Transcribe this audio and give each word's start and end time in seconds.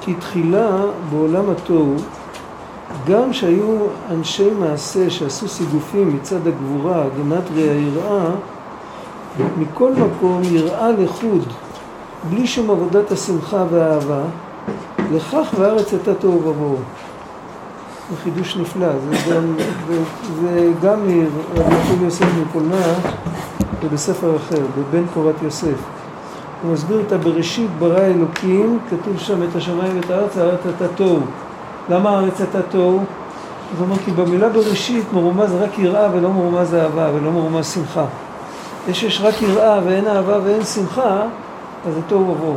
כי 0.00 0.14
תחילה 0.14 0.70
בעולם 1.10 1.50
התוהו, 1.50 1.94
גם 3.08 3.32
שהיו 3.32 3.76
אנשי 4.10 4.50
מעשה 4.60 5.10
שעשו 5.10 5.48
סיגופים 5.48 6.14
מצד 6.16 6.46
הגבורה, 6.46 7.04
גמטריה 7.18 7.72
יראה, 7.72 8.30
מכל 9.58 9.92
מקום 9.92 10.42
יראה 10.44 10.90
לחוד, 10.92 11.44
בלי 12.30 12.46
שום 12.46 12.70
עבודת 12.70 13.12
השמחה 13.12 13.64
והאהבה, 13.70 14.22
לכך 15.12 15.54
והארץ 15.58 15.92
הייתה 15.92 16.14
תוהו 16.14 16.42
ובוהו. 16.44 16.76
זה 18.10 18.16
חידוש 18.22 18.56
נפלא, 18.56 18.88
זה 19.10 19.34
גם, 19.34 19.56
זה, 19.88 20.02
זה 20.40 20.72
גם 20.82 21.10
יעקב 21.56 22.02
יוסף 22.02 22.26
מפולנה 23.80 23.92
ובספר 23.92 24.36
אחר, 24.36 24.62
בבן 24.78 25.06
פורת 25.14 25.34
יוסף. 25.42 25.78
הוא 26.62 26.72
מסביר 26.72 27.00
את 27.06 27.12
הבראשית 27.12 27.70
ברא 27.78 28.00
אלוקים, 28.00 28.78
כתוב 28.90 29.18
שם 29.18 29.42
את 29.42 29.56
השמיים 29.56 29.96
ואת 29.96 30.10
הארץ, 30.10 30.36
הארץ 30.36 30.60
הייתה 30.64 30.88
תוהו. 30.94 31.20
למה 31.88 32.10
הארץ 32.10 32.40
הייתה 32.40 32.62
תוהו? 32.62 33.04
זאת 33.72 33.82
אומרת, 33.82 33.98
כי 34.04 34.10
במילה 34.10 34.48
בראשית 34.48 35.12
מרומז 35.12 35.54
רק 35.54 35.78
יראה 35.78 36.08
ולא 36.12 36.32
מרומז 36.32 36.74
אהבה 36.74 37.10
ולא 37.14 37.30
מרומז 37.30 37.66
שמחה. 37.66 38.04
זה 38.86 38.94
שיש 38.94 39.20
רק 39.20 39.42
יראה 39.42 39.80
ואין 39.84 40.06
אהבה 40.06 40.38
ואין 40.44 40.64
שמחה, 40.64 41.22
אז 41.88 41.94
זה 41.94 42.00
תוהו 42.08 42.30
ובוהו. 42.30 42.56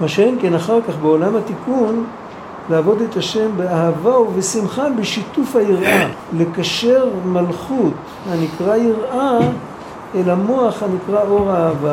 מה 0.00 0.08
שאין 0.08 0.38
כן 0.40 0.54
אחר 0.54 0.80
כך 0.88 0.96
בעולם 1.02 1.36
התיקון 1.36 2.04
לעבוד 2.70 3.00
את 3.00 3.16
השם 3.16 3.50
באהבה 3.56 4.18
ובשמחה 4.18 4.90
בשיתוף 4.90 5.56
היראה, 5.56 6.08
לקשר 6.38 7.08
מלכות 7.24 7.92
הנקרא 8.30 8.76
יראה 8.76 9.38
אל 10.14 10.30
המוח 10.30 10.82
הנקרא 10.82 11.22
אור 11.28 11.50
האהבה, 11.50 11.92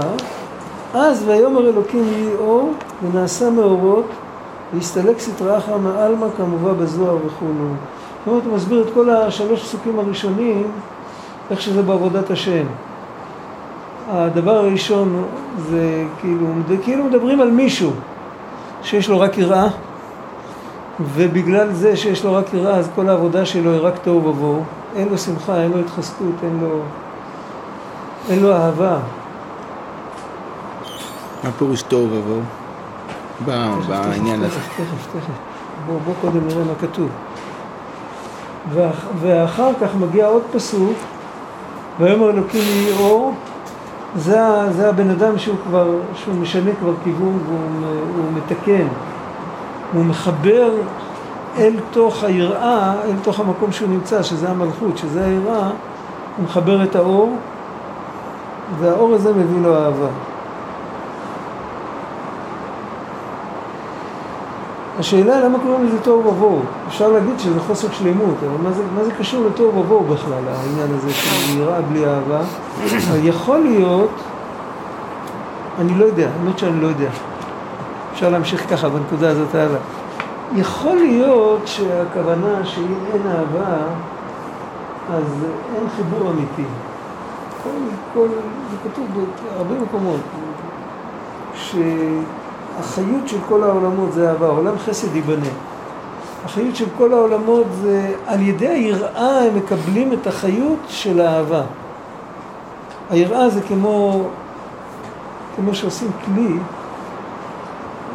אז 0.94 1.24
ויאמר 1.28 1.70
אלוקים 1.70 2.04
יהי 2.04 2.36
אור 2.40 2.74
ונעשה 3.04 3.50
מאורות 3.50 4.06
והסתלק 4.74 5.20
סטרא 5.20 5.58
אחרא 5.58 5.78
מעלמא 5.78 6.28
כמובא 6.38 6.74
בזוהר 6.74 7.16
וכולו. 7.16 7.70
זאת 8.26 8.28
אומרת 8.28 8.46
הוא 8.46 8.56
מסביר 8.56 8.82
את 8.82 8.94
כל 8.94 9.10
השלוש 9.10 9.62
פסוקים 9.64 10.00
הראשונים 10.00 10.64
איך 11.52 11.62
שזה 11.62 11.82
בעבודת 11.82 12.32
השם. 12.32 12.64
הדבר 14.10 14.56
הראשון 14.56 15.24
זה 15.70 16.04
כאילו, 16.20 16.48
כאילו 16.84 17.04
מדברים 17.04 17.42
על 17.42 17.52
מישהו 17.52 17.92
שיש 18.84 19.10
לו 19.10 19.20
רק 19.20 19.38
יראה 19.38 19.68
ובגלל 21.06 21.74
זה 21.74 21.96
שיש 21.96 22.26
לו 22.26 22.34
רק 22.34 22.54
יראה 22.54 22.76
אז 22.76 22.90
כל 22.96 23.10
העבודה 23.10 23.46
שלו 23.46 23.72
היא 23.72 23.82
רק 23.82 23.94
תוהו 24.04 24.26
ובוהו 24.26 24.64
אין 24.96 25.10
לו 25.10 25.18
שמחה, 25.18 25.62
אין 25.62 25.72
לו 25.72 25.80
התחזקות, 25.80 26.36
אין 26.44 26.60
לו, 26.62 26.82
אין 28.30 28.40
לו 28.40 28.54
אהבה 28.54 28.98
מה 31.44 31.52
פירוש 31.52 31.82
תוהו 31.82 32.08
ובוהו? 32.12 32.42
בעניין 33.46 34.44
הזה. 34.44 34.56
תכף, 34.56 34.78
תכף, 34.78 35.08
תכף. 35.08 35.34
בוא, 35.88 36.00
בוא 36.06 36.14
קודם 36.22 36.48
נראה 36.48 36.64
מה 36.64 36.74
כתוב. 36.82 37.10
ואח, 38.74 39.06
ואחר 39.22 39.72
כך 39.82 39.90
מגיע 40.00 40.26
עוד 40.28 40.44
פסוק, 40.52 40.98
ויאמר 42.00 42.30
אלוקים 42.30 42.62
יהי 42.62 42.92
אור, 43.00 43.34
זה, 44.16 44.40
זה 44.72 44.90
הבן 44.90 45.10
אדם 45.10 45.38
שהוא 45.38 45.58
כבר, 45.64 45.96
שהוא 46.16 46.36
משנה 46.36 46.72
כבר 46.80 46.94
כיוון 47.04 47.40
והוא 47.46 48.32
מתקן. 48.34 48.88
הוא 49.94 50.06
מחבר 50.06 50.72
אל 51.58 51.74
תוך 51.92 52.24
היראה, 52.24 52.94
אל 53.04 53.16
תוך 53.24 53.40
המקום 53.40 53.72
שהוא 53.72 53.90
נמצא, 53.90 54.24
שזה 54.24 54.50
המלכות, 54.50 54.98
שזה 54.98 55.26
היראה, 55.26 55.70
הוא 56.38 56.46
מחבר 56.46 56.84
את 56.84 56.96
האור, 56.96 57.36
והאור 58.80 59.14
הזה 59.14 59.34
מביא 59.34 59.62
לו 59.62 59.76
אהבה. 59.76 60.08
השאלה 65.00 65.46
למה 65.46 65.60
קוראים 65.60 65.86
לזה 65.86 66.00
תוהו 66.00 66.28
ובוהו? 66.28 66.62
אפשר 66.88 67.08
להגיד 67.08 67.40
שזה 67.40 67.60
חוסר 67.60 67.88
שלמות, 67.92 68.36
אבל 68.40 68.64
מה 68.64 68.72
זה, 68.72 68.84
מה 68.96 69.04
זה 69.04 69.12
קשור 69.20 69.46
לתוהו 69.46 69.78
ובוהו 69.78 70.04
בכלל, 70.04 70.44
העניין 70.48 70.98
הזה 70.98 71.14
של 71.14 71.60
יראה 71.60 71.82
בלי 71.82 72.06
אהבה? 72.06 72.42
יכול 73.30 73.60
להיות, 73.60 74.10
אני 75.80 75.94
לא 75.98 76.06
יודע, 76.06 76.30
האמת 76.40 76.60
שאני 76.60 76.82
לא 76.82 76.88
יודע. 76.88 77.10
אפשר 78.22 78.32
להמשיך 78.32 78.70
ככה 78.70 78.90
בנקודה 78.90 79.30
הזאת 79.30 79.56
הלאה. 79.56 79.80
יכול 80.56 80.96
להיות 80.96 81.62
שהכוונה 81.66 82.66
שאם 82.66 82.94
אין 83.14 83.22
אהבה, 83.28 83.78
אז 85.14 85.24
אין 85.76 85.90
חיבור 85.96 86.30
אמיתי. 86.32 86.64
כל, 87.64 87.70
כל, 88.14 88.28
זה 88.72 88.90
כתוב 88.90 89.08
בהרבה 89.54 89.76
מקומות, 89.82 90.20
ש... 91.56 91.76
החיות 92.80 93.28
של 93.28 93.38
כל 93.50 93.64
העולמות 93.64 94.14
זה 94.14 94.30
אהבה, 94.30 94.48
עולם 94.48 94.78
חסד 94.78 95.16
ייבנה. 95.16 95.50
החיות 96.46 96.76
של 96.76 96.88
כל 96.98 97.14
העולמות 97.14 97.66
זה, 97.82 98.16
על 98.28 98.42
ידי 98.42 98.68
היראה 98.68 99.44
הם 99.44 99.56
מקבלים 99.56 100.14
את 100.14 100.28
החיות 100.28 100.80
של 100.88 101.22
האהבה. 101.22 101.62
היראה 103.10 103.50
זה 103.50 103.62
כמו, 103.62 104.24
כמו 105.56 105.76
שעושים 105.76 106.12
כלי, 106.26 106.58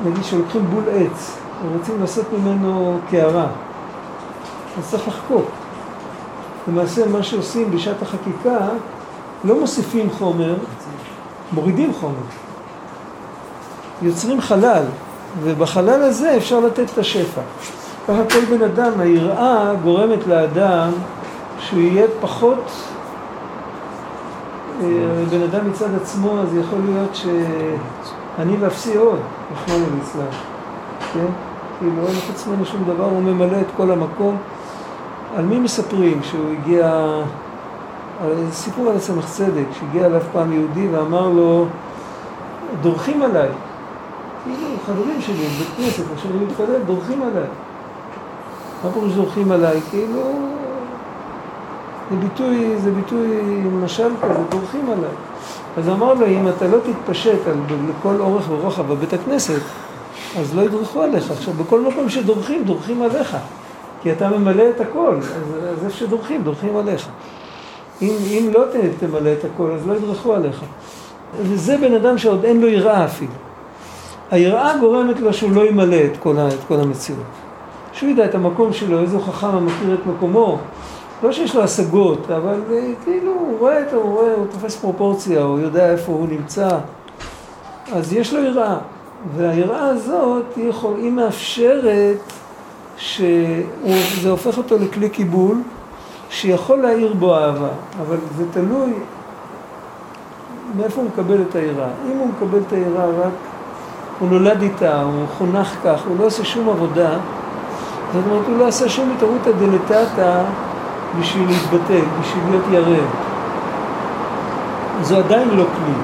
נגיד 0.06 0.25
שלוקחים 0.25 0.67
בול 0.67 0.84
עץ 0.93 1.37
ורוצים 1.65 2.00
לעשות 2.00 2.25
ממנו 2.33 2.99
קערה, 3.11 3.47
אז 4.78 4.91
צריך 4.91 5.09
לחקוק. 5.09 5.44
למעשה 6.69 7.09
מה 7.09 7.22
שעושים 7.22 7.71
בשעת 7.71 8.03
החקיקה, 8.03 8.59
לא 9.44 9.61
מוסיפים 9.61 10.11
חומר, 10.11 10.55
מורידים 11.53 11.93
חומר. 12.00 12.15
יוצרים 14.03 14.41
חלל, 14.41 14.84
ובחלל 15.43 16.03
הזה 16.03 16.37
אפשר 16.37 16.61
לתת 16.61 16.91
את 16.93 16.99
השפע. 16.99 17.41
ככה 18.09 18.23
כל 18.31 18.56
בן 18.56 18.62
אדם, 18.62 19.00
היראה 19.00 19.75
גורמת 19.83 20.27
לאדם 20.27 20.91
שהוא 21.59 21.81
יהיה 21.81 22.06
פחות 22.21 22.71
אה, 24.83 24.87
בן 25.31 25.43
אדם 25.43 25.71
מצד 25.71 25.94
עצמו, 26.03 26.41
אז 26.41 26.56
יכול 26.56 26.78
להיות 26.87 27.17
שאני 28.37 28.57
ואפסי 28.61 28.97
עוד, 28.97 29.19
רחמנו 29.53 29.85
ליצלן, 29.95 30.27
כן? 31.13 31.27
כאילו 31.79 32.07
אין 32.07 32.17
חוץ 32.27 32.47
ממנו 32.47 32.67
שום 32.67 32.85
דבר, 32.85 33.05
הוא 33.05 33.23
ממלא 33.23 33.61
את 33.61 33.67
כל 33.77 33.91
המקום. 33.91 34.37
על 35.37 35.45
מי 35.45 35.59
מספרים 35.59 36.23
שהוא 36.23 36.53
הגיע, 36.53 37.07
סיפור 38.53 38.91
על 38.91 38.97
הסמך 38.97 39.27
צדק, 39.27 39.65
שהגיע 39.79 40.07
אליו 40.07 40.21
פעם 40.33 40.53
יהודי 40.53 40.89
ואמר 40.89 41.29
לו, 41.29 41.67
דורכים 42.81 43.23
עליי, 43.23 43.49
כאילו, 44.45 44.69
חברים 44.87 45.21
שלי, 45.21 45.35
בבית 45.35 45.69
כנסת, 45.77 46.05
עכשיו 46.15 46.31
אני 46.31 46.45
מתפלל, 46.45 46.83
דורכים 46.87 47.23
עליי. 47.23 47.49
מה 48.85 48.91
פירוש 48.93 49.13
דורכים 49.13 49.53
עליי? 49.53 49.81
כאילו, 49.91 50.23
זה 52.11 52.17
ביטוי, 52.17 52.77
זה 52.79 52.91
ביטוי 52.91 53.27
משל 53.85 54.11
כזה, 54.23 54.41
דורכים 54.51 54.91
עליי. 54.91 55.11
אז 55.76 55.88
אמר 55.88 56.14
לו, 56.14 56.26
אם 56.26 56.48
אתה 56.48 56.66
לא 56.66 56.78
תתפשט 56.78 57.47
על, 57.47 57.54
לכל 57.88 58.20
אורך 58.20 58.50
ורוחב 58.50 58.92
בבית 58.92 59.12
הכנסת, 59.12 59.60
אז 60.38 60.54
לא 60.56 60.62
ידרכו 60.62 61.03
עליך. 61.03 61.31
עכשיו, 61.31 61.54
בכל 61.54 61.81
מקום 61.81 62.09
שדורכים, 62.09 62.64
דורכים 62.64 63.03
עליך. 63.03 63.37
כי 64.03 64.12
אתה 64.12 64.28
ממלא 64.28 64.64
את 64.76 64.81
הכל, 64.81 65.16
אז, 65.19 65.34
אז 65.78 65.84
איפה 65.84 65.97
שדורכים, 65.97 66.42
דורכים 66.42 66.76
עליך. 66.76 67.09
אם, 68.03 68.14
אם 68.31 68.50
לא 68.54 68.64
תמלא 69.00 69.32
את 69.32 69.44
הכל, 69.44 69.70
אז 69.72 69.87
לא 69.87 69.94
ידרכו 69.94 70.34
עליך. 70.34 70.60
וזה 71.42 71.76
בן 71.76 71.94
אדם 71.94 72.19
שעוד 72.19 72.44
אין 72.44 72.60
לו 72.60 72.69
יראה 72.69 73.04
אפילו. 73.04 73.32
היראה 74.31 74.78
גורמת 74.78 75.20
לו 75.20 75.32
שהוא 75.32 75.53
לא 75.53 75.69
ימלא 75.69 75.97
את 75.97 76.16
כל, 76.22 76.37
את 76.38 76.64
כל 76.69 76.81
המציאות. 76.81 77.20
שהוא 77.93 78.10
ידע 78.10 78.25
את 78.25 78.34
המקום 78.34 78.72
שלו, 78.72 79.00
איזה 79.00 79.20
חכם 79.20 79.47
המכיר 79.47 79.94
את 79.94 80.06
מקומו. 80.06 80.58
לא 81.22 81.32
שיש 81.32 81.56
לו 81.56 81.62
השגות, 81.62 82.31
אבל 82.31 82.61
אה, 82.70 82.93
כאילו 83.05 83.32
הוא 83.32 83.58
רואה 83.58 83.82
הוא 83.93 84.02
רואה, 84.02 84.35
הוא 84.35 84.46
תופס 84.46 84.76
פרופורציה, 84.76 85.43
הוא 85.43 85.58
יודע 85.58 85.91
איפה 85.91 86.12
הוא 86.12 86.29
נמצא. 86.29 86.69
אז 87.93 88.12
יש 88.12 88.32
לו 88.32 88.44
יראה. 88.44 88.76
והיראה 89.37 89.87
הזאת, 89.87 90.44
היא, 90.56 90.69
יכול, 90.69 90.94
היא 90.96 91.12
מאפשרת 91.12 92.17
שזה 92.96 94.31
הופך 94.31 94.58
אותו 94.58 94.79
לכלי 94.79 95.08
קיבול 95.08 95.56
שיכול 96.31 96.79
להאיר 96.79 97.14
בו 97.14 97.35
אהבה, 97.35 97.69
אבל 98.00 98.17
זה 98.37 98.44
תלוי 98.52 98.93
מאיפה 100.76 101.00
הוא 101.00 101.08
מקבל 101.08 101.43
את 101.43 101.55
היראה. 101.55 101.88
אם 102.12 102.19
הוא 102.19 102.29
מקבל 102.29 102.58
את 102.67 102.73
היראה 102.73 103.06
רק 103.06 103.32
הוא 104.19 104.29
נולד 104.29 104.62
איתה, 104.62 105.02
הוא 105.02 105.26
חונך 105.38 105.69
כך, 105.85 106.06
הוא 106.08 106.17
לא 106.19 106.26
עושה 106.26 106.44
שום 106.44 106.69
עבודה, 106.69 107.19
זאת 108.12 108.25
אומרת, 108.26 108.46
הוא 108.46 108.58
לא 108.58 108.67
עשה 108.67 108.88
שום 108.88 109.12
התערותא 109.17 109.50
דלתתא 109.52 110.43
בשביל 111.21 111.49
להתבטא, 111.49 112.01
בשביל 112.21 112.43
להיות 112.51 112.65
ירא. 112.71 113.05
זה 115.03 115.17
עדיין 115.17 115.49
לא 115.49 115.65
כלי. 115.65 115.95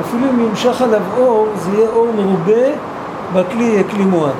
אפילו 0.00 0.30
אם 0.30 0.40
ימשך 0.40 0.82
עליו 0.82 1.00
אור, 1.16 1.46
זה 1.56 1.70
יהיה 1.74 1.88
אור 1.88 2.08
מרובה 2.16 2.66
והכלי 3.32 3.64
יהיה 3.64 3.84
כלי 3.84 4.04
מועט. 4.04 4.32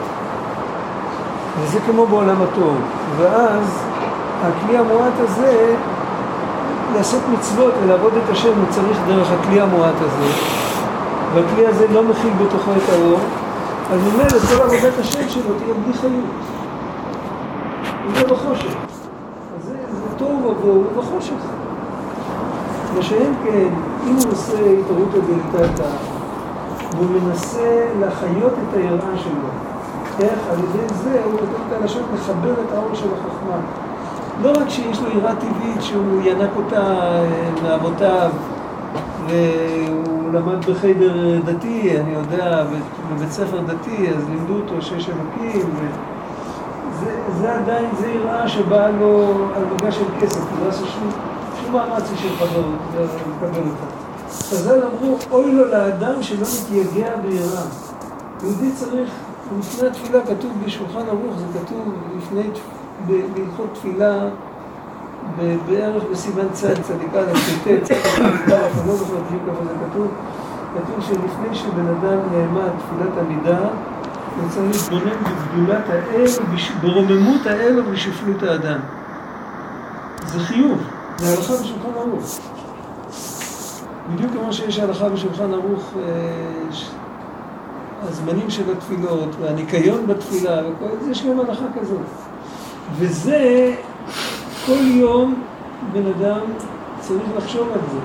וזה 1.61 1.79
כמו 1.87 2.07
בעולם 2.07 2.43
התור. 2.43 2.75
ואז 3.17 3.83
הכלי 4.43 4.79
המועט 4.79 5.13
הזה 5.19 5.75
לעשות 6.97 7.23
מצוות 7.33 7.75
ולעבוד 7.83 8.13
את 8.25 8.31
השם 8.33 8.49
הוא 8.59 8.67
צריך 8.71 8.99
דרך 9.07 9.29
הכלי 9.33 9.61
המועט 9.61 9.95
הזה, 10.01 10.33
והכלי 11.35 11.67
הזה 11.67 11.87
לא 11.93 12.03
מכיל 12.03 12.33
בתוכו 12.33 12.71
את 12.73 12.93
האור, 12.93 13.19
אז 13.93 14.01
ממילא 14.01 14.39
כל 14.39 14.63
עבודת 14.63 14.99
השם 14.99 15.29
שלו 15.29 15.55
תהיה 15.59 15.75
בלי 15.75 15.95
חיות. 15.95 16.25
זה 18.15 18.25
בחושך. 18.35 18.98
תוהו 20.19 20.45
ובוהו 20.45 20.85
בחושך. 20.97 21.43
ושאין 22.95 23.35
כן, 23.45 23.69
אם 24.07 24.15
הוא 24.15 24.33
עושה 24.33 24.59
התערותא 24.81 25.19
דלתתא, 25.19 25.89
והוא 26.97 27.07
מנסה 27.11 27.87
לחיות 28.01 28.53
את 28.53 28.77
היראה 28.77 29.17
שלו, 29.17 29.49
איך? 30.21 30.39
על 30.51 30.59
ידי 30.59 30.95
זה 30.95 31.23
הוא 31.25 31.33
נותן 31.33 31.63
את 31.69 31.81
הלשון 31.81 32.03
לחבר 32.15 32.53
את 32.53 32.73
האור 32.75 32.95
של 32.95 33.07
החוכמה. 33.19 33.57
לא 34.43 34.51
רק 34.51 34.69
שיש 34.69 35.01
לו 35.01 35.19
יראה 35.19 35.35
טבעית 35.35 35.83
שהוא 35.83 36.23
ינק 36.25 36.51
אותה 36.57 36.81
אה, 36.81 37.25
מאבותיו 37.63 38.31
והוא 39.27 40.33
למד 40.33 40.65
בחדר 40.65 41.41
דתי, 41.45 42.01
אני 42.01 42.15
יודע, 42.15 42.65
בבית 43.13 43.31
ספר 43.31 43.61
דתי, 43.61 44.09
אז 44.17 44.29
לימדו 44.29 44.55
אותו 44.55 44.83
שיש 44.83 45.09
אלוקים 45.09 45.67
וזה 45.75 46.18
זה 47.41 47.55
עדיין, 47.55 47.87
זה 48.01 48.09
יראה 48.09 48.49
שבאה 48.49 48.91
לו 48.91 49.35
על 49.57 49.65
מגע 49.65 49.93
של 49.93 50.05
כסף, 50.21 50.41
הוא 50.41 50.65
לא 50.65 50.69
עשה 50.69 50.87
שום, 50.87 51.11
שום 51.61 51.73
מאמץ 51.73 52.05
של 52.17 52.37
חבר 52.37 52.63
לקבל 52.99 53.59
אותה. 53.59 54.09
חז"ל 54.31 54.81
אמרו, 54.83 55.17
אוי 55.31 55.53
לו 55.53 55.65
לאדם 55.65 56.23
שלא 56.23 56.47
מתייגע 56.63 57.17
ביראה. 57.17 57.63
יהודי 58.43 58.73
צריך, 58.73 59.11
לפני 59.59 59.89
התפילה 59.89 60.21
כתוב 60.21 60.53
בשולחן 60.65 61.09
ערוך, 61.09 61.35
זה 61.39 61.59
כתוב 61.59 61.93
לפני 62.17 62.43
בהלכות 63.07 63.67
תפילה 63.73 64.19
בערך 65.69 66.03
בסימן 66.13 66.49
צד, 66.53 66.83
צדיקה 66.83 67.21
לצטט, 67.21 67.91
אני 68.21 68.89
לא 68.89 68.95
זוכר 68.95 69.15
בדיוק 69.15 69.43
איפה 69.49 69.65
זה 69.65 69.75
כתוב, 69.91 70.07
כתוב 70.75 71.05
שלפני 71.05 71.55
שבן 71.55 71.87
אדם 71.87 72.19
נעמד 72.33 72.71
תפילת 72.79 73.19
עמידה, 73.21 73.59
הוא 74.43 74.51
צריך 74.51 74.91
להתבונן 74.93 75.17
בגדולת 75.25 75.89
האל, 75.89 76.27
ברוממות 76.81 77.47
האל 77.47 77.81
ובשפלות 77.81 78.43
האדם. 78.43 78.79
זה 80.27 80.41
חיוב, 80.41 80.79
זה 81.19 81.29
הלכה 81.29 81.53
בשולחן 81.53 81.99
ערוך. 81.99 82.39
בדיוק 84.15 84.33
כמו 84.33 84.53
שיש 84.53 84.79
הלכה 84.79 85.09
בשולחן 85.09 85.55
ערוך, 85.55 85.93
אה, 85.97 86.69
הזמנים 88.03 88.51
של 88.51 88.73
התפילות 88.73 89.29
והניקיון 89.41 90.07
בתפילה 90.07 90.61
וכל 90.61 91.11
יש 91.11 91.27
גם 91.27 91.41
הלכה 91.41 91.65
כזאת. 91.81 92.07
וזה, 92.97 93.75
כל 94.67 94.87
יום 94.87 95.43
בן 95.93 96.07
אדם 96.07 96.41
צריך 97.01 97.23
לחשוב 97.37 97.69
על 97.73 97.81
זה. 97.93 97.99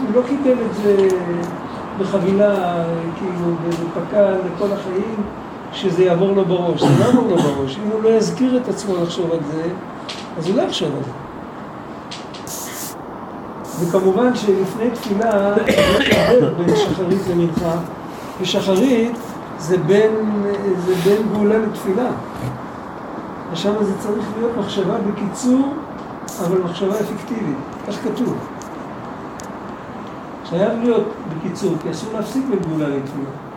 הוא 0.00 0.14
לא 0.14 0.22
קיבל 0.28 0.56
את 0.66 0.74
זה 0.74 1.08
בחבילה, 1.98 2.84
כאילו, 3.18 3.54
באיזה 3.62 3.84
לכל 4.54 4.72
החיים, 4.72 5.16
שזה 5.72 6.04
יעבור 6.04 6.32
לו 6.32 6.44
בראש. 6.44 6.80
זה 6.80 6.86
לא 6.98 7.04
יעבור 7.04 7.28
לו 7.28 7.36
בראש. 7.36 7.78
אם 7.84 7.90
הוא 7.92 8.02
לא 8.02 8.08
יזכיר 8.08 8.56
את 8.56 8.68
עצמו 8.68 8.94
לחשוב 9.02 9.32
על 9.32 9.38
זה, 9.52 9.62
אז 10.38 10.48
הוא 10.48 10.56
לא 10.56 10.62
יחשוב 10.62 10.88
על 10.96 11.02
זה. 11.04 11.10
וכמובן 13.80 14.36
שלפני 14.36 14.90
תפילה, 14.90 15.30
הבדל 15.54 16.50
בין 16.56 16.76
שחרית 16.76 17.20
למנחה, 17.30 17.76
ושחרית 18.40 19.12
זה 19.58 19.78
בין, 19.78 20.42
זה 20.86 20.94
בין 21.04 21.28
גאולה 21.32 21.58
לתפילה. 21.58 22.10
ושם 23.52 23.72
זה 23.84 23.92
צריך 23.98 24.24
להיות 24.38 24.52
מחשבה 24.58 24.94
בקיצור, 24.98 25.74
אבל 26.40 26.58
מחשבה 26.58 26.94
אפקטיבית, 27.00 27.56
כך 27.88 27.94
כתוב. 28.04 28.36
חייב 30.48 30.72
להיות 30.82 31.04
בקיצור, 31.28 31.74
כי 31.82 31.90
אסור 31.90 32.12
להפסיק 32.12 32.44
בגאולה 32.50 32.88
לתפילה. 32.88 33.49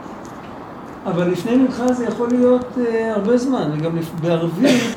אבל 1.05 1.31
לפני 1.31 1.55
מנחה 1.55 1.93
זה 1.93 2.05
יכול 2.05 2.29
להיות 2.29 2.65
uh, 2.77 2.79
הרבה 3.15 3.37
זמן, 3.37 3.71
וגם 3.73 3.91
בערבית, 4.21 4.95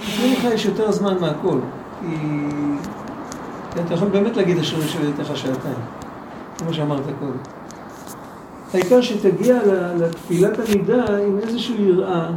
לפני 0.00 0.30
מנחה 0.30 0.48
יש 0.54 0.64
יותר 0.64 0.92
זמן 0.92 1.16
מהכל, 1.20 1.58
כי 2.00 3.80
אתה 3.86 3.94
יכול 3.94 4.08
באמת 4.08 4.36
להגיד 4.36 4.58
אשר 4.58 4.76
יושבת 4.76 5.18
לך 5.18 5.36
שעתיים, 5.36 5.78
כמו 6.58 6.74
שאמרת 6.74 7.02
קודם. 7.18 7.38
העיקר 8.74 9.00
שתגיע 9.00 9.58
לתפילת 9.98 10.58
עמידה 10.68 11.04
עם 11.18 11.38
איזושהי 11.38 11.82
יראה 11.82 12.30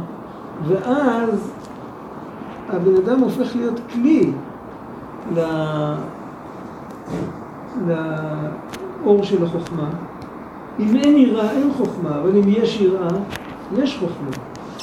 ואז 0.68 1.52
הבן 2.68 2.96
אדם 2.96 3.20
הופך 3.20 3.56
להיות 3.56 3.80
כלי 3.92 4.32
לאור 7.86 9.22
של 9.22 9.44
החוכמה. 9.44 9.88
אם 10.78 10.96
אין 10.96 11.16
יראה, 11.16 11.50
אין 11.50 11.70
חוכמה, 11.76 12.18
אבל 12.20 12.30
אם 12.30 12.48
יש 12.48 12.80
יראה, 12.80 13.08
יש 13.78 13.98
חוכמה. 13.98 14.30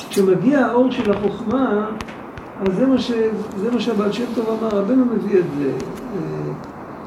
כשמגיע 0.09 0.59
האור 0.59 0.91
של 0.91 1.11
החוכמה, 1.11 1.85
אז 2.61 2.75
זה 2.75 2.85
מה, 2.85 2.97
ש... 2.97 3.11
זה 3.57 3.71
מה 3.71 3.79
שהבעל 3.79 4.11
שם 4.11 4.23
טוב 4.35 4.45
אמר, 4.49 4.69
רבנו 4.69 5.05
מביא 5.05 5.39
את 5.39 5.45
זה, 5.57 5.71
אה, 6.15 6.51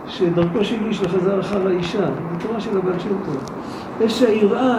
שדרכו 0.06 0.64
של 0.64 0.76
איש 0.86 1.02
לחזר 1.02 1.40
אחר 1.40 1.66
האישה, 1.66 2.06
זו 2.06 2.46
תורה 2.46 2.60
של 2.60 2.78
הבעל 2.78 2.98
שם 2.98 3.08
טוב. 3.08 3.36
יש 4.00 4.18
שהיראה, 4.18 4.78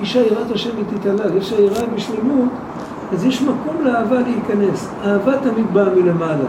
אישה 0.00 0.20
יראת 0.20 0.50
השם 0.50 0.70
ותתעלל, 0.80 1.36
יש 1.36 1.50
שהיראה 1.50 1.86
בשלמות 1.86 2.48
אז 3.12 3.24
יש 3.24 3.42
מקום 3.42 3.84
לאהבה 3.84 4.20
להיכנס. 4.20 4.90
אהבה 5.04 5.32
תמיד 5.38 5.66
באה 5.72 5.94
מלמעלה. 5.94 6.44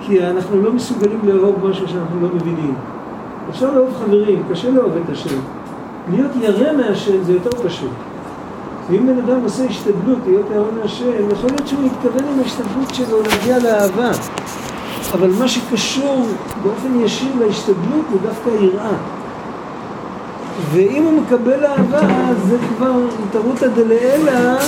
כי 0.00 0.26
אנחנו 0.26 0.62
לא 0.62 0.72
מסוגלים 0.72 1.20
לאהוב 1.24 1.66
משהו 1.66 1.88
שאנחנו 1.88 2.20
לא 2.20 2.28
מבינים. 2.34 2.74
אפשר 3.50 3.74
לאהוב 3.74 3.94
חברים, 4.04 4.42
קשה 4.50 4.70
לאהוב 4.70 4.92
את 5.04 5.10
השם. 5.10 5.38
להיות 6.10 6.30
ירא 6.40 6.72
מהשם 6.72 7.24
זה 7.24 7.32
יותר 7.32 7.68
פשוט. 7.68 7.90
ואם 8.90 9.06
בן 9.06 9.18
אדם 9.18 9.42
עושה 9.42 9.64
השתדלות 9.64 10.18
להיות 10.26 10.46
ירא 10.54 10.64
מהשם, 10.82 11.30
יכול 11.32 11.50
להיות 11.50 11.66
שהוא 11.68 11.84
מתכוון 11.84 12.24
עם 12.32 12.40
ההשתדלות 12.40 12.94
שלו 12.94 13.22
להגיע 13.22 13.58
לאהבה. 13.58 14.10
אבל 15.14 15.30
מה 15.38 15.48
שקשור 15.48 16.26
באופן 16.62 17.00
ישיר 17.00 17.32
להשתדלות 17.40 18.04
הוא 18.10 18.20
דווקא 18.22 18.50
היראה. 18.50 18.96
ואם 20.70 21.02
הוא 21.02 21.22
מקבל 21.22 21.66
אהבה, 21.66 22.00
זה 22.48 22.56
כבר 22.68 22.92
התערותא 23.28 23.66
דלעילא 23.66 24.58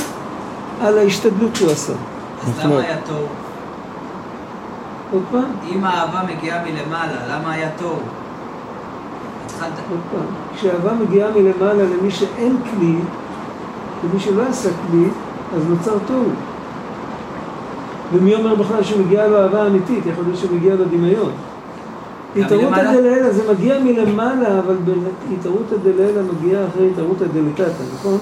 על 0.82 0.99
ההשתדלות 0.99 1.56
שהוא 1.56 1.70
עשה. 1.70 1.93
אז 2.43 2.64
למה 2.64 2.81
היה 2.81 2.96
תוהו? 3.06 3.26
עוד 5.12 5.22
פעם? 5.31 5.50
אם 5.72 5.84
האהבה 5.84 6.20
מגיעה 6.34 6.58
מלמעלה, 6.65 7.27
למה 7.29 7.53
היה 7.53 7.70
תוהו? 7.79 7.98
עוד 9.63 10.01
פעם. 10.13 10.34
כשאהבה 10.56 10.93
מגיעה 10.94 11.31
מלמעלה 11.31 11.82
למי 11.82 12.10
שאין 12.10 12.56
כלי, 12.70 12.94
למי 14.05 14.20
שלא 14.20 14.43
עשה 14.43 14.69
כלי, 14.91 15.05
אז 15.56 15.63
נוצר 15.69 15.98
תוהו. 16.06 16.31
ומי 18.13 18.34
אומר 18.34 18.55
בכלל 18.55 18.82
שמגיעה 18.82 19.27
לו 19.27 19.36
אהבה 19.36 19.67
אמיתית? 19.67 20.06
יכול 20.06 20.25
להיות 20.25 20.39
שמגיעה 20.39 20.77
לו 20.77 20.84
דמיון. 20.84 21.31
התערותא 22.36 22.93
דלעילא 22.93 23.32
זה 23.32 23.53
מגיע 23.53 23.79
מלמעלה, 23.79 24.58
אבל 24.58 24.77
התערותא 25.32 25.77
דלעילא 25.82 26.22
מגיעה 26.22 26.67
אחרי 26.67 26.91
התערותא 26.91 27.25
דלתתא, 27.25 27.82
נכון? 27.94 28.19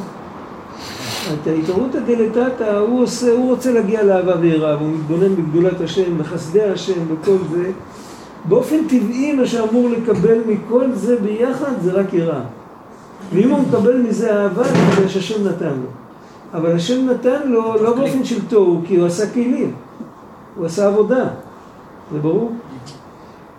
את 1.33 1.47
ההתעוררות 1.47 1.95
הדלתתא, 1.95 2.79
הוא 2.79 3.03
עושה, 3.03 3.33
הוא 3.33 3.51
רוצה 3.51 3.73
להגיע 3.73 4.03
לאהבה 4.03 4.33
ויראה, 4.41 4.77
והוא 4.77 4.91
מתבונן 4.91 5.35
בגדולת 5.35 5.81
השם, 5.81 6.19
בחסדי 6.19 6.63
השם, 6.63 7.01
בכל 7.13 7.37
זה. 7.51 7.71
באופן 8.49 8.89
טבעי 8.89 9.33
מה 9.33 9.47
שאמור 9.47 9.89
לקבל 9.91 10.39
מכל 10.47 10.93
זה 10.93 11.17
ביחד 11.21 11.73
זה 11.83 11.93
רק 11.93 12.15
יראה. 12.15 12.41
ואם 13.33 13.51
הוא 13.51 13.59
מקבל 13.69 14.03
מזה 14.03 14.37
אהבה, 14.37 14.65
זה 14.65 14.75
בגלל 14.93 15.09
שהשם 15.09 15.49
נתן 15.49 15.69
לו. 15.69 15.89
אבל 16.55 16.73
השם 16.73 17.07
נתן 17.07 17.49
לו 17.49 17.83
לא 17.83 17.97
באופן 17.97 18.25
של 18.25 18.47
תוהו, 18.49 18.81
כי 18.87 18.97
הוא 18.97 19.07
עשה 19.07 19.31
כלים. 19.31 19.73
הוא 20.57 20.67
עשה 20.67 20.87
עבודה. 20.87 21.29
זה 22.13 22.19
ברור? 22.19 22.53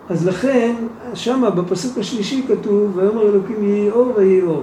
אז 0.08 0.26
לכן, 0.26 0.74
שמה 1.14 1.50
בפסוק 1.50 1.98
השלישי 1.98 2.44
כתוב, 2.48 2.96
ויאמר 2.96 3.22
אלוקים 3.22 3.64
יהי 3.64 3.90
אור 3.90 4.12
ויהי 4.16 4.42
אור. 4.42 4.62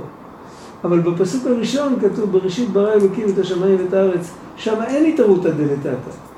אבל 0.84 1.00
בפסוק 1.00 1.48
הראשון 1.48 1.96
כתוב, 2.02 2.32
בראשית 2.32 2.70
ברא 2.70 2.94
אלוקים 2.94 3.28
את 3.34 3.38
השמיים 3.38 3.78
ואת 3.80 3.94
הארץ, 3.94 4.32
שם 4.58 4.82
אין 4.88 5.14
התערותא 5.14 5.50
דלתתא. 5.50 6.33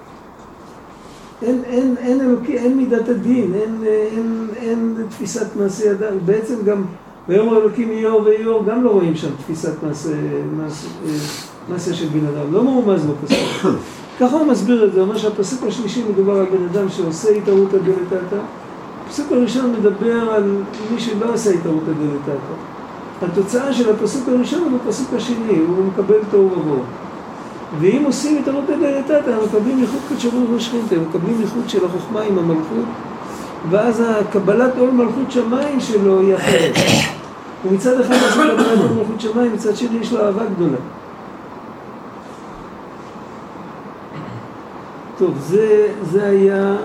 אין, 1.41 1.61
אין, 1.65 1.95
אין 1.99 2.21
אלוקי, 2.21 2.57
אין 2.57 2.77
מידת 2.77 3.09
הדין, 3.09 3.53
אין, 3.53 3.83
אין, 3.85 4.47
אין 4.55 4.95
תפיסת 5.09 5.47
מעשי 5.55 5.91
אדם, 5.91 6.13
בעצם 6.25 6.55
גם 6.65 6.83
ויאמר 7.27 7.57
אלוקים 7.57 7.91
איור 7.91 8.21
ואיור, 8.21 8.65
גם 8.65 8.83
לא 8.83 8.89
רואים 8.89 9.15
שם 9.15 9.29
תפיסת 9.43 9.83
מעשה, 9.83 10.09
מעשה, 10.57 10.87
מעשה 11.69 11.93
של 11.93 12.07
בן 12.07 12.25
אדם, 12.25 12.53
לא 12.53 12.63
מרומז 12.63 13.05
בפסוק. 13.05 13.73
ככה 14.19 14.35
הוא 14.35 14.47
מסביר 14.47 14.85
את 14.85 14.93
זה, 14.93 15.01
אומר 15.01 15.17
שהפסוק 15.17 15.63
השלישי 15.67 16.03
מדובר 16.09 16.37
על 16.39 16.45
בן 16.45 16.63
אדם 16.71 16.89
שעושה 16.89 17.29
התערותא 17.29 17.77
דלתתא, 17.77 18.39
הפסוק 19.05 19.31
הראשון 19.31 19.73
מדבר 19.79 20.31
על 20.31 20.55
מי 20.93 20.99
שלא 20.99 21.33
עשה 21.33 21.49
התערותא 21.49 21.91
דלתתא. 21.91 22.53
התוצאה 23.21 23.73
של 23.73 23.89
הפסוק 23.89 24.29
הראשון 24.29 24.61
הוא 24.61 24.79
בפסוק 24.79 25.13
השני, 25.13 25.57
הוא 25.67 25.85
מקבל 25.85 26.19
תוהו 26.31 26.51
ובוהו. 26.51 26.83
ואם 27.79 28.03
עושים 28.05 28.41
את 28.43 28.47
עבודת 28.47 28.79
דלתתא, 28.79 29.29
הם 29.29 29.43
מקבלים 29.43 29.79
ייחוד 29.79 29.99
קדשא 30.09 30.29
ברוך 30.29 30.49
הוא 30.49 30.59
שכינתא, 30.59 30.95
הם 30.95 31.01
מקבלים 31.09 31.41
ייחוד 31.41 31.69
של 31.69 31.85
החוכמה 31.85 32.21
עם 32.21 32.37
המלכות, 32.37 32.85
ואז 33.69 34.03
הקבלת 34.05 34.77
עול 34.77 34.91
מלכות 34.91 35.31
שמיים 35.31 35.79
שלו 35.79 36.19
היא 36.19 36.35
אחרת. 36.35 36.75
ומצד 37.65 38.01
אחד 38.01 38.15
יש 38.15 38.37
לו 38.37 38.43
קבלת 38.43 38.79
עול 38.79 38.97
מלכות 38.97 39.21
שמיים, 39.21 39.53
מצד 39.53 39.75
שני 39.75 39.97
יש 39.97 40.13
לו 40.13 40.25
אהבה 40.25 40.45
גדולה. 40.45 40.77
טוב, 45.17 45.33
זה, 45.39 45.87
זה 46.11 46.25
היה 46.25 46.75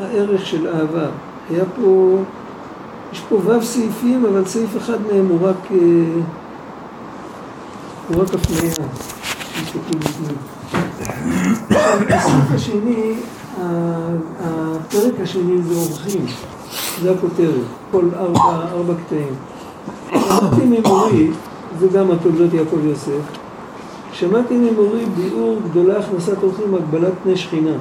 הערך 0.00 0.46
של 0.46 0.68
אהבה. 0.68 1.06
היה 1.50 1.64
פה, 1.76 2.18
יש 3.12 3.20
פה 3.28 3.34
ו' 3.34 3.62
סעיפים, 3.62 4.24
אבל 4.26 4.44
סעיף 4.44 4.76
אחד 4.76 4.98
מהם 5.12 5.26
הוא 5.28 5.48
רק, 5.48 5.56
אה, 5.70 5.76
הוא 8.08 8.22
רק 8.22 8.34
הפניה. 8.34 8.88
הסעיף 12.08 12.50
השני, 12.54 13.14
הפרק 14.40 15.20
השני 15.22 15.62
זה 15.62 15.74
אורחים, 15.74 16.26
זה 17.02 17.12
הכותרת, 17.12 17.64
כל 17.90 18.04
ארבע 18.72 18.94
קטעים. 19.06 19.34
שמעתי 20.10 20.64
ממורי, 20.64 21.30
זה 21.78 21.88
גם 21.88 22.10
התולדות 22.10 22.54
יעקב 22.54 22.78
יוסף, 22.84 23.22
שמעתי 24.12 24.56
ממורי 24.56 25.04
ביאור 25.16 25.60
גדולה 25.70 25.98
הכנסת 25.98 26.42
אורחים 26.42 26.74
הגבלת 26.74 27.12
פני 27.22 27.36
שכינה. 27.36 27.76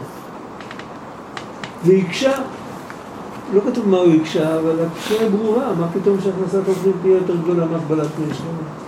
והקשה, 1.86 2.32
לא 3.54 3.62
כתוב 3.62 3.90
מה 3.90 3.98
הוא 3.98 4.14
הקשה, 4.14 4.60
אבל 4.60 4.76
הקשה 4.86 5.30
ברורה, 5.30 5.74
מה 5.80 5.88
פתאום 5.94 6.18
שהכנסת 6.24 6.68
אורחים 6.68 6.92
תהיה 7.02 7.14
יותר 7.14 7.36
גדולה 7.36 7.66
מהגבלת 7.66 8.08
פני 8.16 8.34
שכינה? 8.34 8.83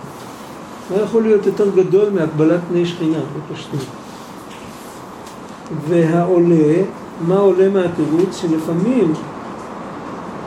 מה 0.90 0.96
יכול 1.02 1.22
להיות 1.22 1.46
יותר 1.46 1.70
גדול 1.70 2.10
מהגבלת 2.10 2.60
פני 2.68 2.86
שכינה, 2.86 3.18
בפשטות? 3.18 3.80
והעולה, 5.88 6.82
מה 7.26 7.36
עולה 7.36 7.68
מהתירוץ? 7.68 8.36
שלפעמים 8.40 9.12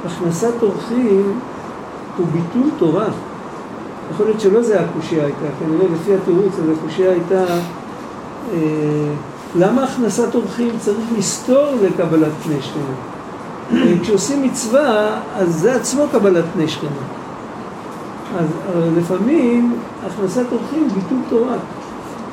הכנסת 0.05 0.53
אורחים 0.61 1.39
הוא 2.17 2.25
ביטול 2.31 2.69
תורה. 2.77 3.07
יכול 4.11 4.25
להיות 4.25 4.41
שלא 4.41 4.61
זה 4.61 4.79
הקושייה 4.81 5.23
הייתה, 5.23 5.45
כנראה 5.59 5.85
לפי 5.93 6.15
התירוץ, 6.15 6.53
אז 6.53 6.77
הקושייה 6.77 7.11
הייתה 7.11 7.45
אה, 8.53 9.11
למה 9.55 9.83
הכנסת 9.83 10.35
אורחים 10.35 10.69
צריך 10.79 11.05
לסתור 11.17 11.73
לקבלת 11.81 12.31
פני 12.43 12.55
שכינה? 12.61 12.95
אה, 13.73 13.93
כשעושים 14.01 14.43
מצווה, 14.43 15.19
אז 15.35 15.59
זה 15.59 15.75
עצמו 15.75 16.05
קבלת 16.11 16.45
פני 16.53 16.67
שכינה. 16.67 17.18
אז 18.37 18.47
לפעמים 18.97 19.75
הכנסת 20.05 20.45
אורחים 20.51 20.87
ביטול 20.87 21.17
תורה, 21.29 21.55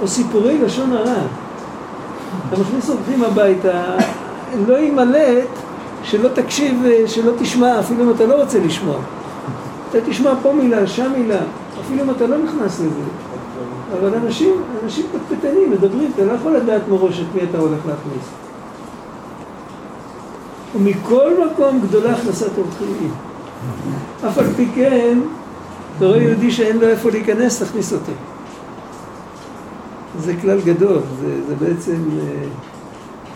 או 0.03 0.09
סיפורי 0.09 0.59
לשון 0.59 0.93
הרע. 0.93 1.23
אתה 2.49 2.61
מכניס 2.61 2.91
אורחים 2.91 3.25
הביתה, 3.25 3.97
לא 4.67 4.75
יימלט 4.75 5.49
שלא 6.03 6.29
תקשיב, 6.29 6.85
שלא 7.07 7.33
תשמע, 7.38 7.81
אפילו 7.81 8.05
אם 8.05 8.11
אתה 8.11 8.26
לא 8.26 8.35
רוצה 8.35 8.59
לשמוע. 8.59 8.97
אתה 9.91 9.99
תשמע 10.07 10.33
פה 10.43 10.53
מילה, 10.53 10.87
שם 10.87 11.12
מילה, 11.19 11.38
אפילו 11.81 12.05
אם 12.05 12.11
אתה 12.11 12.26
לא 12.26 12.37
נכנס 12.38 12.81
לזה. 12.81 13.03
אבל 14.00 14.15
אנשים, 14.15 14.55
אנשים 14.85 15.07
פטפטנים, 15.12 15.71
מדברים, 15.71 16.11
אתה 16.15 16.25
לא 16.25 16.33
יכול 16.33 16.57
לדעת 16.57 16.83
מראש 16.88 17.21
את 17.21 17.26
מי 17.35 17.41
אתה 17.50 17.59
הולך 17.59 17.79
להכניס. 17.87 18.26
ומכל 20.76 21.31
מקום 21.47 21.81
גדולה 21.88 22.11
הכנסת 22.12 22.50
אורחים. 22.59 23.11
אף 24.26 24.38
על 24.38 24.47
פי 24.57 24.67
כן, 24.75 25.19
אתה 25.97 26.07
רואה 26.07 26.23
יהודי 26.23 26.50
שאין 26.50 26.79
לו 26.79 26.88
איפה 26.88 27.11
להיכנס, 27.11 27.62
תכניס 27.62 27.93
אותו. 27.93 28.12
זה 30.21 30.35
כלל 30.41 30.61
גדול, 30.61 30.99
זה, 31.21 31.41
זה 31.49 31.55
בעצם, 31.55 31.97
אה, 32.19 32.49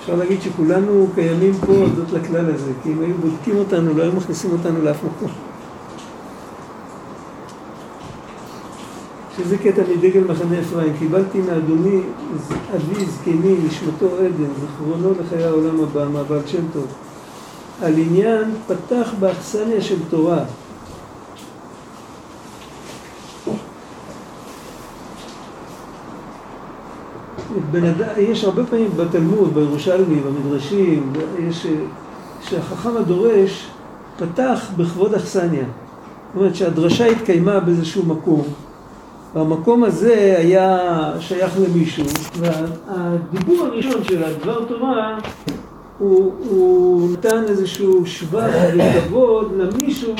אפשר 0.00 0.17
להגיד 0.17 0.43
שכולנו 0.43 1.07
קיימים 1.14 1.55
פה 1.67 1.73
הודות 1.73 2.12
לכלל 2.12 2.55
הזה, 2.55 2.71
כי 2.83 2.93
אם 2.93 3.00
היו 3.00 3.14
בודקים 3.14 3.57
אותנו, 3.57 3.95
לא 3.95 4.02
היו 4.02 4.12
מכניסים 4.12 4.50
אותנו 4.52 4.83
לאף 4.83 4.97
מקום. 5.05 5.31
שזה 9.37 9.59
קטע 9.59 9.83
מדגל 9.97 10.25
מחנה 10.25 10.61
אפרים, 10.61 10.93
קיבלתי 10.99 11.40
מאדוני 11.40 12.00
אבי 12.76 13.05
זקני, 13.05 13.55
נשמתו 13.67 14.07
עדן, 14.19 14.50
זכרונו 14.61 15.12
לחיי 15.21 15.45
העולם 15.45 15.81
הבא, 15.81 16.09
מהבעל 16.09 16.47
שם 16.47 16.62
טוב, 16.73 16.87
על 17.83 17.95
עניין 17.99 18.55
פתח 18.67 19.14
באכסניה 19.21 19.81
של 19.81 19.99
תורה. 20.11 20.45
אדם, 27.78 28.09
יש 28.19 28.45
הרבה 28.45 28.64
פעמים 28.66 28.90
בתלמוד, 28.97 29.54
בירושלמי, 29.54 30.21
במדרשים, 30.21 31.12
יש, 31.49 31.66
שהחכם 32.42 32.97
הדורש 32.97 33.66
פתח 34.19 34.71
בכבוד 34.76 35.14
אכסניה. 35.14 35.64
זאת 35.64 36.37
אומרת 36.37 36.54
שהדרשה 36.54 37.07
התקיימה 37.07 37.61
באיזשהו 37.61 38.07
מקום, 38.07 38.42
והמקום 39.35 39.85
הזה 39.85 40.35
היה 40.38 40.78
שייך 41.21 41.59
למישהו, 41.61 42.04
והדיבור 42.38 43.66
הראשון 43.66 44.04
של 44.04 44.25
הדבר 44.25 44.64
תורה 44.64 45.19
הוא, 45.99 46.33
הוא 46.50 47.12
נתן 47.12 47.45
איזשהו 47.49 48.07
שבח 48.07 48.54
וכבוד 48.78 49.52
למישהו 49.57 50.14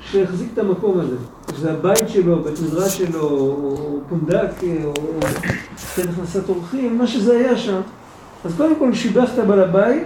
שהחזיק 0.00 0.48
את 0.54 0.58
המקום 0.58 1.00
הזה. 1.00 1.16
שזה 1.56 1.72
הבית 1.72 2.08
שלו, 2.08 2.42
בית 2.42 2.60
מדרש 2.60 2.98
שלו, 2.98 3.20
או 3.20 3.98
פונדק, 4.08 4.50
או 4.84 4.92
בית 5.96 6.08
הכנסת 6.08 6.48
אורחים, 6.48 6.98
מה 6.98 7.06
שזה 7.06 7.38
היה 7.38 7.56
שם. 7.56 7.80
אז 8.44 8.54
קודם 8.56 8.76
כל 8.78 8.94
שיבח 8.94 9.30
את 9.34 9.38
הבעל 9.38 9.60
הבית, 9.60 10.04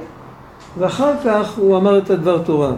ואחר 0.79 1.13
כך 1.25 1.59
הוא 1.59 1.77
אמר 1.77 1.99
את 1.99 2.11
הדבר 2.11 2.43
תורה. 2.43 2.73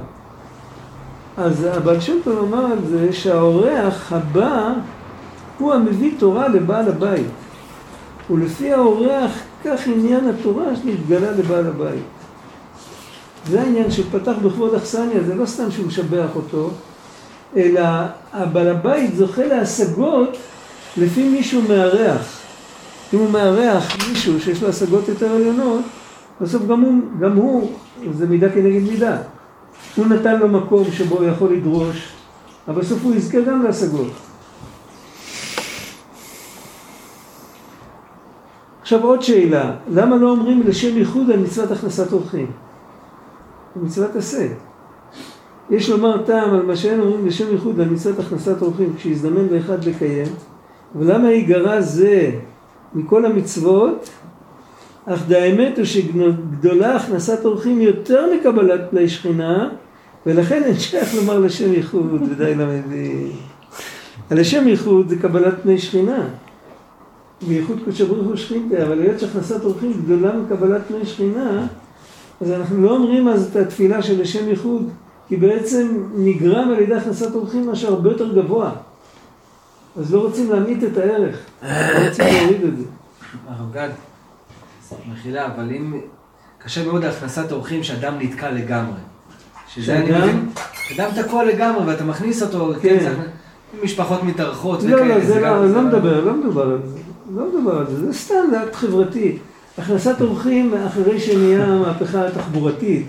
אז 1.37 1.65
הבעל 1.65 2.01
שם 2.01 2.17
טוב 2.25 2.39
אמר 2.39 2.67
על 2.67 2.79
זה 2.91 3.13
שהאורח 3.13 4.13
הבא 4.13 4.73
הוא 5.59 5.73
המביא 5.73 6.13
תורה 6.19 6.49
לבעל 6.49 6.89
הבית. 6.89 7.27
ולפי 8.31 8.73
האורח, 8.73 9.31
כך 9.65 9.87
עניין 9.87 10.29
התורה 10.29 10.77
שנתגלה 10.77 11.31
לבעל 11.31 11.67
הבית. 11.67 12.03
זה 13.47 13.61
העניין 13.61 13.91
שפתח 13.91 14.33
בכבוד 14.43 14.75
אכסניה, 14.75 15.23
זה 15.27 15.35
לא 15.35 15.47
סתם 15.47 15.71
שהוא 15.71 15.87
משבח 15.87 16.29
אותו, 16.37 16.71
אלא 17.57 17.83
הבעל 18.33 18.69
הבית 18.69 19.17
זוכה 19.17 19.47
להשגות 19.47 20.37
לפי 20.97 21.29
מישהו 21.29 21.63
מארח. 21.69 22.41
אם 23.15 23.19
הוא 23.19 23.31
מארח 23.31 24.09
מישהו 24.09 24.41
שיש 24.41 24.63
לו 24.63 24.69
השגות 24.69 25.09
יותר 25.09 25.31
עליונות, 25.31 25.83
בסוף 26.41 26.67
גם 26.67 26.81
הוא, 26.81 27.03
גם 27.21 27.37
הוא, 27.37 27.73
זה 28.13 28.27
מידה 28.27 28.49
כנגד 28.49 28.83
מידה. 28.83 29.19
הוא 29.97 30.07
נתן 30.07 30.39
לו 30.39 30.49
מקום 30.49 30.85
שבו 30.93 31.17
הוא 31.17 31.25
יכול 31.25 31.53
לדרוש, 31.53 32.09
אבל 32.69 32.81
בסוף 32.81 32.99
הוא 33.03 33.15
יזכה 33.15 33.41
גם 33.41 33.63
להשגות. 33.63 34.13
עכשיו 38.83 39.03
עוד 39.03 39.23
שאלה, 39.23 39.73
למה 39.91 40.17
לא 40.17 40.31
אומרים 40.31 40.63
לשם 40.67 40.99
ייחוד 40.99 41.31
על 41.31 41.41
מצוות 41.41 41.71
הכנסת 41.71 42.13
אורחים? 42.13 42.47
מצוות 43.77 44.17
עשה. 44.17 44.47
יש 45.71 45.91
לומר 45.91 46.23
טעם 46.23 46.55
על 46.55 46.63
מה 46.63 46.77
שאין 46.77 47.01
אומרים 47.01 47.27
לשם 47.27 47.53
ייחוד 47.53 47.81
על 47.81 47.89
מצוות 47.89 48.19
הכנסת 48.19 48.63
אורחים 48.63 48.93
כשיזדמן 48.97 49.49
באחד 49.49 49.85
לקיים, 49.85 50.27
ולמה 50.97 51.31
ייגרע 51.31 51.81
זה 51.81 52.31
מכל 52.95 53.27
המצוות, 53.27 54.11
אך 55.07 55.23
דאמת 55.29 55.79
הוא 55.79 55.85
שגדולה 55.85 56.97
הכנסת 56.97 57.45
אורחים 57.45 57.81
יותר 57.81 58.27
מקבלת 58.35 58.81
פני 58.91 59.09
שכינה, 59.09 59.69
ולכן 60.27 60.63
אין 60.63 60.79
שייך 60.79 61.15
לומר 61.15 61.39
לשם 61.39 61.73
ייחוד, 61.73 62.23
ודי 62.31 62.55
למבין. 62.55 63.31
לשם 64.31 64.69
ייחוד 64.69 65.09
זה 65.09 65.17
קבלת 65.17 65.55
פני 65.63 65.79
שכינה. 65.79 66.29
וייחוד 67.49 67.79
קודשא 67.85 68.05
ברוך 68.05 68.27
הוא 68.27 68.37
שכינתה, 68.37 68.87
אבל 68.87 69.01
היות 69.01 69.21
שהכנסת 69.21 69.65
אורחים 69.65 69.93
גדולה 69.93 70.33
מקבלת 70.37 70.83
פני 70.89 71.07
שכינה, 71.07 71.67
אז 72.41 72.51
אנחנו 72.51 72.83
לא 72.83 72.91
אומרים 72.91 73.29
אז 73.29 73.49
את 73.51 73.57
התפילה 73.57 74.03
של 74.03 74.21
לשם 74.21 74.49
ייחוד, 74.49 74.89
כי 75.29 75.37
בעצם 75.37 76.03
נגרם 76.15 76.71
על 76.71 76.81
ידי 76.81 76.95
הכנסת 76.95 77.35
אורחים 77.35 77.71
משהו 77.71 77.89
הרבה 77.89 78.11
יותר 78.11 78.35
גבוה. 78.35 78.71
אז 79.97 80.15
לא 80.15 80.21
רוצים 80.21 80.51
להמעיט 80.51 80.85
את 80.85 80.97
הערך, 80.99 81.37
לא 81.63 81.69
רוצים 82.09 82.25
להוריד 82.25 82.65
את 82.65 82.77
זה. 82.77 82.85
הרב 83.49 83.73
גד, 83.73 83.91
מחילה, 85.13 85.47
אבל 85.47 85.71
אם... 85.71 86.01
קשה 86.65 86.85
מאוד 86.85 87.05
להכנסת 87.05 87.53
אורחים 87.53 87.83
שאדם 87.83 88.15
נתקע 88.19 88.51
לגמרי. 88.51 89.01
שזה 89.69 89.99
אני 89.99 90.19
מבין, 90.19 90.49
שאדם 90.75 91.11
תקוע 91.23 91.45
לגמרי 91.45 91.87
ואתה 91.87 92.05
מכניס 92.05 92.43
אותו, 92.43 92.73
כן, 92.83 92.99
כן 93.01 93.15
משפחות 93.83 94.23
מתארחות 94.23 94.83
לא, 94.83 94.95
וכאלה. 94.95 95.09
לא, 95.09 95.15
לא, 95.15 95.27
זה 95.27 95.41
לא, 95.41 95.73
לא 95.73 95.83
מדבר, 95.83 96.25
לא 96.25 96.35
מדבר 96.35 96.63
על 96.63 96.81
זה. 96.85 96.99
לא 97.35 97.43
מדבר 97.49 97.79
על 97.79 97.87
זה, 97.87 98.07
זה 98.07 98.19
סתם, 98.19 98.35
זה 98.51 98.63
אקט 98.63 98.75
חברתי. 98.75 99.39
הכנסת 99.79 100.21
אורחים 100.21 100.75
אחרי 100.87 101.21
שנהיה 101.21 101.65
המהפכה 101.65 102.27
התחבורתית, 102.27 103.07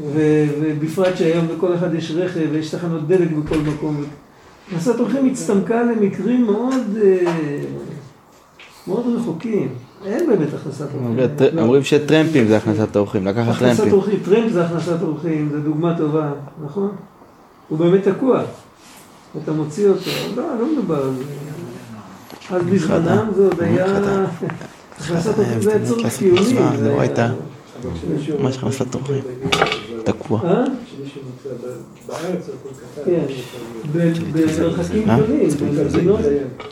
ובפרט 0.00 1.16
שהיום 1.16 1.46
לכל 1.56 1.74
אחד 1.74 1.94
יש 1.94 2.10
רכב 2.10 2.40
ויש 2.52 2.70
תחנות 2.70 3.08
דלק 3.08 3.28
בכל 3.32 3.58
מקום. 3.58 4.04
הכנסת 4.68 5.00
אורחים 5.00 5.26
הצטמקה 5.26 5.82
למקרים 5.82 6.44
מאוד, 6.46 6.96
אה, 7.02 7.60
מאוד 8.88 9.04
רחוקים. 9.16 9.68
אין 10.06 10.26
באמת 10.26 10.54
הכנסת 10.54 10.80
אורחים. 10.80 11.04
אומרים- 11.06 11.58
אומרים 11.58 11.82
שטרמפים 11.82 12.48
זה 12.48 12.56
הכנסת 12.56 12.96
אורחים, 12.96 13.26
לקחת 13.26 13.48
הכנסת 13.48 13.76
טרמפים. 13.76 13.92
אורחים, 13.92 14.18
טרמפ 14.24 14.52
זה 14.52 14.64
הכנסת 14.64 15.02
אורחים, 15.02 15.48
זו 15.52 15.58
דוגמה 15.60 15.98
טובה, 15.98 16.32
נכון? 16.64 16.90
הוא 17.68 17.78
באמת 17.78 18.08
תקוע. 18.08 18.42
אתה 19.44 19.52
מוציא 19.52 19.88
אותו, 19.88 20.00
לא, 20.36 20.42
לא 20.60 20.72
מדובר 20.72 21.02
על 21.02 21.10
זה. 21.14 21.22
אז 22.56 22.62
בזמנם 22.62 23.30
זה 23.36 23.42
עוד 23.44 23.60
היה... 23.62 23.86
הכנסת 24.98 25.38
אורחים 25.38 25.60
זה 25.60 25.74
היה 25.74 25.86
צורך 25.86 26.16
קיומי. 26.18 26.54
לא 26.82 27.00
הייתה. 27.00 27.28
ממש 28.40 28.56
הכנסת 28.56 28.94
אורחים. 28.94 29.22
תקוע. 30.26 30.40
במרחקים? 34.32 35.02
גדולים. 35.02 35.48
במדינות, 35.76 36.20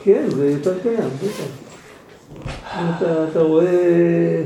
כן, 0.03 0.27
זה 0.35 0.49
יותר 0.49 0.73
קיים. 0.79 1.09
אתה, 3.31 3.41
רואה 3.41 4.43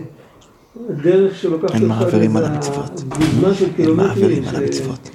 דרך 0.89 1.35
שלוקחת 1.35 1.75
אין 1.75 1.85
מעבירים 1.85 2.37
על 2.37 2.45
המצוות. 2.45 3.03
אין. 3.79 3.91
מעבירים 3.91 4.43
על 4.47 4.55
המצוות. 4.55 5.09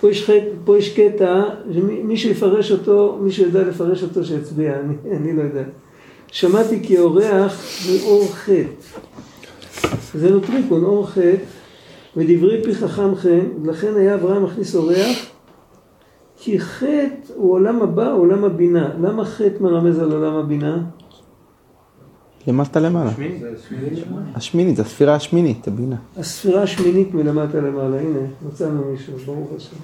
פה 0.00 0.10
יש, 0.10 0.24
חטא, 0.24 0.38
פה 0.64 0.78
יש 0.78 0.98
קטע, 0.98 1.42
מי 2.04 2.16
שיפרש 2.16 2.72
אותו, 2.72 3.18
מי 3.20 3.32
שיודע 3.32 3.62
לפרש 3.62 4.02
אותו 4.02 4.24
שיצביע, 4.24 4.80
אני, 4.80 5.16
אני 5.16 5.36
לא 5.36 5.42
יודע. 5.42 5.62
שמעתי 6.34 6.82
כי 6.82 6.98
אורח 6.98 7.60
זה 7.84 8.02
אור 8.02 8.32
חטא. 8.32 8.62
זה 10.14 10.30
נוטריקון, 10.30 10.84
אור 10.84 11.06
חטא, 11.06 11.36
ודברי 12.16 12.64
פי 12.64 12.74
חכם 12.74 13.14
חן, 13.14 13.40
לכן 13.64 13.96
היה 13.96 14.14
אברהם 14.14 14.44
מכניס 14.44 14.74
אורח, 14.74 15.18
כי 16.36 16.60
חטא 16.60 17.32
הוא 17.34 17.52
עולם 17.52 17.82
הבא, 17.82 18.12
עולם 18.12 18.44
הבינה. 18.44 18.88
למה 19.00 19.24
חטא 19.24 19.56
מרמז 19.60 19.98
על 19.98 20.12
עולם 20.12 20.34
הבינה? 20.34 20.78
למטה 22.46 22.80
למעלה. 22.80 23.10
השמינית, 24.34 24.78
הספירה 24.78 25.14
השמינית, 25.14 25.68
הבינה. 25.68 25.96
הספירה 26.16 26.62
השמינית 26.62 27.14
מלמטה 27.14 27.60
למעלה, 27.60 28.00
הנה, 28.00 28.18
מצאנו 28.48 28.84
מישהו, 28.84 29.16
ברוך 29.26 29.48
השם. 29.56 29.76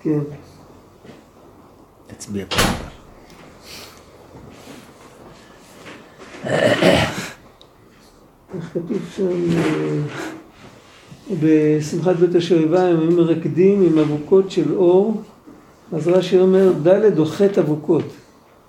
כן. 0.00 0.20
תצביע 2.06 2.44
פה. 2.48 2.56
איך 2.56 2.92
כתוב 8.72 8.98
שם, 9.16 9.28
אה, 9.56 9.98
בשמחת 11.40 12.16
בית 12.16 12.34
השואבה 12.34 12.82
הם 12.82 13.00
היו 13.00 13.10
מרקדים 13.10 13.82
עם 13.82 13.98
אבוקות 13.98 14.50
של 14.50 14.74
אור, 14.74 15.22
אז 15.92 16.08
רש"י 16.08 16.38
אומר 16.38 16.72
ד' 16.82 17.18
או 17.18 17.26
חטא 17.26 17.60
אבוקות. 17.60 18.04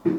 אה, 0.06 0.12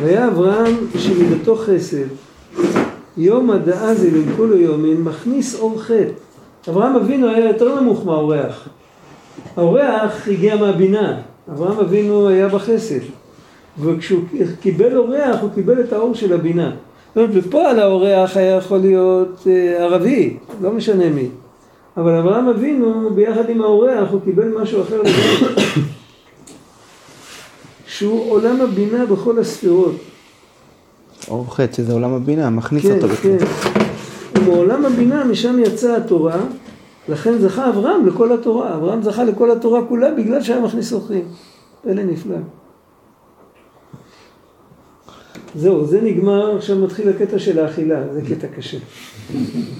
והיה 0.00 0.28
אברהם 0.28 0.74
שמידתו 0.98 1.56
חסד, 1.56 2.06
יומא 3.16 3.56
דאזי 3.56 4.10
למכולו 4.10 4.56
יומין, 4.56 5.02
מכניס 5.02 5.54
אור 5.54 5.82
חטא. 5.82 6.12
אברהם 6.68 6.96
אבינו 6.96 7.28
היה 7.28 7.48
יותר 7.48 7.80
נמוך 7.80 8.06
מהאורח. 8.06 8.68
האורח 9.56 10.28
הגיע 10.28 10.56
מהבינה, 10.56 11.20
אברהם 11.52 11.78
אבינו 11.78 12.28
היה 12.28 12.48
בחסד. 12.48 13.00
וכשהוא 13.80 14.22
קיבל 14.60 14.96
אורח, 14.96 15.40
הוא 15.40 15.50
קיבל 15.54 15.80
את 15.80 15.92
האור 15.92 16.14
של 16.14 16.32
הבינה. 16.32 16.70
זאת 17.14 17.16
אומרת, 17.16 17.30
בפועל 17.30 17.80
האורח 17.80 18.36
היה 18.36 18.56
יכול 18.56 18.78
להיות 18.78 19.46
אה, 19.46 19.84
ערבי, 19.84 20.36
לא 20.62 20.72
משנה 20.72 21.08
מי. 21.08 21.28
אבל 21.96 22.14
אברהם 22.14 22.48
אבינו, 22.48 23.10
ביחד 23.14 23.50
עם 23.50 23.62
האורח, 23.62 24.10
הוא 24.10 24.20
קיבל 24.24 24.48
משהו 24.62 24.82
אחר 24.82 24.96
לגמרי. 25.02 25.62
שהוא 27.86 28.30
עולם 28.32 28.60
הבינה 28.60 29.06
בכל 29.06 29.38
הספירות. 29.38 29.96
אור 31.28 31.54
חטא, 31.54 31.76
שזה 31.76 31.92
עולם 31.92 32.14
הבינה, 32.14 32.50
מכניס 32.50 32.82
כן, 32.82 32.96
אותו. 32.96 33.08
כן. 33.08 33.12
בפנים. 33.12 33.38
ומעולם 34.36 34.84
הבינה, 34.84 35.24
משם 35.24 35.58
יצאה 35.58 35.96
התורה, 35.96 36.36
לכן 37.08 37.38
זכה 37.38 37.68
אברהם 37.68 38.06
לכל 38.06 38.32
התורה. 38.32 38.76
אברהם 38.76 39.02
זכה 39.02 39.24
לכל 39.24 39.50
התורה 39.50 39.84
כולה 39.88 40.14
בגלל 40.14 40.42
שהיה 40.42 40.60
מכניס 40.60 40.92
אורחים. 40.92 41.24
פלא 41.82 42.02
נפלא. 42.02 42.36
זהו, 45.54 45.86
זה 45.86 46.00
נגמר, 46.00 46.56
עכשיו 46.56 46.76
מתחיל 46.78 47.08
הקטע 47.08 47.38
של 47.38 47.58
האכילה, 47.58 48.02
זה 48.12 48.22
קטע 48.22 48.46
קשה. 48.46 48.78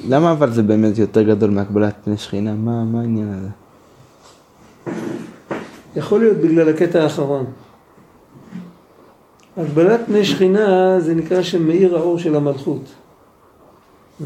למה 0.08 0.32
אבל 0.32 0.52
זה 0.52 0.62
באמת 0.62 0.98
יותר 0.98 1.22
גדול 1.22 1.50
מהקבלת 1.50 1.94
פני 2.04 2.16
שכינה? 2.16 2.54
מה 2.54 2.84
מה 2.84 3.00
העניין 3.00 3.28
הזה? 3.32 3.48
יכול 5.96 6.20
להיות 6.20 6.36
בגלל 6.36 6.68
הקטע 6.68 7.02
האחרון. 7.02 7.44
הגבלת 9.56 10.00
פני 10.06 10.24
שכינה 10.24 11.00
זה 11.00 11.14
נקרא 11.14 11.42
שמאיר 11.42 11.96
האור 11.96 12.18
של 12.18 12.36
המלכות. 12.36 13.01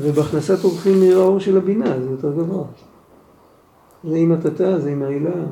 ובהכנסת 0.01 0.65
אורחים 0.65 1.01
מאיר 1.01 1.19
האור 1.19 1.41
של 1.41 1.57
הבינה, 1.57 2.01
זה 2.01 2.11
יותר 2.11 2.33
גבוה. 2.33 2.65
זה 4.05 4.17
עם 4.17 4.33
הטאטה, 4.33 4.81
זה 4.81 4.91
עם 4.91 5.03
העילה. 5.03 5.45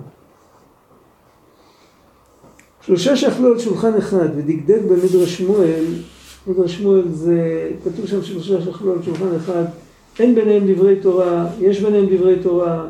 שלושה 2.86 3.16
שאכלו 3.16 3.52
על 3.52 3.58
שולחן 3.58 3.94
אחד 3.98 4.28
ודקדק 4.36 4.80
במדרש 4.88 5.38
שמואל, 5.38 5.84
מדרש 6.46 6.74
שמואל 6.74 7.02
זה, 7.08 7.70
כתוב 7.84 8.06
שם 8.06 8.22
שלושה 8.22 8.62
שאכלו 8.62 8.92
על 8.92 9.02
שולחן 9.02 9.36
אחד, 9.36 9.64
אין 10.18 10.34
ביניהם 10.34 10.72
דברי 10.72 10.96
תורה, 10.96 11.46
יש 11.60 11.80
ביניהם 11.80 12.06
דברי 12.06 12.36
תורה, 12.42 12.86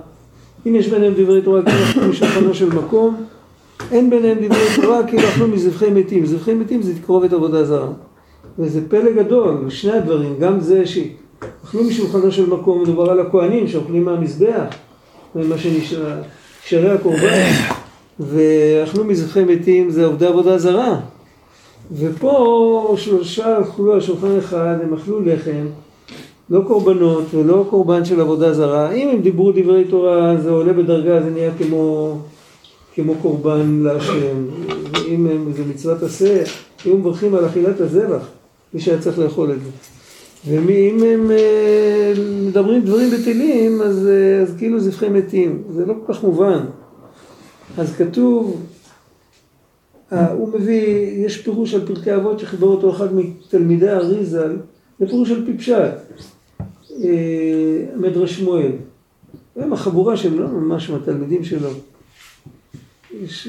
אם 0.67 0.75
יש 0.75 0.89
ביניהם 0.89 1.15
דברי 1.17 1.43
תורה 1.43 1.63
כאילו 1.67 1.85
אכלו 1.91 2.09
משולחנו 2.09 2.55
של 2.55 2.69
מקום, 2.69 3.25
אין 3.91 4.11
ביניהם 4.11 4.39
דברי 4.45 4.83
תורה 4.83 5.07
כאילו 5.07 5.29
אכלו 5.29 5.49
מזבחי 5.49 5.91
מתים, 5.91 6.27
זבחי 6.27 6.55
מתים 6.55 6.83
זה 6.83 6.95
תקרובת 6.99 7.33
עבודה 7.33 7.65
זרה. 7.65 7.89
וזה 8.59 8.89
פלא 8.89 9.13
גדול, 9.13 9.71
שני 9.71 9.93
הדברים, 9.93 10.35
גם 10.39 10.61
זה 10.61 10.87
שאכלו 11.41 11.85
משולחנו 11.85 12.33
של 12.33 12.47
מקום, 12.47 12.83
מדובר 12.83 13.11
על 13.11 13.21
הכוהנים 13.21 13.69
שאוכלים 13.69 14.05
מהמזבח, 14.05 14.65
ומה 15.37 15.59
שנשאר, 15.59 16.23
קשרי 16.65 16.91
הקורבן, 16.91 17.51
ואכלו 18.21 19.05
מזבחי 19.05 19.45
מתים 19.45 19.91
זה 19.91 20.07
עובדי 20.07 20.27
עבודה 20.27 20.59
זרה. 20.59 21.01
ופה 21.93 22.95
שלושה 22.99 23.61
אכלו 23.61 23.93
על 23.93 24.01
שולחן 24.01 24.39
אחד, 24.39 24.77
הם 24.83 24.95
אכלו 24.95 25.21
לחם, 25.21 25.67
לא 26.51 26.61
קורבנות 26.67 27.25
ולא 27.35 27.67
קורבן 27.71 28.05
של 28.05 28.21
עבודה 28.21 28.55
זרה. 28.55 28.93
אם 28.93 29.09
הם 29.09 29.21
דיברו 29.21 29.53
דברי 29.53 29.85
תורה, 29.85 30.37
זה 30.37 30.51
עולה 30.51 30.73
בדרגה, 30.73 31.23
זה 31.23 31.31
נהיה 31.31 31.51
כמו, 31.59 32.17
כמו 32.95 33.15
קורבן 33.23 33.81
להשם. 33.83 34.45
ואם 34.93 35.27
הם, 35.27 35.53
זה 35.53 35.63
מצוות 35.71 36.03
עשה, 36.03 36.43
היו 36.85 36.97
מברכים 36.97 37.35
על 37.35 37.47
אכילת 37.47 37.81
הזבח, 37.81 38.27
מי 38.75 38.81
שהיה 38.81 38.99
צריך 38.99 39.19
לאכול 39.19 39.53
את 39.53 39.61
זה. 39.61 39.94
ואם 40.47 41.03
הם 41.03 41.31
אה, 41.31 42.13
מדברים 42.47 42.85
דברים 42.85 43.11
בטלים, 43.11 43.83
אז, 43.83 44.09
אה, 44.09 44.43
אז 44.43 44.55
כאילו 44.59 44.81
זבחי 44.81 45.09
מתים. 45.09 45.63
זה 45.71 45.87
לא 45.87 45.95
כל 46.07 46.15
כך 46.15 46.23
מובן. 46.23 46.65
אז 47.79 47.97
כתוב, 47.97 48.67
אה, 50.13 50.33
הוא 50.33 50.49
מביא, 50.49 50.87
יש 51.27 51.43
פירוש 51.43 51.75
על 51.75 51.87
פרקי 51.87 52.15
אבות 52.15 52.39
שחיבר 52.41 52.67
אותו 52.67 52.91
אחד 52.91 53.15
מתלמידי 53.15 53.89
האריזל, 53.89 54.57
זה 55.01 55.07
פירוש 55.07 55.31
על 55.31 55.47
פי 55.47 55.59
פשט, 55.59 55.93
מדרש 57.97 58.39
שמואל. 58.39 58.73
הם 59.57 59.73
החבורה 59.73 60.17
שהם 60.17 60.39
לא 60.39 60.49
ממש 60.49 60.91
מהתלמידים 60.91 61.45
שלו. 61.45 61.69
יש... 63.23 63.49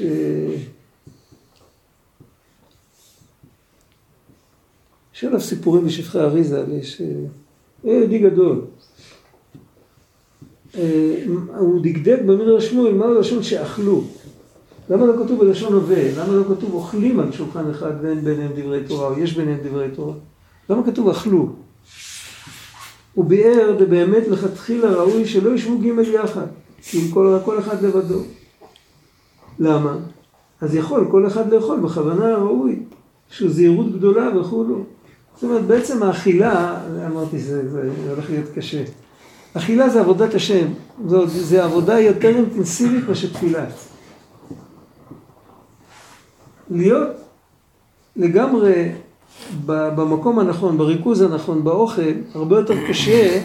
יש 5.16 5.24
עליו 5.24 5.40
סיפורים 5.40 5.84
בשפחי 5.84 6.18
אריזל, 6.18 6.64
יש... 6.72 7.00
אה, 7.00 7.06
הוא 7.82 7.92
יהודי 7.92 8.18
גדול. 8.18 8.60
אה, 10.74 11.24
הוא 11.58 11.80
דקדק 11.82 12.18
במדרש 12.26 12.70
שמואל, 12.70 12.94
מה 12.94 13.04
הלשון 13.04 13.42
שאכלו? 13.42 14.04
למה 14.90 15.06
לא 15.06 15.24
כתוב 15.24 15.44
בלשון 15.44 15.72
הווה? 15.72 16.12
למה 16.16 16.32
לא 16.32 16.44
כתוב 16.44 16.74
אוכלים 16.74 17.20
על 17.20 17.32
שולחן 17.32 17.70
אחד 17.70 17.92
ואין 18.02 18.24
ביניהם 18.24 18.52
דברי 18.56 18.84
תורה, 18.84 19.08
או 19.08 19.18
יש 19.18 19.36
ביניהם 19.36 19.58
דברי 19.62 19.88
תורה? 19.94 20.14
למה 20.70 20.86
כתוב 20.86 21.08
אכלו? 21.08 21.48
הוא 23.14 23.24
ביאר 23.24 23.76
באמת 23.88 24.28
לכתחילה 24.28 24.92
ראוי 24.92 25.26
שלא 25.26 25.54
ישבו 25.54 25.78
ג' 25.78 26.08
יחד, 26.14 26.46
כי 26.82 26.98
אם 26.98 27.10
כל, 27.10 27.38
כל 27.44 27.58
אחד 27.58 27.82
לבדו. 27.82 28.20
למה? 29.58 29.96
אז 30.60 30.74
יכול 30.74 31.06
כל 31.10 31.26
אחד 31.26 31.52
לאכול 31.52 31.80
בכוונה 31.80 32.28
הראוי, 32.28 32.78
שהוא 33.30 33.50
זהירות 33.50 33.92
גדולה 33.92 34.38
וכולו. 34.38 34.84
זאת 35.36 35.44
אומרת, 35.44 35.64
בעצם 35.64 36.02
האכילה, 36.02 36.80
אמרתי, 37.06 37.38
זה, 37.38 37.62
הולך 38.08 38.30
להיות 38.30 38.46
קשה. 38.54 38.82
אכילה 39.54 39.88
זה 39.88 40.00
עבודת 40.00 40.34
השם, 40.34 40.66
זו, 41.06 41.26
זה 41.26 41.64
עבודה 41.64 42.00
יותר 42.00 42.28
אינטנסיבית 42.28 43.08
מאשר 43.08 43.28
תפילה. 43.28 43.64
להיות 46.70 47.08
לגמרי 48.16 48.92
במקום 49.66 50.38
הנכון, 50.38 50.78
בריכוז 50.78 51.22
הנכון, 51.22 51.64
באוכל, 51.64 52.12
הרבה 52.34 52.56
יותר 52.58 52.74
קשה 52.88 53.42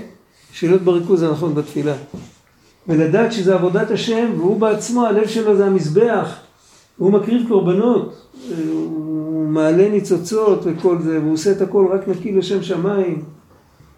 שלהיות 0.52 0.82
בריכוז 0.82 1.24
הנכון 1.24 1.56
בתפילה. 1.56 1.96
ולדעת 2.88 3.32
שזה 3.32 3.54
עבודת 3.54 3.92
השם, 3.92 4.32
והוא 4.38 4.60
בעצמו, 4.60 5.06
הלב 5.06 5.28
שלו 5.28 5.58
זה 5.58 5.66
המזבח, 5.66 6.40
הוא 7.02 7.12
מקריב 7.12 7.48
קורבנות, 7.48 8.28
הוא 8.70 9.48
מעלה 9.48 9.90
ניצוצות 9.90 10.60
וכל 10.64 10.98
זה, 11.02 11.20
והוא 11.20 11.34
עושה 11.34 11.52
את 11.52 11.62
הכל 11.62 11.88
רק 11.92 12.08
נקי 12.08 12.32
לשם 12.32 12.64
שמיים. 12.64 13.24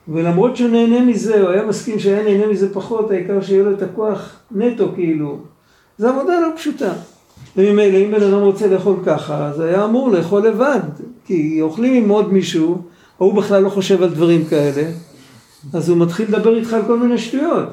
ולמרות 0.07 0.55
שהוא 0.55 0.69
נהנה 0.69 1.01
מזה, 1.01 1.41
הוא 1.41 1.49
היה 1.49 1.65
מסכים 1.65 1.99
שהיה 1.99 2.23
נהנה 2.23 2.47
מזה 2.47 2.73
פחות, 2.73 3.11
העיקר 3.11 3.41
שיהיה 3.41 3.63
לו 3.63 3.71
את 3.71 3.81
הכוח 3.81 4.35
נטו 4.51 4.91
כאילו. 4.95 5.37
זו 5.97 6.07
עבודה 6.07 6.39
לא 6.39 6.47
פשוטה. 6.55 6.93
וממילא 7.57 7.97
אם 7.97 8.11
בן 8.11 8.23
אדם 8.23 8.41
רוצה 8.41 8.67
לאכול 8.67 8.95
ככה, 9.05 9.47
אז 9.47 9.59
היה 9.59 9.85
אמור 9.85 10.11
לאכול 10.11 10.47
לבד. 10.47 10.79
כי 11.25 11.61
אוכלים 11.61 12.03
עם 12.03 12.09
עוד 12.09 12.33
מישהו, 12.33 12.81
או 13.19 13.25
הוא 13.25 13.33
בכלל 13.33 13.63
לא 13.63 13.69
חושב 13.69 14.03
על 14.03 14.09
דברים 14.09 14.45
כאלה, 14.45 14.83
אז 15.73 15.89
הוא 15.89 15.97
מתחיל 15.97 16.27
לדבר 16.27 16.57
איתך 16.57 16.73
על 16.73 16.81
כל 16.87 16.99
מיני 16.99 17.17
שטויות. 17.17 17.69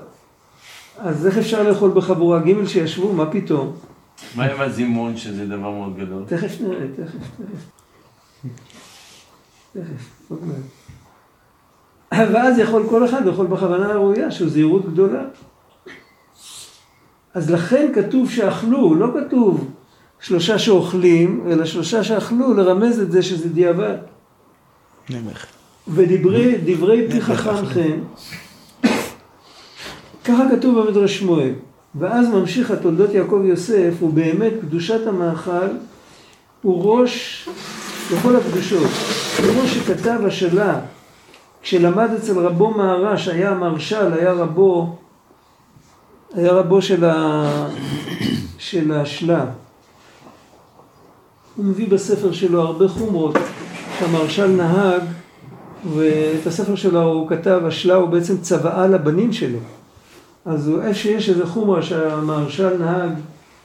אז 0.98 1.26
איך 1.26 1.38
אפשר 1.38 1.68
לאכול 1.68 1.90
בחבורה 1.90 2.38
ג' 2.38 2.66
שישבו? 2.66 3.12
מה 3.12 3.26
פתאום? 3.26 3.72
מה 4.34 4.44
עם 4.44 4.60
הזימון 4.60 5.16
שזה 5.16 5.46
דבר 5.46 5.70
מאוד 5.70 5.96
גדול? 5.96 6.22
תכף 6.26 6.60
נראה, 6.60 6.86
תכף, 6.96 7.18
תכף. 7.36 7.66
תכף, 9.72 10.28
עוד 10.28 10.40
מעט. 10.44 12.30
ואז 12.32 12.58
יכול 12.58 12.86
כל 12.90 13.04
אחד 13.04 13.26
לאכול 13.26 13.46
בכוונה 13.46 13.92
הראויה, 13.92 14.30
שהוא 14.30 14.48
זהירות 14.48 14.92
גדולה. 14.92 15.22
אז 17.34 17.50
לכן 17.50 17.90
כתוב 17.94 18.30
שאכלו, 18.30 18.94
לא 18.94 19.06
כתוב 19.14 19.70
שלושה 20.20 20.58
שאוכלים, 20.58 21.44
אלא 21.50 21.64
שלושה 21.64 22.04
שאכלו, 22.04 22.54
לרמז 22.54 23.00
את 23.00 23.12
זה 23.12 23.22
שזה 23.22 23.48
דיעבד. 23.48 23.96
נמך. 25.10 25.46
ודברי 25.88 26.58
דברי 26.64 27.08
פי 27.10 27.20
חכם 27.20 27.66
חן, 27.66 28.00
ככה 30.24 30.44
כתוב 30.56 30.80
במדרש 30.80 31.18
שמואל. 31.18 31.52
ואז 31.94 32.28
ממשיך 32.28 32.70
התולדות 32.70 33.10
יעקב 33.14 33.42
יוסף, 33.44 34.02
ובאמת 34.02 34.52
קדושת 34.60 35.06
המאכל 35.06 35.68
הוא 36.62 36.84
ראש 36.84 37.48
לכל 38.12 38.36
הקדושות. 38.36 38.88
כמו 39.36 39.66
שכתב 39.66 40.20
השלה, 40.26 40.80
כשלמד 41.62 42.08
אצל 42.18 42.38
רבו 42.38 42.70
מהר"ש, 42.70 43.28
היה 43.28 43.50
המרשל, 43.50 44.12
היה 44.12 44.32
רבו, 44.32 44.96
היה 46.34 46.52
רבו 46.52 46.82
של, 46.82 47.04
ה... 47.04 47.68
של 48.58 48.92
השלה. 48.92 49.44
הוא 51.56 51.64
מביא 51.64 51.88
בספר 51.88 52.32
שלו 52.32 52.60
הרבה 52.60 52.88
חומרות 52.88 53.36
שהמרשל 53.98 54.46
נהג, 54.46 55.02
ואת 55.94 56.46
הספר 56.46 56.74
שלו 56.74 57.02
הוא 57.02 57.28
כתב, 57.28 57.60
השלה 57.66 57.94
הוא 57.94 58.08
בעצם 58.08 58.38
צוואה 58.38 58.86
לבנים 58.86 59.32
שלו. 59.32 59.58
אז 60.44 60.68
הוא, 60.68 60.82
איפה 60.82 60.94
שיש 60.94 61.28
איזה 61.28 61.46
חומרה 61.46 61.82
שהמהרש"ל 61.82 62.76
נהג 62.76 63.12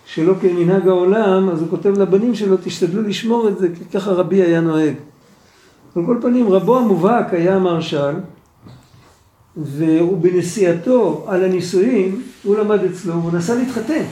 שלא 0.06 0.34
כמנהג 0.42 0.88
העולם, 0.88 1.50
אז 1.50 1.62
הוא 1.62 1.70
כותב 1.70 2.00
לבנים 2.00 2.36
שלו, 2.36 2.58
תשתדלו 2.64 3.02
לשמור 3.02 3.48
את 3.48 3.58
זה, 3.58 3.68
כי 3.78 3.86
ככה 3.86 4.12
רבי 4.12 4.44
היה 4.44 4.62
נוהג. 4.62 4.94
על 5.96 6.06
כל 6.06 6.18
פנים, 6.22 6.52
רבו 6.52 6.78
המובהק 6.78 7.34
היה 7.34 7.56
המהרש"ל, 7.56 8.14
והוא 9.58 10.18
בנסיעתו 10.18 11.26
על 11.28 11.44
הנישואים, 11.44 12.22
הוא 12.44 12.56
למד 12.56 12.84
אצלו, 12.84 13.14
הוא 13.14 13.32
נסע 13.32 13.56
להתחתן. 13.56 14.04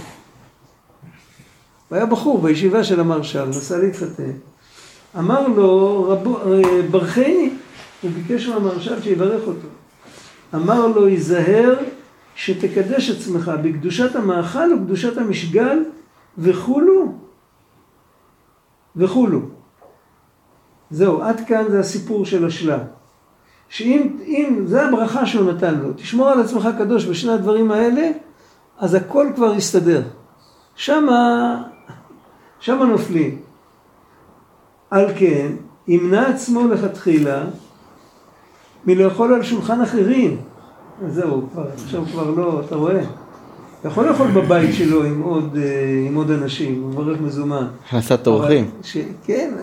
הוא 1.90 1.96
היה 1.96 2.06
בחור 2.06 2.42
בישיבה 2.42 2.84
של 2.84 3.00
המהרש"ל, 3.00 3.46
נסע 3.46 3.78
להתחתן. 3.78 4.32
אמר 5.20 5.48
לו, 5.48 6.04
רבו, 6.10 6.40
ברכני, 6.92 7.50
הוא 8.02 8.12
ביקש 8.12 8.48
מהמהרש"ל 8.48 9.02
שיברך 9.02 9.42
אותו. 9.48 9.68
אמר 10.56 10.88
לו, 10.88 11.06
היזהר 11.06 11.76
שתקדש 12.36 13.10
עצמך 13.10 13.52
בקדושת 13.64 14.16
המאכל 14.16 14.74
ובקדושת 14.74 15.18
המשגל 15.18 15.84
וכולו 16.38 17.14
וכולו. 18.96 19.40
זהו, 20.92 21.22
עד 21.22 21.42
כאן 21.48 21.64
זה 21.70 21.80
הסיפור 21.80 22.26
של 22.26 22.46
השלה. 22.46 22.78
שאם, 23.70 24.18
אם, 24.26 24.64
זה 24.66 24.88
הברכה 24.88 25.26
שהוא 25.26 25.52
נתן 25.52 25.76
לו, 25.76 25.94
תשמור 25.94 26.30
על 26.30 26.42
עצמך 26.42 26.70
קדוש 26.78 27.06
בשני 27.06 27.32
הדברים 27.32 27.72
האלה, 27.72 28.12
אז 28.78 28.94
הכל 28.94 29.28
כבר 29.36 29.54
יסתדר. 29.54 30.02
שמה, 30.76 31.64
שמה 32.60 32.86
נופלים. 32.86 33.42
על 34.90 35.06
כן, 35.18 35.52
ימנע 35.88 36.28
עצמו 36.28 36.68
לכתחילה 36.68 37.44
מלאכול 38.86 39.34
על 39.34 39.44
שולחן 39.44 39.82
אחרים. 39.82 40.42
זהו, 41.08 41.42
כבר, 41.52 41.66
עכשיו 41.84 42.06
כבר 42.06 42.30
לא, 42.30 42.62
אתה 42.66 42.76
רואה? 42.76 43.02
אתה 43.80 43.88
יכול 43.88 44.10
לאכול 44.10 44.28
בבית 44.28 44.74
שלו 44.74 45.04
עם 45.04 45.22
עוד, 45.22 45.58
אה, 45.58 46.06
עם 46.08 46.16
עוד 46.16 46.32
אנשים, 46.32 46.82
הוא 46.82 46.90
מברך 46.90 47.22
מזומן. 47.22 47.68
הכנסת 47.88 48.28
אורחים. 48.28 48.70
ש... 48.84 48.98
כן, 49.24 49.54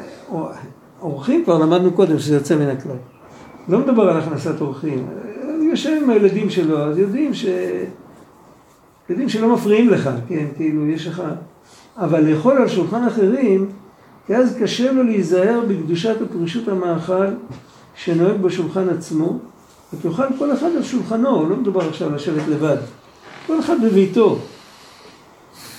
אורחים 1.01 1.45
כבר 1.45 1.59
למדנו 1.59 1.93
קודם 1.93 2.19
שזה 2.19 2.35
יוצא 2.35 2.57
מן 2.57 2.69
הכלל. 2.69 2.97
לא 3.69 3.79
מדבר 3.79 4.03
על 4.03 4.19
הכנסת 4.19 4.61
אורחים. 4.61 5.07
הוא 5.45 5.65
יושב 5.65 5.99
עם 6.03 6.11
הילדים 6.11 6.51
שלו, 6.51 6.79
אז 6.79 6.99
יודעים 6.99 7.35
ש... 7.35 7.47
יודעים 9.11 9.29
שלא 9.29 9.55
מפריעים 9.55 9.91
לך, 9.91 10.11
כן, 10.29 10.47
כאילו 10.57 10.87
יש 10.87 11.07
לך... 11.07 11.23
אבל 11.97 12.25
לאכול 12.25 12.57
על 12.57 12.69
שולחן 12.69 13.05
אחרים, 13.05 13.69
כי 14.27 14.37
אז 14.37 14.57
קשה 14.61 14.93
לו 14.93 15.03
להיזהר 15.03 15.61
בקדושת 15.69 16.17
ופרישות 16.23 16.69
המאכל 16.69 17.27
שנוהג 17.95 18.41
בשולחן 18.41 18.89
עצמו, 18.89 19.39
ותאכל 19.93 20.27
כל 20.39 20.53
אחד 20.53 20.71
על 20.77 20.83
שולחנו, 20.83 21.49
לא 21.49 21.57
מדובר 21.57 21.89
עכשיו 21.89 22.15
לשבת 22.15 22.49
לבד. 22.49 22.77
כל 23.47 23.61
אחד 23.61 23.77
בביתו. 23.85 24.39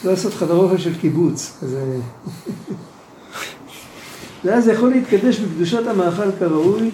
לא 0.03 0.11
לעשות 0.11 0.33
חדר 0.33 0.55
אוכל 0.55 0.77
של 0.77 0.99
קיבוץ, 0.99 1.57
כזה. 1.61 1.95
ואז 4.43 4.67
יכול 4.67 4.89
להתקדש 4.89 5.39
בקדושת 5.39 5.87
המאכל 5.87 6.31
כראוי, 6.39 6.91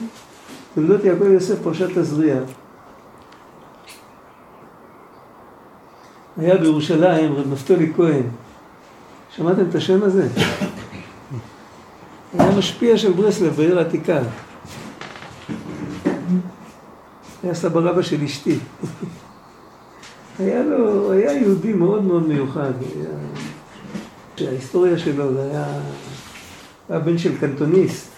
תולדות 0.76 1.04
יעקב 1.04 1.26
יוסף 1.26 1.62
פרשת 1.64 1.98
תזריע. 1.98 2.36
היה 6.38 6.58
בירושלים 6.58 7.36
רב 7.36 7.54
נפתולי 7.54 7.94
כהן. 7.96 8.24
שמעתם 9.36 9.70
את 9.70 9.76
השם 9.76 10.04
הזה? 10.04 10.28
היה 12.40 12.58
משפיע 12.58 12.98
של 12.98 13.12
ברסלב 13.12 13.54
בעיר 13.54 13.80
העתיקה. 13.80 14.20
היה 17.44 17.54
סבא 17.54 17.80
רבא 17.80 18.02
של 18.02 18.24
אשתי. 18.24 18.58
היה 20.40 20.64
לו, 20.64 21.12
היה 21.12 21.34
יהודי 21.34 21.74
מאוד 21.74 22.04
מאוד 22.04 22.28
מיוחד. 22.28 22.72
ההיסטוריה 24.40 24.98
שלו 24.98 25.34
זה 25.34 25.42
היה, 25.42 25.66
היה 26.90 27.00
בן 27.00 27.18
של 27.18 27.38
קנטוניסט, 27.38 28.12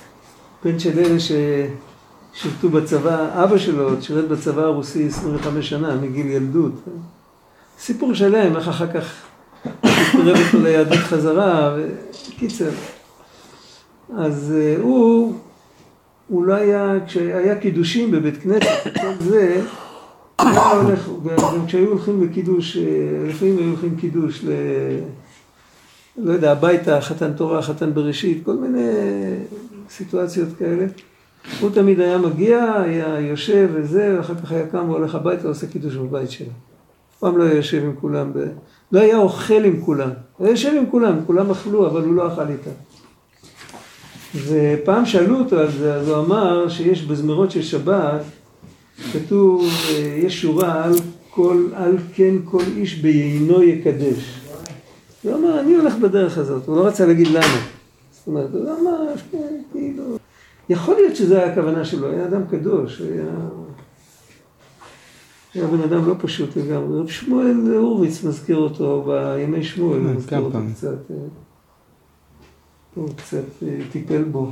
בן 0.63 0.79
של 0.79 0.99
אלה 0.99 1.17
ששירתו 1.19 2.69
בצבא, 2.69 3.43
אבא 3.43 3.57
שלו 3.57 4.01
שירת 4.01 4.27
בצבא 4.27 4.61
הרוסי 4.61 5.07
25 5.07 5.69
שנה, 5.69 5.95
מגיל 5.95 6.25
ילדות. 6.25 6.73
סיפור 7.79 8.13
שלם, 8.13 8.55
איך 8.55 8.67
אחר 8.67 8.93
כך 8.93 9.13
התקרב 9.65 10.37
אותו 10.45 10.63
ליהדות 10.63 10.97
חזרה, 10.97 11.75
וקיצר. 11.77 12.69
אז 14.17 14.53
uh, 14.55 14.81
הוא, 14.81 15.33
הוא 16.29 16.45
לא 16.45 16.53
היה, 16.53 16.95
כשהיה 17.05 17.55
קידושים 17.55 18.11
בבית 18.11 18.37
כנסת, 18.37 18.83
כל 19.01 19.13
זה, 19.19 19.61
היה 20.39 20.71
הולך, 20.71 21.09
גם 21.53 21.65
כשהיו 21.67 21.89
הולכים 21.89 22.23
לקידוש, 22.23 22.77
אה, 22.77 22.83
לפעמים 23.27 23.57
היו 23.57 23.69
הולכים 23.69 23.95
קידוש 23.95 24.43
ל... 24.43 24.49
לא 26.17 26.31
יודע, 26.31 26.51
הביתה, 26.51 27.01
חתן 27.01 27.33
תורה, 27.33 27.61
חתן 27.61 27.93
בראשית, 27.93 28.45
כל 28.45 28.53
מיני 28.55 28.89
סיטואציות 29.89 30.49
כאלה. 30.59 30.85
הוא 31.59 31.69
תמיד 31.69 31.99
היה 31.99 32.17
מגיע, 32.17 32.73
היה 32.73 33.19
יושב 33.19 33.69
וזה, 33.73 34.15
ואחר 34.17 34.35
כך 34.35 34.51
היה 34.51 34.67
קם 34.67 34.89
והולך 34.89 35.15
הביתה 35.15 35.45
ועושה 35.45 35.67
קידוש 35.67 35.95
בבית 35.95 36.31
שלו. 36.31 36.47
אף 36.47 37.19
פעם 37.19 37.37
לא 37.37 37.43
היה 37.43 37.55
יושב 37.55 37.83
עם 37.83 37.95
כולם, 38.01 38.33
ב... 38.33 38.37
לא 38.91 38.99
היה 38.99 39.17
אוכל 39.17 39.63
עם 39.63 39.81
כולם. 39.81 40.09
הוא 40.37 40.47
היה 40.47 40.53
יושב 40.53 40.73
עם 40.77 40.85
כולם, 40.91 41.13
כולם 41.25 41.51
אכלו, 41.51 41.87
אבל 41.87 42.01
הוא 42.01 42.15
לא 42.15 42.33
אכל 42.33 42.47
איתם. 42.47 42.71
ופעם 44.35 45.05
שאלו 45.05 45.39
אותו 45.39 45.59
על 45.59 45.71
זה, 45.71 45.93
אז 45.93 46.09
הוא 46.09 46.17
אמר 46.17 46.69
שיש 46.69 47.03
בזמירות 47.05 47.51
של 47.51 47.61
שבת, 47.61 48.21
כתוב, 49.13 49.69
יש 50.17 50.41
שורה 50.41 50.83
על 50.83 50.93
כל, 51.29 51.65
על 51.73 51.97
כן 52.13 52.35
כל 52.45 52.63
איש 52.77 52.95
ביינו 52.95 53.63
יקדש. 53.63 54.39
הוא 55.23 55.33
אמר, 55.35 55.59
אני 55.59 55.75
הולך 55.75 55.95
בדרך 55.95 56.37
הזאת, 56.37 56.67
הוא 56.67 56.77
לא 56.77 56.87
רצה 56.87 57.05
להגיד 57.05 57.27
למה. 57.27 57.61
זאת 58.11 58.27
אומרת, 58.27 58.49
הוא 58.53 58.61
אמר, 58.61 59.13
כן, 59.31 59.61
כאילו, 59.71 60.17
יכול 60.69 60.95
להיות 60.95 61.15
שזו 61.15 61.35
הייתה 61.35 61.51
הכוונה 61.51 61.85
שלו, 61.85 62.11
היה 62.11 62.25
אדם 62.25 62.41
קדוש, 62.51 63.01
היה... 63.01 63.23
היה 65.53 65.67
בן 65.67 65.81
אדם 65.81 66.07
לא 66.07 66.15
פשוט 66.17 66.57
לגמרי. 66.57 66.99
רב 66.99 67.07
שמואל 67.07 67.75
הורוביץ 67.75 68.23
מזכיר 68.23 68.57
אותו 68.57 69.03
בימי 69.07 69.63
שמואל, 69.63 70.07
אה, 70.07 70.13
מזכיר 70.13 70.39
אותו 70.39 70.51
פעמים. 70.51 70.73
קצת. 70.73 71.11
הוא 72.95 73.09
קצת 73.15 73.63
אה, 73.63 73.77
טיפל 73.91 74.23
בו. 74.23 74.51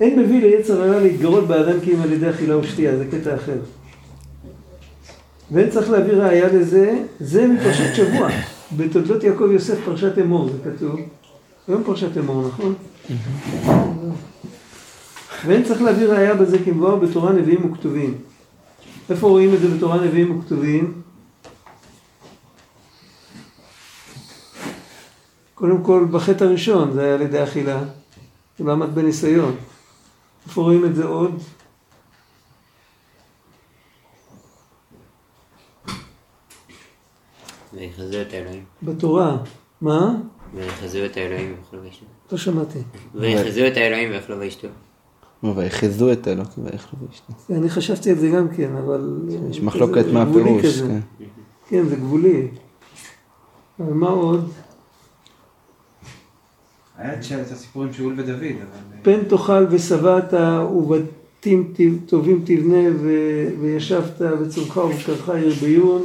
אין 0.00 0.18
מביא 0.18 0.40
ליצר 0.40 0.82
הרע 0.82 1.00
להתגרות 1.00 1.46
באדם 1.46 1.80
כי 1.80 1.94
אם 1.94 2.02
על 2.02 2.12
ידי 2.12 2.30
אכילה 2.30 2.56
ושתייה, 2.56 2.96
זה 2.96 3.06
קטע 3.10 3.34
אחר. 3.34 3.58
ואין 5.50 5.70
צריך 5.70 5.90
להביא 5.90 6.12
ראייה 6.12 6.48
לזה, 6.48 7.04
זה 7.20 7.46
מפרשת 7.46 7.94
שבוע. 7.94 8.28
בתולדות 8.76 9.24
יעקב 9.24 9.48
יוסף 9.52 9.78
פרשת 9.84 10.18
אמור, 10.18 10.48
זה 10.48 10.70
כתוב. 10.70 11.00
היום 11.68 11.84
פרשת 11.84 12.18
אמור, 12.18 12.48
נכון? 12.48 12.74
ואין 15.46 15.64
צריך 15.64 15.82
להביא 15.82 16.06
ראייה 16.06 16.34
בזה 16.34 16.58
כי 16.64 16.70
מבואר 16.70 16.96
בתורה 16.96 17.32
נביאים 17.32 17.72
וכתובים. 17.72 18.29
איפה 19.10 19.28
רואים 19.28 19.54
את 19.54 19.60
זה 19.60 19.76
בתורה 19.76 20.04
נביאים 20.04 20.38
וכתובים? 20.38 21.02
קודם 25.54 25.84
כל 25.84 26.06
בחטא 26.10 26.44
הראשון 26.44 26.92
זה 26.92 27.04
היה 27.04 27.14
על 27.14 27.22
ידי 27.22 27.42
אכילה, 27.42 27.82
הוא 28.58 28.66
לא 28.66 28.72
עמד 28.72 28.94
בניסיון. 28.94 29.56
איפה 30.46 30.62
רואים 30.62 30.84
את 30.84 30.94
זה 30.94 31.04
עוד? 31.04 31.42
ויחזו 37.72 38.22
את 38.22 38.32
האלוהים. 38.32 38.64
בתורה. 38.82 39.36
מה? 39.80 40.14
ויחזו 40.54 41.04
את 41.04 41.16
האלוהים 41.16 41.54
ויאכלו 41.54 41.82
וישתו. 41.82 42.06
לא 42.32 42.38
שמעתי. 42.38 42.78
ויחזו 43.14 43.66
את 43.66 43.76
האלוהים 43.76 44.10
ויאכלו 44.10 44.38
וישתו. 44.38 44.68
ויחזו 45.44 46.12
את 46.12 46.28
אלוקים 46.28 46.64
ויאכלו 46.64 46.98
וישתו. 47.08 47.32
אני 47.54 47.70
חשבתי 47.70 48.10
על 48.10 48.18
זה 48.18 48.28
גם 48.28 48.48
כן, 48.48 48.70
אבל... 48.84 49.18
יש 49.50 49.60
מחלוקת 49.60 50.04
זה 50.04 50.12
מה 50.12 50.24
גבולי 50.24 50.42
הפירוש, 50.44 50.64
כזה. 50.66 50.86
כן. 51.18 51.24
כן, 51.68 51.88
זה 51.88 51.96
גבולי. 51.96 52.48
אבל 53.80 53.92
מה 53.92 54.08
עוד? 54.08 54.50
היה 56.98 57.14
את 57.14 57.18
את 57.46 57.52
הסיפור 57.52 57.82
עם 57.82 57.92
שאול 57.92 58.14
ודוד, 58.16 58.32
אבל... 58.32 58.98
פן 59.02 59.24
תאכל 59.28 59.66
ושבעת 59.70 60.34
ובתים 60.74 61.72
טובים 62.06 62.42
תבנה 62.44 62.88
וישבת 63.60 64.20
וצומך 64.40 64.76
ובקרך 64.76 65.28
ירביון. 65.44 66.02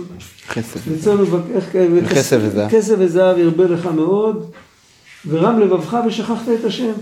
וצאן 0.88 1.18
וכס- 1.22 1.76
וכסף 1.96 2.38
וזהב. 2.42 2.70
כסף 2.72 2.96
וזהב 3.00 3.38
ירבה 3.38 3.64
לך 3.68 3.86
מאוד 3.86 4.52
ורם 5.28 5.60
לבבך 5.60 5.98
ושכחת 6.08 6.46
את 6.60 6.66
השם. 6.66 6.94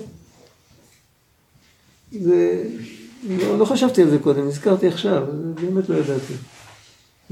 זה... 2.21 2.63
לא, 3.30 3.60
לא 3.60 3.65
חשבתי 3.65 4.02
על 4.02 4.10
זה 4.10 4.19
קודם, 4.19 4.47
נזכרתי 4.47 4.88
עכשיו, 4.88 5.26
זה 5.60 5.65
באמת 5.65 5.89
לא 5.89 5.95
ידעתי. 5.95 6.34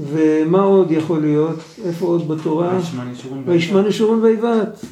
ומה 0.00 0.62
עוד 0.62 0.90
יכול 0.90 1.20
להיות? 1.20 1.58
איפה 1.84 2.06
עוד 2.06 2.28
בתורה? 2.28 2.78
וישמע 3.46 3.82
נשורון 3.82 4.22
ויבעט. 4.22 4.84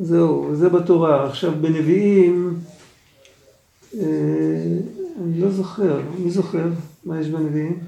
זהו, 0.00 0.50
זה 0.54 0.68
בתורה. 0.68 1.26
עכשיו 1.26 1.52
בנביאים, 1.60 2.54
אה, 3.94 4.02
אני 5.24 5.40
לא 5.40 5.50
זוכר, 5.50 6.00
מי 6.18 6.30
זוכר? 6.30 6.68
מה 7.04 7.20
יש 7.20 7.28
בנביאים? 7.28 7.78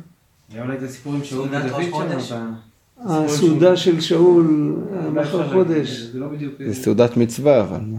היה 0.53 0.63
אולי 0.63 0.77
את 0.77 0.83
הסיפור 0.83 1.15
עם 1.15 1.25
שאול 1.25 1.49
ודוד 1.49 1.83
חודש. 1.91 2.29
שם. 2.29 2.53
הסעודה 3.05 3.77
של 3.77 4.01
שאול, 4.01 4.77
מאחר 5.13 5.53
חודש. 5.53 5.89
זה 6.13 6.19
לא. 6.19 6.27
זה 6.67 6.75
סעודת 6.75 7.17
מצווה, 7.17 7.61
אבל 7.61 7.81
מה? 7.81 7.99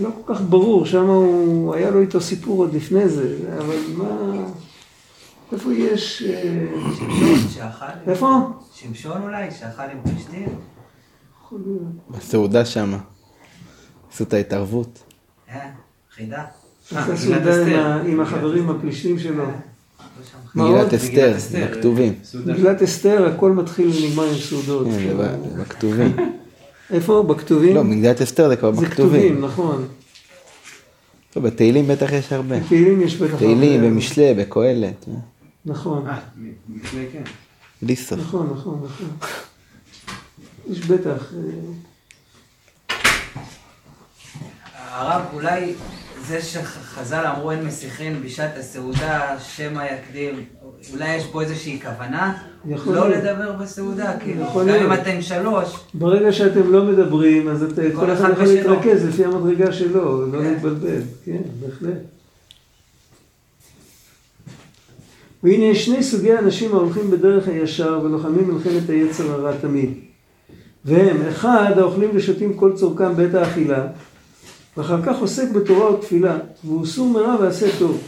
לא 0.00 0.10
כל 0.24 0.34
כך 0.34 0.40
ברור, 0.40 0.86
שם 0.86 1.06
הוא, 1.06 1.74
היה 1.74 1.90
לו 1.90 2.00
איתו 2.00 2.20
סיפור 2.20 2.60
עוד 2.60 2.74
לפני 2.74 3.08
זה, 3.08 3.36
אבל 3.58 3.76
מה, 3.96 4.06
איפה 5.52 5.74
יש, 5.74 6.22
אה, 6.22 6.66
איפה? 8.06 8.36
שמשון 8.74 9.22
אולי, 9.22 9.50
שאכל 9.50 9.82
עם 9.82 9.98
להיות. 10.32 10.52
בסעודה 12.10 12.64
שמה. 12.64 12.98
עשו 14.12 14.24
את 14.24 14.32
ההתערבות. 14.32 15.02
אה, 15.48 15.70
חידה. 16.14 16.44
עשה 16.90 17.12
מגילת 17.12 17.42
סעודה 17.42 18.02
עם 18.02 18.20
החברים 18.20 18.70
הפלישתים 18.70 19.18
שלו. 19.18 19.44
לא 19.44 19.50
שם. 20.24 20.38
מגילת? 20.54 20.94
אסתר, 20.94 21.34
בכתובים. 21.64 22.14
מגילת 22.46 22.82
אסתר, 22.82 23.26
הכל 23.34 23.52
מתחיל 23.52 23.88
ונגמר 23.88 24.24
עם 24.24 24.38
סעודות. 24.38 24.86
בכתובים. 25.58 26.16
איפה? 26.90 27.22
בכתובים? 27.22 27.74
לא, 27.74 27.84
מגילת 27.84 28.22
אסתר 28.22 28.48
זה 28.48 28.56
כבר 28.56 28.74
זה 28.74 28.86
כתובים, 28.86 29.20
בכתובים. 29.20 29.44
נכון. 29.44 29.88
לא, 31.36 31.42
בתהילים 31.42 31.86
בטח 31.86 32.12
יש 32.12 32.32
הרבה. 32.32 32.60
בתהילים 32.60 33.00
יש 33.00 33.16
בטח... 33.16 33.38
תהילים, 33.38 33.80
הרבה. 33.80 33.94
במשלי, 33.94 34.34
בקהלת. 34.34 35.04
נכון, 35.64 36.08
אה, 36.08 36.18
לפני 36.76 37.04
כן. 37.12 37.22
בלי 37.82 37.96
סוף. 37.96 38.18
נכון, 38.18 38.50
נכון, 38.52 38.80
נכון. 38.84 39.08
יש 40.70 40.80
בטח. 40.80 41.32
אה, 41.32 43.00
הרב, 44.98 45.22
אולי 45.34 45.72
זה 46.26 46.42
שחז"ל 46.42 47.26
אמרו 47.36 47.50
אין 47.50 47.64
מסיחין 47.64 48.22
בשעת 48.24 48.56
הסעודה, 48.58 49.36
שמא 49.38 49.82
יקדים, 49.82 50.44
אולי 50.92 51.14
יש 51.14 51.26
פה 51.26 51.42
איזושהי 51.42 51.80
כוונה 51.82 52.34
יכול 52.66 52.94
לא 52.94 53.08
להיות. 53.08 53.24
לדבר 53.24 53.52
בסעודה, 53.52 54.12
כאילו, 54.20 54.42
יכול 54.42 54.62
גם 54.62 54.68
אם 54.68 54.88
להיות. 54.90 55.00
אתם 55.02 55.22
שלוש, 55.22 55.76
ברגע 55.94 56.32
שאתם 56.32 56.72
לא 56.72 56.84
מדברים, 56.84 57.48
אז 57.48 57.62
אתה, 57.62 57.82
כל 57.94 58.12
אחד 58.12 58.30
אחד 58.30 58.42
יכול. 58.42 58.44
להתרכז 58.44 59.04
לפי 59.08 59.24
המדרגה 59.24 59.72
שלו, 59.72 60.26
לא 60.26 60.38
כן. 60.38 60.44
להתבלבל. 60.44 61.00
כן, 61.24 61.42
בהחלט. 61.60 61.98
והנה 65.42 65.74
שני 65.74 66.02
סוגי 66.02 66.38
אנשים 66.38 66.74
ההולכים 66.74 67.10
בדרך 67.10 67.48
הישר 67.48 68.00
ולוחמים 68.04 68.54
מלחמת 68.54 68.90
היצר 68.90 69.32
הרע 69.32 69.52
תמיד. 69.60 69.90
והם, 70.84 71.16
אחד, 71.28 71.72
האוכלים 71.78 72.10
ושותים 72.14 72.54
כל 72.54 72.72
צורכם 72.74 73.16
בעת 73.16 73.34
האכילה, 73.34 73.86
ואחר 74.76 75.02
כך 75.02 75.18
עוסק 75.18 75.50
בתורה 75.50 75.94
ותפילה, 75.94 76.38
סור 76.84 77.08
מרע 77.08 77.36
ועשה 77.40 77.78
טוב. 77.78 78.02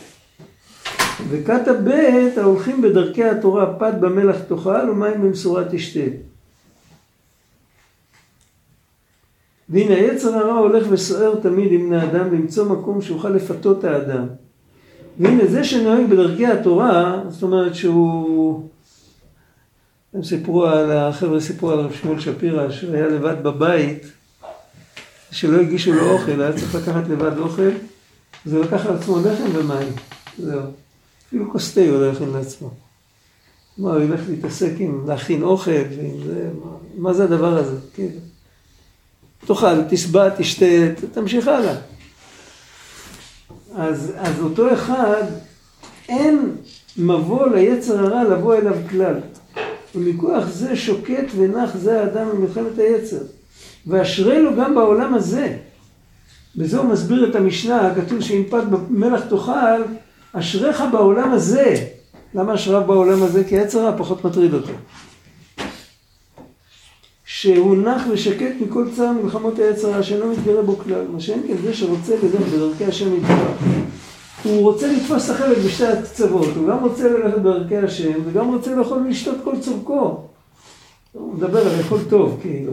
וכת 1.29 1.69
ב' 1.85 2.39
ההולכים 2.39 2.83
בדרכי 2.83 3.25
התורה, 3.25 3.75
פת 3.79 3.95
במלח 4.01 4.37
תאכל 4.49 4.91
ומים 4.91 5.23
במשורה 5.23 5.65
תשתה. 5.71 6.01
והנה 9.69 9.95
היצר 9.95 10.37
הרע 10.37 10.59
הולך 10.59 10.87
וסוער 10.91 11.35
תמיד 11.43 11.73
עם 11.73 11.89
בני 11.89 12.05
אדם 12.05 12.35
למצוא 12.35 12.69
מקום 12.69 13.03
שיוכל 13.03 13.29
לפתות 13.29 13.85
האדם. 13.85 14.27
והנה 15.19 15.47
זה 15.47 15.65
שנוהג 15.65 16.11
בדרכי 16.11 16.47
התורה, 16.47 17.23
זאת 17.29 17.43
אומרת 17.43 17.75
שהוא... 17.75 18.69
הם 20.15 20.23
סיפרו 20.23 20.67
על, 20.67 20.93
החבר'ה 20.93 21.41
סיפרו 21.41 21.71
על 21.71 21.79
רב 21.79 21.93
שמואל 21.93 22.21
שפירא, 22.21 22.71
שהוא 22.71 22.95
היה 22.95 23.07
לבד 23.07 23.43
בבית, 23.43 24.13
שלא 25.31 25.61
הגישו 25.61 25.93
לו 25.93 26.11
אוכל, 26.11 26.43
היה 26.43 26.53
צריך 26.53 26.75
לקחת 26.75 27.09
לבד 27.09 27.39
אוכל, 27.39 27.71
אז 28.47 28.53
הוא 28.53 28.65
לקח 28.65 28.87
על 28.87 28.97
עצמו 28.97 29.19
לחם 29.19 29.51
ומים, 29.55 29.93
זהו. 30.39 30.61
אפילו 31.29 31.53
כוס 31.53 31.75
תה 31.75 31.81
הוא 31.81 32.01
לא 32.01 32.13
הכין 32.13 32.31
לעצמו. 32.31 32.71
מה, 33.79 33.95
הוא 33.95 34.03
ילך 34.03 34.21
להתעסק 34.29 34.73
עם 34.79 35.05
להכין 35.09 35.43
אוכל 35.43 35.71
ועם 35.71 36.25
זה, 36.27 36.49
מה, 36.65 36.71
מה 36.97 37.13
זה 37.13 37.25
הדבר 37.25 37.59
הזה? 37.59 37.77
כאילו. 37.95 38.19
תאכל, 39.47 39.83
תשבע, 39.91 40.29
תשתה, 40.29 40.67
תמשיך 41.13 41.49
הלאה. 41.49 41.75
אז, 43.75 44.13
אז 44.17 44.41
אותו 44.41 44.73
אחד, 44.73 45.23
אין 46.09 46.57
מבוא 46.97 47.49
ליצר 47.49 47.99
הרע 47.99 48.25
לבוא 48.25 48.55
אליו 48.55 48.77
כלל. 48.91 49.15
ומכוח 49.95 50.45
זה 50.47 50.77
שוקט 50.77 51.27
ונח 51.37 51.77
זה 51.77 52.01
האדם 52.01 52.29
ממלחמת 52.37 52.79
היצר. 52.79 53.23
ואשרי 53.87 54.43
לו 54.43 54.57
גם 54.57 54.75
בעולם 54.75 55.15
הזה. 55.15 55.57
בזה 56.57 56.79
הוא 56.79 56.87
מסביר 56.87 57.31
את 57.31 57.35
המשנה, 57.35 57.87
הכתוב 57.87 58.19
פת 58.51 58.63
במלח 58.71 59.21
תאכל, 59.21 59.83
אשריך 60.33 60.85
בעולם 60.93 61.33
הזה. 61.33 61.75
למה 62.35 62.55
אשריו 62.55 62.83
בעולם 62.87 63.23
הזה? 63.23 63.45
כי 63.45 63.59
היצר 63.59 63.81
הרע 63.81 63.99
פחות 63.99 64.25
מטריד 64.25 64.55
אותו. 64.55 64.73
שהוא 67.25 67.77
נח 67.77 68.03
ושקט 68.11 68.53
מכל 68.61 68.87
צער 68.97 69.13
מלחמות 69.13 69.59
היצר 69.59 69.93
הרע 69.93 70.03
שאינו 70.03 70.33
מתגרה 70.33 70.63
בו 70.63 70.77
כלל. 70.77 71.05
מה 71.13 71.21
שאין 71.21 71.43
כן 71.49 71.57
זה 71.63 71.75
שרוצה 71.75 72.15
ללכת 72.23 72.47
בדרכי 72.55 72.85
השם 72.85 73.15
יתברך. 73.17 73.63
הוא 74.45 74.61
רוצה 74.61 74.93
לתפוס 74.93 75.31
את 75.31 75.35
החלק 75.35 75.59
בשתי 75.59 75.87
הקצוות, 75.87 76.57
הוא 76.57 76.69
גם 76.69 76.79
רוצה 76.79 77.09
ללכת 77.09 77.39
בדרכי 77.39 77.77
השם 77.77 78.13
וגם 78.25 78.55
רוצה 78.55 78.75
לאכול 78.75 78.99
ולשתות 78.99 79.37
כל 79.45 79.61
צורכו. 79.61 80.17
הוא 81.13 81.35
מדבר 81.35 81.67
על 81.67 81.79
לאכול 81.79 81.99
טוב, 82.11 82.39
כאילו. 82.43 82.73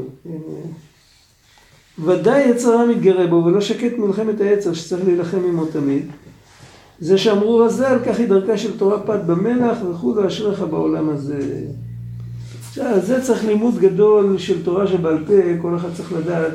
ודאי 2.05 2.49
יצר 2.49 2.69
הרע 2.69 2.86
מתגרה 2.86 3.27
בו 3.27 3.36
ולא 3.45 3.62
שקט 3.62 3.97
מלחמת 3.97 4.41
היצר 4.41 4.73
שצריך 4.73 5.05
להילחם 5.05 5.38
עמו 5.47 5.65
תמיד. 5.65 6.05
זה 6.99 7.17
שאמרו 7.17 7.57
רז"ל, 7.57 7.97
כך 8.05 8.17
היא 8.19 8.27
דרכה 8.27 8.57
של 8.57 8.77
תורה 8.77 8.99
פת 8.99 9.19
במלח 9.27 9.77
וכולו 9.91 10.27
אשריך 10.27 10.60
בעולם 10.62 11.10
הזה. 11.10 11.62
עכשיו, 12.69 12.99
זה 13.05 13.21
צריך 13.23 13.43
לימוד 13.45 13.77
גדול 13.79 14.38
של 14.38 14.63
תורה 14.63 14.88
שבעל 14.88 15.23
פה, 15.27 15.33
כל 15.62 15.75
אחד 15.75 15.89
צריך 15.93 16.13
לדעת 16.13 16.53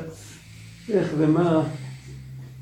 איך 0.89 1.09
ומה. 1.19 1.63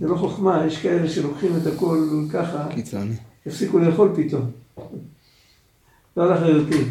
זה 0.01 0.07
לא 0.09 0.17
חוכמה, 0.17 0.65
יש 0.67 0.77
כאלה 0.83 1.09
שלוקחים 1.09 1.51
את 1.63 1.67
הכל 1.67 1.99
ככה, 2.33 2.67
קיצוני. 2.75 3.15
יפסיקו 3.47 3.79
לאכול 3.79 4.13
פתאום. 4.17 4.51
לא 6.17 6.23
על 6.25 6.35
אחריותי. 6.35 6.85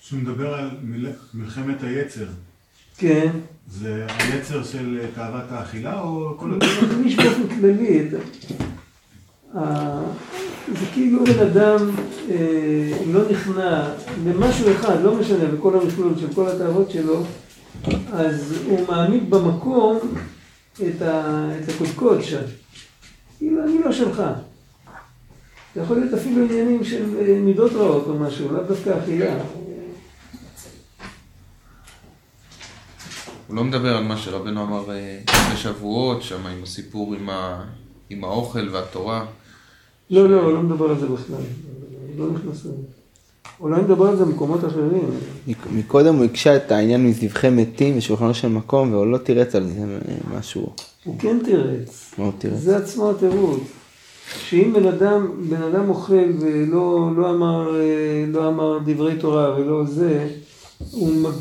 שהוא 0.00 0.20
מדבר 0.20 0.54
על 0.54 0.70
מל- 0.82 1.12
מלחמת 1.34 1.82
היצר. 1.82 2.26
כן. 2.98 3.30
זה 3.70 4.06
היצר 4.08 4.62
של 4.62 5.00
תאוות 5.14 5.44
האכילה 5.50 6.00
או 6.00 6.34
כל 6.36 6.46
אני 6.46 6.96
מרגיש 6.96 7.16
באופן 7.16 7.48
כללי 7.48 8.08
זה 10.72 10.86
כאילו 10.92 11.24
בן 11.24 11.38
אדם 11.38 11.90
אה, 12.30 12.92
לא 13.12 13.20
נכנע 13.30 13.88
למשהו 14.26 14.72
אחד, 14.72 15.02
לא 15.02 15.14
משנה, 15.14 15.46
בכל 15.46 15.80
המכלול 15.80 16.12
של 16.18 16.34
כל 16.34 16.48
התאוות 16.48 16.90
שלו, 16.90 17.22
אז 18.12 18.54
הוא 18.66 18.86
מעמיד 18.88 19.30
במקום 19.30 19.98
את, 20.74 21.02
ה, 21.02 21.48
את 21.62 21.68
הקודקוד 21.68 22.22
שם. 22.22 22.42
כאילו, 23.38 23.62
אני 23.64 23.78
לא 23.84 23.92
שלך. 23.92 24.22
זה 25.74 25.80
יכול 25.80 25.96
להיות 25.96 26.14
אפילו 26.14 26.44
עניינים 26.44 26.84
של 26.84 27.04
אה, 27.20 27.38
מידות 27.40 27.72
רעות 27.72 28.06
או 28.06 28.14
משהו, 28.14 28.52
לאו 28.52 28.62
דווקא 28.62 28.98
אכילה. 28.98 29.34
הוא 33.48 33.56
לא 33.56 33.64
מדבר 33.64 33.96
על 33.96 34.04
מה 34.04 34.16
שרבנו 34.16 34.62
אמר 34.62 34.90
אה, 34.90 35.18
בשבועות, 35.52 36.22
שם 36.22 36.46
עם 36.46 36.62
הסיפור 36.62 37.14
עם, 37.14 37.30
ה... 37.30 37.64
עם 38.10 38.24
האוכל 38.24 38.68
והתורה. 38.72 39.24
לא, 40.10 40.28
לא, 40.30 40.40
הוא 40.42 40.52
לא 40.52 40.62
מדבר 40.62 40.90
על 40.90 40.98
זה 40.98 41.06
בכלל. 41.06 41.36
לא 42.18 42.26
נכנס 42.30 42.64
לזה. 42.64 42.72
אולי 43.60 43.82
נדבר 43.82 44.06
על 44.06 44.16
זה 44.16 44.24
במקומות 44.24 44.64
אחרים. 44.64 45.10
מקודם 45.72 46.14
הוא 46.14 46.24
הקשה 46.24 46.56
את 46.56 46.72
העניין 46.72 47.06
מזבחי 47.06 47.50
מתים 47.50 47.98
ושולחנו 47.98 48.34
של 48.34 48.48
מקום, 48.48 48.92
והוא 48.92 49.06
לא 49.06 49.18
תירץ 49.18 49.54
על 49.54 49.66
זה 49.66 49.98
משהו. 50.38 50.72
הוא 51.04 51.18
כן 51.18 51.38
תירץ. 51.44 52.14
מה 52.18 52.24
הוא 52.24 52.32
תירץ? 52.38 52.58
זה 52.58 52.76
עצמו 52.76 53.10
התירוץ. 53.10 53.60
שאם 54.48 54.72
בן 54.72 54.86
אדם, 54.86 55.30
בן 55.48 55.62
אדם 55.62 55.88
אוכל 55.88 56.32
ולא 56.40 57.10
לא 57.16 57.30
אמר, 57.30 57.80
אה, 57.80 58.24
לא 58.28 58.48
אמר 58.48 58.78
דברי 58.84 59.16
תורה 59.16 59.54
ולא 59.58 59.84
זה, 59.84 60.28
מג... 60.94 61.32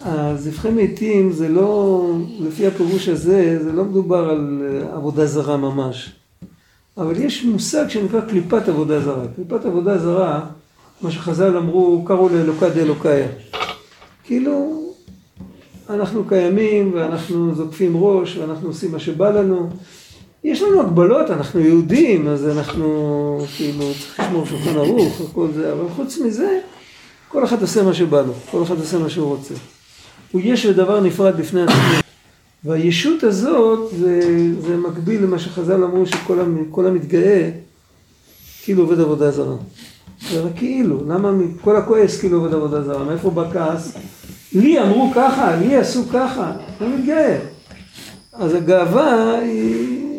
הזבחי 0.00 0.70
מתים 0.70 1.32
זה 1.32 1.48
לא, 1.48 2.04
לפי 2.40 2.66
הפירוש 2.66 3.08
הזה, 3.08 3.58
זה 3.62 3.72
לא 3.72 3.84
מדובר 3.84 4.30
על 4.30 4.62
אה, 4.62 4.96
עבודה 4.96 5.26
זרה 5.26 5.56
ממש. 5.56 6.12
אבל 6.96 7.20
יש 7.20 7.44
מושג 7.44 7.88
שנקרא 7.88 8.20
קליפת 8.20 8.68
עבודה 8.68 9.00
זרה. 9.00 9.24
קליפת 9.36 9.64
עבודה 9.64 9.98
זרה, 9.98 10.40
מה 11.02 11.10
שחז"ל 11.10 11.56
אמרו, 11.56 12.04
קראו 12.04 12.28
לאלוקה 12.28 12.68
דאלוקאיה. 12.68 13.28
כאילו, 14.24 14.82
אנחנו 15.90 16.24
קיימים 16.24 16.90
ואנחנו 16.94 17.54
זוקפים 17.54 17.92
ראש 17.96 18.36
ואנחנו 18.36 18.68
עושים 18.68 18.92
מה 18.92 18.98
שבא 18.98 19.30
לנו. 19.30 19.70
יש 20.44 20.62
לנו 20.62 20.80
הגבלות, 20.80 21.30
אנחנו 21.30 21.60
יהודים, 21.60 22.28
אז 22.28 22.48
אנחנו 22.48 22.86
כאילו 23.56 23.84
צריך 24.00 24.20
לשמור 24.20 24.46
שולחן 24.46 24.76
ערוך 24.76 25.20
וכל 25.20 25.48
זה, 25.54 25.72
אבל 25.72 25.84
חוץ 25.96 26.18
מזה, 26.18 26.60
כל 27.32 27.44
אחד 27.44 27.62
עושה 27.62 27.82
מה 27.82 27.94
שבא 27.94 28.20
לו, 28.20 28.32
כל 28.50 28.62
אחד 28.62 28.78
עושה 28.78 28.98
מה 28.98 29.10
שהוא 29.10 29.36
רוצה. 29.36 29.54
הוא 30.32 30.40
יש 30.44 30.66
ודבר 30.66 31.00
נפרד 31.00 31.36
בפני 31.36 31.62
עצמו. 31.62 31.74
והישות 32.64 33.22
הזאת 33.22 33.90
זה, 33.98 34.20
זה 34.60 34.76
מקביל 34.76 35.22
למה 35.22 35.38
שחז"ל 35.38 35.84
אמרו 35.84 36.06
שכל 36.06 36.40
המ, 36.40 36.64
כל 36.70 36.86
המתגאה 36.86 37.50
כאילו 38.62 38.82
עובד 38.82 39.00
עבודה 39.00 39.30
זרה. 39.30 39.56
זה 40.30 40.40
רק 40.40 40.52
כאילו, 40.56 41.00
למה 41.08 41.32
כל 41.60 41.76
הכועס 41.76 42.20
כאילו 42.20 42.38
עובד 42.38 42.54
עבודה 42.54 42.82
זרה? 42.82 43.04
מאיפה 43.04 43.30
בא 43.30 43.50
כעס? 43.52 43.96
לי 44.52 44.80
אמרו 44.80 45.12
ככה, 45.14 45.56
לי 45.56 45.76
עשו 45.76 46.04
ככה, 46.12 46.52
זה 46.80 46.88
מתגאה. 46.88 47.38
אז 48.32 48.54
הגאווה 48.54 49.38
היא... 49.38 50.09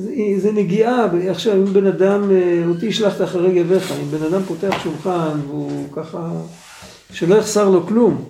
זה, 0.00 0.14
זה 0.38 0.52
נגיעה, 0.52 1.06
עכשיו 1.30 1.54
אם 1.54 1.64
בן 1.64 1.86
אדם, 1.86 2.30
אה, 2.30 2.64
אותי 2.68 2.88
השלכת 2.88 3.24
אחרי 3.24 3.62
גביך, 3.62 3.92
אם 3.92 4.18
בן 4.18 4.22
אדם 4.26 4.42
פותח 4.42 4.78
שולחן 4.82 5.40
והוא 5.46 5.92
ככה, 5.92 6.30
שלא 7.12 7.34
יחסר 7.34 7.70
לו 7.70 7.86
כלום, 7.86 8.24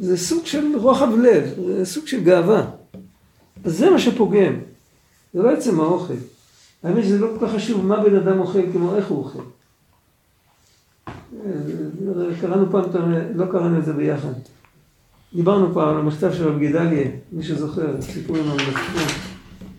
זה 0.00 0.16
סוג 0.16 0.46
של 0.46 0.76
רוחב 0.76 1.08
לב, 1.22 1.44
זה 1.66 1.84
סוג 1.84 2.06
של 2.06 2.24
גאווה. 2.24 2.64
אז 3.64 3.78
זה 3.78 3.90
מה 3.90 3.98
שפוגם, 3.98 4.54
זה 5.34 5.42
לא 5.42 5.50
עצם 5.50 5.80
האוכל. 5.80 6.14
האמת 6.82 7.04
שזה 7.04 7.18
לא 7.18 7.28
כל 7.38 7.46
כך 7.46 7.54
חשוב 7.54 7.86
מה 7.86 8.04
בן 8.04 8.16
אדם 8.16 8.40
אוכל 8.40 8.72
כמו 8.72 8.94
איך 8.94 9.08
הוא 9.08 9.18
אוכל. 9.18 9.42
אה, 11.08 11.52
קראנו 12.40 12.70
פעם, 12.70 12.84
לא 13.34 13.46
קראנו 13.46 13.78
את 13.78 13.84
זה 13.84 13.92
ביחד. 13.92 14.32
דיברנו 15.34 15.74
פעם 15.74 15.88
על 15.88 15.96
המכתב 15.96 16.32
של 16.32 16.48
רב 16.48 16.58
גדליה, 16.58 17.08
מי 17.32 17.42
שזוכר, 17.42 18.00
סיפור 18.00 18.36
עם 18.36 18.48
המלאכים. 18.48 19.06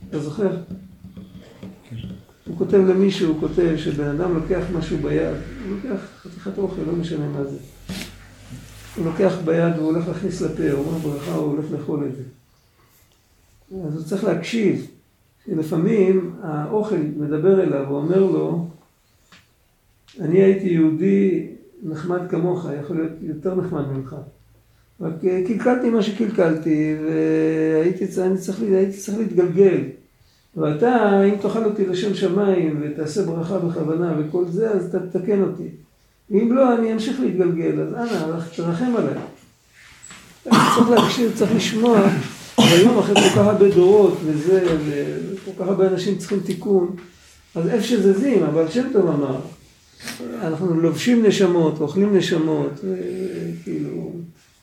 אתה 0.10 0.20
זוכר? 0.20 0.50
הוא 2.54 2.60
כותב 2.60 2.78
למישהו, 2.78 3.34
הוא 3.34 3.39
כותב 3.39 3.74
שבן 3.78 4.08
אדם 4.08 4.36
לוקח 4.36 4.63
משהו 4.78 4.98
ביד, 4.98 5.36
הוא 5.68 5.76
לוקח 5.76 6.02
חתיכת 6.22 6.58
אוכל, 6.58 6.82
לא 6.88 6.94
משנה 6.94 7.28
מה 7.28 7.44
זה. 7.44 7.58
הוא 8.96 9.06
לוקח 9.06 9.38
ביד 9.46 9.74
והוא 9.78 9.92
הולך 9.92 10.08
להכניס 10.08 10.42
לפה, 10.42 10.72
הוא 10.72 10.86
אומר 10.86 10.98
ברכה, 10.98 11.34
הוא 11.34 11.52
הולך 11.52 11.66
לאכול 11.72 12.06
את 12.06 12.16
זה. 12.16 12.24
אז 13.88 13.96
הוא 13.96 14.04
צריך 14.04 14.24
להקשיב, 14.24 14.88
שלפעמים 15.46 16.34
האוכל 16.42 16.98
מדבר 17.18 17.63
אליו, 17.63 17.88
הוא 17.88 17.98
אומר 17.98 18.20
לו, 18.20 18.68
אני 20.20 20.42
הייתי 20.42 20.68
יהודי 20.68 21.48
נחמד 21.84 22.22
כמוך, 22.30 22.68
יכול 22.80 22.96
להיות 22.96 23.12
יותר 23.22 23.56
נחמד 23.56 23.88
ממך. 23.88 24.16
רק 25.02 25.13
קלקלתי 25.48 25.89
מה 25.89 26.02
שקלקלתי, 26.02 26.96
והייתי 27.06 28.08
צריך, 28.08 28.62
הייתי 28.62 28.98
צריך 28.98 29.18
להתגלגל. 29.18 29.82
ואתה, 30.58 31.24
אם 31.26 31.36
תאכל 31.42 31.66
אותי 31.66 31.86
לשם 31.86 32.13
שמיים 32.16 32.82
ותעשה 32.84 33.24
ברכה 33.24 33.58
בכוונה 33.60 34.13
וכל 34.20 34.44
זה, 34.50 34.70
אז 34.72 34.96
ת- 34.96 35.16
תתקן 35.16 35.42
אותי. 35.42 35.63
אם 36.32 36.54
לא, 36.56 36.76
אני 36.76 36.94
אמשיך 36.94 37.20
להתגלגל, 37.20 37.80
אז 37.82 37.94
אנא, 37.94 38.39
תרחם 38.56 38.94
עליי. 38.98 39.13
צריך 40.44 40.89
להקשיב, 40.89 41.32
צריך 41.36 41.56
לשמוע, 41.56 42.02
והיום 42.58 42.98
אחרי 43.00 43.16
כל 43.16 43.30
כך 43.30 43.38
הרבה 43.38 43.70
דורות 43.70 44.18
וזה, 44.26 44.66
וכל 44.86 45.63
כך 45.63 45.68
הרבה 45.70 45.88
אנשים 45.88 46.18
צריכים 46.18 46.39
תיקון, 46.39 46.96
אז 47.56 47.68
איפה 47.68 47.84
שזזים, 47.88 48.44
אבל 48.44 48.70
שם 48.70 48.88
טוב 48.94 49.08
אמר, 49.08 49.36
אנחנו 50.42 50.82
לובשים 50.82 51.26
נשמות, 51.26 51.82
אוכלים 51.82 52.18
נשמות, 52.18 52.80
כאילו, 53.63 54.12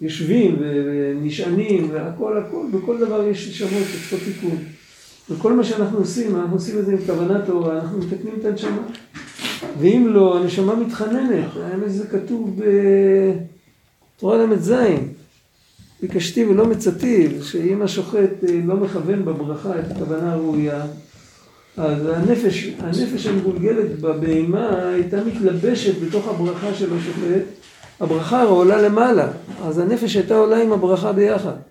יושבים 0.00 0.56
ונשענים, 0.60 1.88
והכל, 1.92 2.38
הכל, 2.38 2.66
בכל 2.72 2.98
דבר 2.98 3.26
יש 3.26 3.48
נשמות 3.48 3.82
שצריכות 3.92 4.18
תיקון. 4.34 4.56
וכל 5.30 5.52
מה 5.52 5.64
שאנחנו 5.64 5.98
עושים, 5.98 6.36
אנחנו 6.36 6.54
עושים 6.54 6.78
את 6.78 6.86
זה 6.86 6.92
עם 6.92 6.98
כוונה 7.06 7.46
טובה, 7.46 7.74
אנחנו 7.74 7.98
מתקנים 7.98 8.34
את 8.40 8.44
הנשמה. 8.44 8.82
ואם 9.80 10.06
לא, 10.10 10.38
הנשמה 10.38 10.74
מתחננת. 10.74 11.48
האמת 11.62 11.92
זה 11.92 12.06
כתוב 12.06 12.60
בתורה 14.16 14.46
ל"ז, 14.46 14.74
ביקשתי 16.02 16.44
ולא 16.44 16.66
מצאתי, 16.66 17.28
שאם 17.42 17.82
השוחט 17.82 18.44
אה, 18.48 18.60
לא 18.66 18.76
מכוון 18.76 19.24
בברכה 19.24 19.78
את 19.80 19.90
הכוונה 19.90 20.32
הראויה, 20.32 20.82
אז 21.76 22.06
הנפש, 22.06 22.70
הנפש 22.78 23.26
המגולגלת 23.26 24.00
בבהמה 24.00 24.88
הייתה 24.88 25.24
מתלבשת 25.24 26.00
בתוך 26.02 26.28
הברכה 26.28 26.74
של 26.74 26.96
השוחט, 26.96 27.42
הברכה 28.00 28.42
עולה 28.42 28.82
למעלה, 28.82 29.28
אז 29.62 29.78
הנפש 29.78 30.16
הייתה 30.16 30.36
עולה 30.36 30.62
עם 30.62 30.72
הברכה 30.72 31.12
ביחד. 31.12 31.69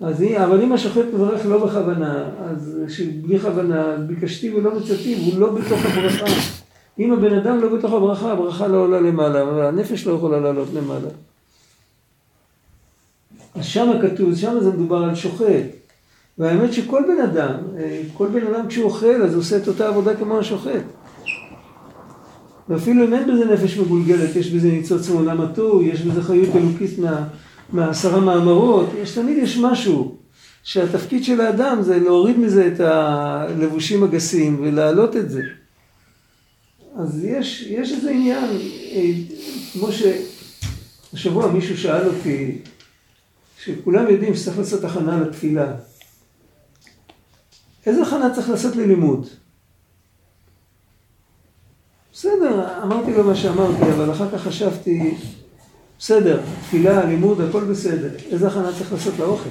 אז 0.00 0.20
היא, 0.20 0.38
אבל 0.38 0.62
אם 0.62 0.72
השוחט 0.72 1.04
מברך 1.14 1.46
לא 1.46 1.66
בכוונה, 1.66 2.24
אז 2.38 2.80
בלי 3.22 3.40
כוונה, 3.40 3.96
ביקשתי 3.96 4.54
ולא 4.54 4.74
מצאתי, 4.74 5.14
הוא 5.14 5.40
לא 5.40 5.52
בתוך 5.52 5.80
הברכה. 5.84 6.26
אם 6.98 7.12
הבן 7.12 7.38
אדם 7.38 7.60
לא 7.60 7.76
בתוך 7.76 7.92
הברכה, 7.92 8.32
הברכה 8.32 8.66
לא 8.66 8.76
עולה 8.76 9.00
למעלה, 9.00 9.42
אבל 9.42 9.62
הנפש 9.62 10.06
לא 10.06 10.12
יכולה 10.12 10.40
לעלות 10.40 10.68
למעלה. 10.74 11.08
אז 13.54 13.64
שמה 13.64 13.92
כתוב, 14.02 14.34
שמה 14.34 14.60
זה 14.60 14.70
מדובר 14.70 14.96
על 14.96 15.14
שוחט. 15.14 15.64
והאמת 16.38 16.72
שכל 16.72 17.02
בן 17.08 17.22
אדם, 17.22 17.54
אה, 17.78 18.02
כל 18.14 18.28
בן 18.28 18.46
אדם 18.46 18.68
כשהוא 18.68 18.84
אוכל, 18.84 19.22
אז 19.22 19.32
הוא 19.32 19.40
עושה 19.40 19.56
את 19.56 19.68
אותה 19.68 19.88
עבודה 19.88 20.16
כמו 20.16 20.38
השוחט. 20.38 20.82
ואפילו 22.68 23.04
אם 23.04 23.14
אין 23.14 23.32
בזה 23.32 23.44
נפש 23.44 23.78
מגולגלת, 23.78 24.36
יש 24.36 24.50
בזה 24.50 24.68
ניצוץ 24.68 25.10
מעולם 25.10 25.40
הטור, 25.40 25.82
יש 25.82 26.02
בזה 26.02 26.22
חיות 26.22 26.56
אלוקית 26.56 26.98
מה, 26.98 27.24
מעשרה 27.72 28.20
מאמרות, 28.20 28.90
יש 29.02 29.14
תמיד 29.14 29.36
יש 29.38 29.58
משהו 29.58 30.16
שהתפקיד 30.62 31.24
של 31.24 31.40
האדם 31.40 31.82
זה 31.82 31.98
להוריד 31.98 32.38
מזה 32.38 32.66
את 32.66 32.80
הלבושים 32.80 34.04
הגסים 34.04 34.60
ולהעלות 34.60 35.16
את 35.16 35.30
זה. 35.30 35.42
אז 36.98 37.24
יש, 37.24 37.62
יש 37.62 37.92
איזה 37.92 38.10
עניין, 38.10 38.44
אה, 38.92 39.12
כמו 39.72 39.88
שהשבוע 41.12 41.52
מישהו 41.52 41.78
שאל 41.78 42.06
אותי, 42.06 42.58
שכולם 43.58 44.08
יודעים 44.08 44.34
שצריך 44.34 44.58
לעשות 44.58 44.84
הכנה 44.84 45.20
לתפילה. 45.20 45.72
איזה 47.86 48.02
הכנה 48.02 48.34
צריך 48.34 48.50
לעשות 48.50 48.76
ללימוד? 48.76 49.26
בסדר, 52.12 52.82
אמרתי 52.82 53.12
לו 53.12 53.24
מה 53.24 53.34
שאמרתי, 53.34 53.82
אבל 53.82 54.12
אחר 54.12 54.30
כך 54.30 54.42
חשבתי, 54.42 55.14
בסדר, 55.98 56.40
תפילה, 56.62 57.04
לימוד, 57.04 57.40
הכל 57.40 57.64
בסדר. 57.64 58.08
איזה 58.30 58.46
הכנה 58.46 58.70
צריך 58.78 58.92
לעשות 58.92 59.14
לאוכל? 59.18 59.48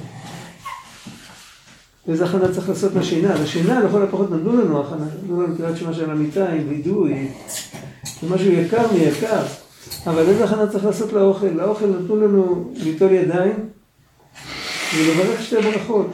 ואיזה 2.06 2.24
הכנה 2.24 2.52
צריך 2.54 2.68
לעשות 2.68 2.92
לשינה? 2.94 3.34
לשינה 3.34 3.80
לכל 3.80 4.02
הפחות 4.02 4.30
נתנו 4.30 4.52
לנו 4.52 4.80
הכנה, 4.80 5.04
נתנו 5.22 5.42
לנו 5.42 5.56
קריאת 5.56 5.76
שמע 5.76 5.92
של 5.92 6.10
המיטה 6.10 6.48
עם 6.48 6.68
וידוי, 6.68 7.28
זה 8.20 8.34
משהו 8.34 8.52
יקר 8.52 8.92
מיקר. 8.92 9.42
אבל 10.06 10.28
איזה 10.28 10.44
הכנה 10.44 10.66
צריך 10.66 10.84
לעשות 10.84 11.12
לאוכל? 11.12 11.46
לאוכל 11.46 11.86
נתנו 11.86 12.16
לנו 12.16 12.72
ליטול 12.76 13.12
ידיים 13.12 13.68
ולברך 14.96 15.42
שתי 15.42 15.56
ברכות. 15.56 16.06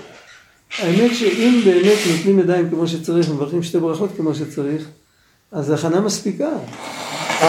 האמת 0.79 1.15
שאם 1.15 1.61
באמת 1.65 1.99
נותנים 2.11 2.39
ידיים 2.39 2.71
כמו 2.71 2.89
שצריך, 2.89 3.31
מברכים 3.31 3.63
שתי 3.63 3.79
ברכות 3.79 4.11
כמו 4.17 4.35
שצריך, 4.35 4.89
אז 5.53 5.71
ההכנה 5.71 6.01
מספיקה. 6.01 6.49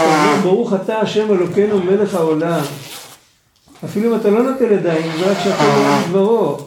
אומר, 0.02 0.36
ברוך 0.44 0.74
אתה 0.74 1.00
השם 1.00 1.32
אלוקינו 1.32 1.80
מלך 1.80 2.16
העולם. 2.16 2.62
אפילו 3.86 4.12
אם 4.12 4.20
אתה 4.20 4.30
לא 4.30 4.44
נוטל 4.44 4.72
ידיים, 4.72 5.12
זה 5.20 5.32
רק 5.32 5.38
שהכל 5.44 5.64
יהיה 5.64 6.02
מדברו. 6.08 6.58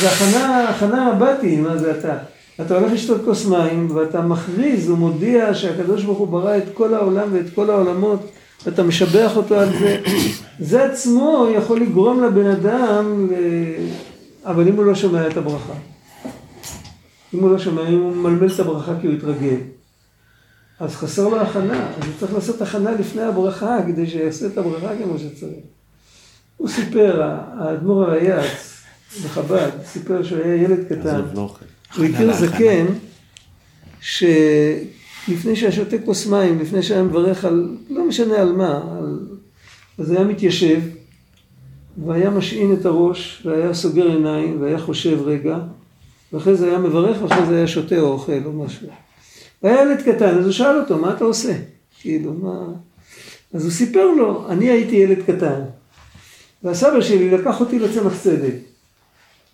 זה 0.00 0.08
הכנה, 0.08 0.68
הכנה 0.68 1.14
מבטי, 1.14 1.56
מה 1.56 1.76
זה 1.76 1.90
אתה? 1.98 2.16
אתה 2.60 2.78
הולך 2.78 2.92
לשתות 2.92 3.20
כוס 3.24 3.46
מים, 3.46 3.88
ואתה 3.94 4.20
מכריז 4.20 4.90
ומודיע 4.90 5.54
שהקדוש 5.54 6.04
ברוך 6.04 6.18
הוא 6.18 6.28
ברא 6.28 6.56
את 6.56 6.64
כל 6.74 6.94
העולם 6.94 7.28
ואת 7.32 7.54
כל 7.54 7.70
העולמות, 7.70 8.20
ואתה 8.66 8.82
משבח 8.82 9.36
אותו 9.36 9.54
על 9.54 9.68
זה. 9.78 10.00
זה 10.70 10.84
עצמו 10.84 11.46
יכול 11.56 11.80
לגרום 11.80 12.22
לבן 12.22 12.46
אדם. 12.46 13.28
אבל 14.44 14.68
אם 14.68 14.76
הוא 14.76 14.84
לא 14.84 14.94
שומע 14.94 15.26
את 15.26 15.36
הברכה. 15.36 15.72
אם 17.34 17.40
הוא 17.40 17.50
לא 17.50 17.58
שומע, 17.58 17.88
אם 17.88 18.00
הוא 18.00 18.16
ממלמל 18.16 18.52
את 18.54 18.60
הברכה 18.60 18.92
כי 19.00 19.06
הוא 19.06 19.14
התרגל. 19.14 19.56
אז 20.80 20.96
חסר 20.96 21.28
לו 21.28 21.40
הכנה, 21.40 21.88
אז 21.88 22.06
הוא 22.06 22.14
צריך 22.20 22.34
לעשות 22.34 22.62
הכנה 22.62 22.92
לפני 22.92 23.22
הברכה, 23.22 23.78
כדי 23.86 24.06
שיעשה 24.06 24.46
את 24.46 24.58
הברכה 24.58 24.88
כמו 25.04 25.18
שצריך. 25.18 25.64
הוא 26.56 26.68
סיפר, 26.68 27.22
האדמו"ר 27.58 28.04
הרייץ 28.04 28.82
בחב"ד, 29.24 29.70
סיפר 29.84 30.22
שהוא 30.22 30.38
היה 30.38 30.54
ילד 30.54 30.84
קטן, 30.88 31.20
הוא 31.96 32.04
הכיר 32.04 32.32
זקן, 32.32 32.86
שלפני 34.00 35.56
שהיה 35.56 35.72
שותה 35.72 35.96
כוס 36.04 36.26
מים, 36.26 36.58
לפני 36.58 36.82
שהיה 36.82 37.02
מברך 37.02 37.44
על, 37.44 37.76
לא 37.90 38.08
משנה 38.08 38.34
על 38.34 38.52
מה, 38.52 38.96
על... 38.98 39.18
אז 39.98 40.10
היה 40.10 40.24
מתיישב, 40.24 40.80
והיה 42.04 42.30
משעין 42.30 42.72
את 42.72 42.86
הראש, 42.86 43.42
והיה 43.46 43.74
סוגר 43.74 44.06
עיניים, 44.06 44.62
והיה 44.62 44.78
חושב 44.78 45.22
רגע, 45.24 45.58
ואחרי 46.32 46.56
זה 46.56 46.68
היה 46.68 46.78
מברך, 46.78 47.22
ואחרי 47.22 47.46
זה 47.46 47.56
היה 47.56 47.66
שותה 47.66 48.00
או 48.00 48.06
אוכל 48.06 48.40
או 48.44 48.52
משהו. 48.52 48.88
והיה 49.62 49.82
ילד 49.82 50.02
קטן, 50.02 50.38
אז 50.38 50.44
הוא 50.44 50.52
שאל 50.52 50.80
אותו, 50.80 50.98
מה 50.98 51.14
אתה 51.14 51.24
עושה? 51.24 51.52
כאילו, 52.00 52.32
מה... 52.32 52.64
אז 53.54 53.64
הוא 53.64 53.72
סיפר 53.72 54.06
לו, 54.10 54.48
אני 54.48 54.70
הייתי 54.70 54.96
ילד 54.96 55.22
קטן, 55.26 55.60
והסבא 56.62 57.00
שלי 57.00 57.30
לקח 57.30 57.60
אותי 57.60 57.78
לצמח 57.78 58.22
צדק, 58.22 58.54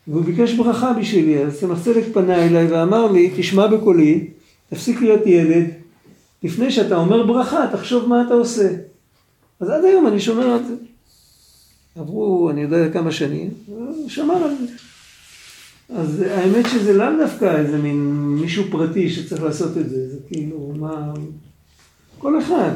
והוא 0.09 0.25
ביקש 0.25 0.53
ברכה 0.53 0.93
בשבילי, 0.93 1.45
אז 1.45 1.61
צמח 1.61 1.85
צדק 1.85 2.05
פנה 2.13 2.47
אליי 2.47 2.67
ואמר 2.67 3.13
לי, 3.13 3.33
תשמע 3.37 3.67
בקולי, 3.67 4.31
תפסיק 4.71 5.01
להיות 5.01 5.27
ילד, 5.27 5.67
לפני 6.43 6.71
שאתה 6.71 6.97
אומר 6.97 7.27
ברכה, 7.27 7.67
תחשוב 7.73 8.09
מה 8.09 8.23
אתה 8.27 8.35
עושה. 8.35 8.69
אז 9.61 9.71
עד 9.71 9.85
היום 9.85 10.07
אני 10.07 10.21
שומר 10.21 10.47
על 10.47 10.65
זה. 10.65 10.75
עברו, 11.97 12.51
אני 12.51 12.61
יודע 12.61 12.93
כמה 12.93 13.13
שנים, 13.13 13.51
הוא 13.67 14.09
שמר 14.09 14.35
על 14.35 14.57
זה. 14.61 14.67
אז 15.89 16.21
האמת 16.21 16.65
שזה 16.73 16.93
לאו 16.93 17.07
דווקא 17.19 17.57
איזה 17.57 17.79
מין 17.79 17.97
מישהו 18.41 18.65
פרטי 18.71 19.11
שצריך 19.11 19.43
לעשות 19.43 19.77
את 19.77 19.89
זה, 19.91 20.11
זה 20.11 20.19
כאילו, 20.29 20.73
מה... 20.77 21.13
כל 22.19 22.43
אחד. 22.43 22.71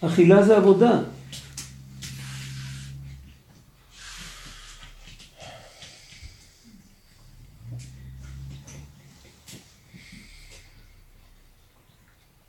אכילה 0.00 0.42
זה 0.42 0.56
עבודה. 0.56 1.00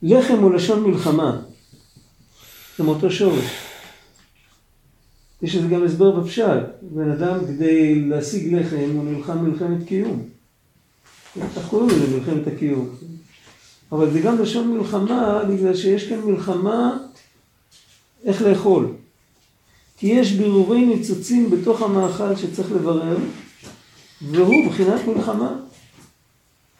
לחם 0.04 0.38
הוא 0.38 0.54
לשון 0.54 0.84
מלחמה, 0.84 1.42
זה 2.78 2.84
מאותו 2.84 3.12
שורש. 3.12 3.71
יש 5.42 5.56
לזה 5.56 5.68
גם 5.68 5.84
הסבר 5.84 6.12
בפשט. 6.12 6.64
בן 6.82 7.12
אדם 7.12 7.40
כדי 7.48 8.02
להשיג 8.02 8.54
לחם 8.54 8.90
הוא 8.96 9.04
נלחם 9.04 9.46
מלחמת 9.46 9.88
קיום. 9.88 10.24
כך 11.56 11.68
קוראים 11.70 11.90
לזה 11.90 12.18
מלחמת 12.18 12.48
הקיום. 12.48 12.90
אבל 13.92 14.12
זה 14.12 14.20
גם 14.20 14.42
לשון 14.42 14.78
מלחמה 14.78 15.44
בגלל 15.50 15.76
שיש 15.76 16.10
כאן 16.10 16.20
מלחמה 16.26 16.98
איך 18.24 18.42
לאכול. 18.42 18.88
כי 19.98 20.08
יש 20.08 20.32
בירורי 20.32 20.86
ניצוצים 20.86 21.50
בתוך 21.50 21.82
המאכל 21.82 22.36
שצריך 22.36 22.72
לברר, 22.72 23.18
והוא 24.22 24.66
מבחינת 24.66 25.08
מלחמה. 25.08 25.56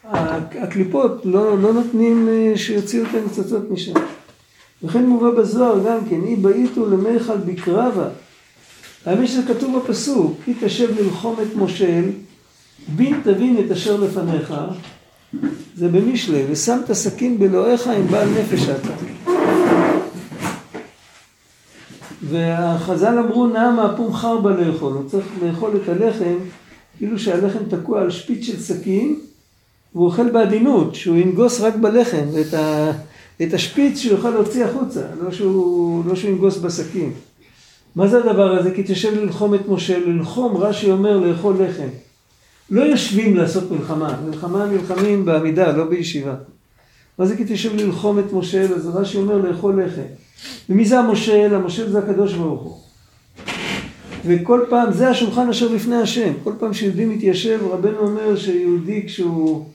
הקליפות 0.04 1.24
לא, 1.24 1.58
לא 1.58 1.72
נותנים 1.72 2.28
אה, 2.28 2.52
שיוציאו 2.56 3.04
את 3.04 3.14
הניצוצות 3.14 3.70
משם. 3.70 3.92
וכן 4.82 5.06
מובא 5.06 5.30
בזוהר 5.30 5.78
גם 5.86 5.98
כן, 6.10 6.24
אי 6.24 6.36
באיתו 6.36 6.90
למיכל 6.90 7.36
בקרבה. 7.36 8.08
האמת 9.06 9.28
שזה 9.28 9.42
כתוב 9.54 9.78
בפסוק, 9.78 10.36
כי 10.44 10.54
תשב 10.60 11.00
ללחום 11.00 11.36
את 11.42 11.56
מושל, 11.56 12.04
בין 12.88 13.20
תבין 13.24 13.56
את 13.66 13.70
אשר 13.70 13.96
לפניך, 13.96 14.54
זה 15.76 15.88
במשלי, 15.88 16.44
ושמת 16.50 16.92
סכין 16.92 17.38
באלוהיך 17.38 17.86
עם 17.86 18.06
בעל 18.06 18.28
נפש 18.28 18.68
אתה. 18.68 18.94
והחז"ל 22.28 23.18
אמרו 23.18 23.46
נאה 23.46 23.70
מהפום 23.70 24.14
חרבה 24.14 24.50
לאכול, 24.50 24.92
הוא 24.92 25.10
צריך 25.10 25.26
לאכול 25.42 25.70
את 25.82 25.88
הלחם 25.88 26.34
כאילו 26.98 27.18
שהלחם 27.18 27.58
תקוע 27.68 28.00
על 28.00 28.10
שפיץ 28.10 28.46
של 28.46 28.60
סכין 28.60 29.16
והוא 29.94 30.06
אוכל 30.06 30.30
בעדינות, 30.30 30.94
שהוא 30.94 31.16
ינגוס 31.16 31.60
רק 31.60 31.76
בלחם 31.76 32.24
ואת 32.32 32.54
ה, 32.54 32.90
את 33.42 33.54
השפיץ 33.54 33.98
שהוא 33.98 34.16
יוכל 34.16 34.30
להוציא 34.30 34.64
החוצה, 34.64 35.00
לא 35.22 35.32
שהוא, 35.32 36.04
לא 36.06 36.16
שהוא 36.16 36.30
ינגוס 36.30 36.56
בסכין. 36.56 37.12
מה 37.96 38.08
זה 38.08 38.18
הדבר 38.18 38.58
הזה? 38.58 38.74
כי 38.74 38.82
תשב 38.86 39.14
ללחום 39.14 39.54
את 39.54 39.68
משה, 39.68 39.98
ללחום 39.98 40.56
רש"י 40.56 40.90
אומר 40.90 41.16
לאכול 41.16 41.54
לחם. 41.62 41.88
לא 42.70 42.82
יושבים 42.82 43.36
לעשות 43.36 43.70
מלחמה, 43.70 44.20
מלחמה 44.26 44.66
נלחמים 44.66 45.24
בעמידה, 45.24 45.76
לא 45.76 45.84
בישיבה. 45.84 46.34
מה 47.18 47.26
זה 47.26 47.36
כי 47.36 47.44
תשב 47.48 47.76
ללחום 47.76 48.18
את 48.18 48.32
משה? 48.32 48.62
אז 48.62 48.96
רש"י 48.96 49.16
אומר 49.16 49.36
לאכול 49.36 49.82
לחם. 49.82 50.02
ומי 50.70 50.84
זה 50.84 50.98
המושל? 50.98 51.54
המושל 51.54 51.90
זה 51.90 51.98
הקדוש 51.98 52.34
ברוך 52.34 52.62
הוא. 52.62 52.78
וכל 54.26 54.64
פעם, 54.70 54.92
זה 54.92 55.08
השולחן 55.08 55.48
אשר 55.48 55.68
לפני 55.68 55.96
השם. 55.96 56.32
כל 56.44 56.52
פעם 56.58 56.74
שיהודי 56.74 57.04
מתיישב, 57.04 57.60
רבנו 57.70 57.98
אומר 57.98 58.36
שיהודי 58.36 59.06
כשהוא, 59.06 59.66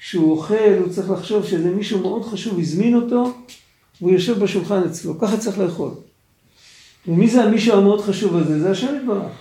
כשהוא 0.00 0.30
אוכל, 0.30 0.74
הוא 0.84 0.88
צריך 0.88 1.10
לחשוב 1.10 1.46
שזה 1.46 1.70
מישהו 1.70 2.00
מאוד 2.00 2.24
חשוב, 2.24 2.58
הזמין 2.58 2.94
אותו, 2.94 3.32
והוא 4.00 4.12
יושב 4.12 4.38
בשולחן 4.38 4.82
אצלו. 4.82 5.18
ככה 5.18 5.36
צריך 5.36 5.58
לאכול. 5.58 5.90
ומי 7.08 7.28
זה 7.30 7.44
המישהו 7.44 7.76
המאוד 7.78 8.00
חשוב 8.00 8.36
הזה? 8.36 8.60
זה 8.60 8.70
השם 8.70 8.94
יתברך. 9.00 9.32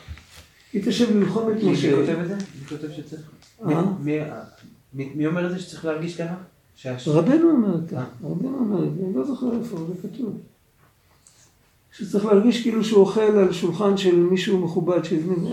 היא 0.74 0.82
תשב 0.86 1.18
ללחום 1.18 1.52
את 1.52 1.64
משה. 1.64 1.96
מי 1.96 2.06
כותב 2.06 2.20
את 2.20 2.28
זה? 2.28 2.36
מי 2.36 2.68
כותב 2.70 2.88
שצריך? 2.96 3.22
אה? 3.70 3.82
מי- 4.04 4.20
מי 4.94 5.10
מי 5.16 5.28
אומר 5.28 5.46
את 5.46 5.52
זה 5.52 5.60
שצריך 5.60 5.86
להרגיש 5.86 6.16
ככה? 6.22 6.36
שהש- 6.76 7.08
רבנו 7.08 7.52
אומר 7.52 7.88
כך, 7.92 8.04
רבנו 8.24 8.58
אומר 8.60 8.88
את 8.88 8.96
זה, 8.98 9.06
אני 9.06 9.16
לא 9.16 9.26
זוכר 9.26 9.48
איפה, 9.64 9.78
זה 10.02 10.08
כתוב. 10.08 10.38
שצריך 11.98 12.26
להרגיש 12.26 12.62
כאילו 12.62 12.84
שהוא 12.84 13.00
אוכל 13.00 13.22
על 13.22 13.54
שולחן 13.54 13.98
של 13.98 14.16
מישהו 14.16 14.58
מכובד 14.60 15.04
שהזמין, 15.04 15.46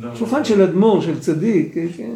לא, 0.00 0.16
שולחן 0.16 0.44
של 0.44 0.62
אדמו"ר, 0.62 1.02
של 1.02 1.20
צדיק, 1.20 1.74
כן, 1.74 1.86
כן. 1.96 2.10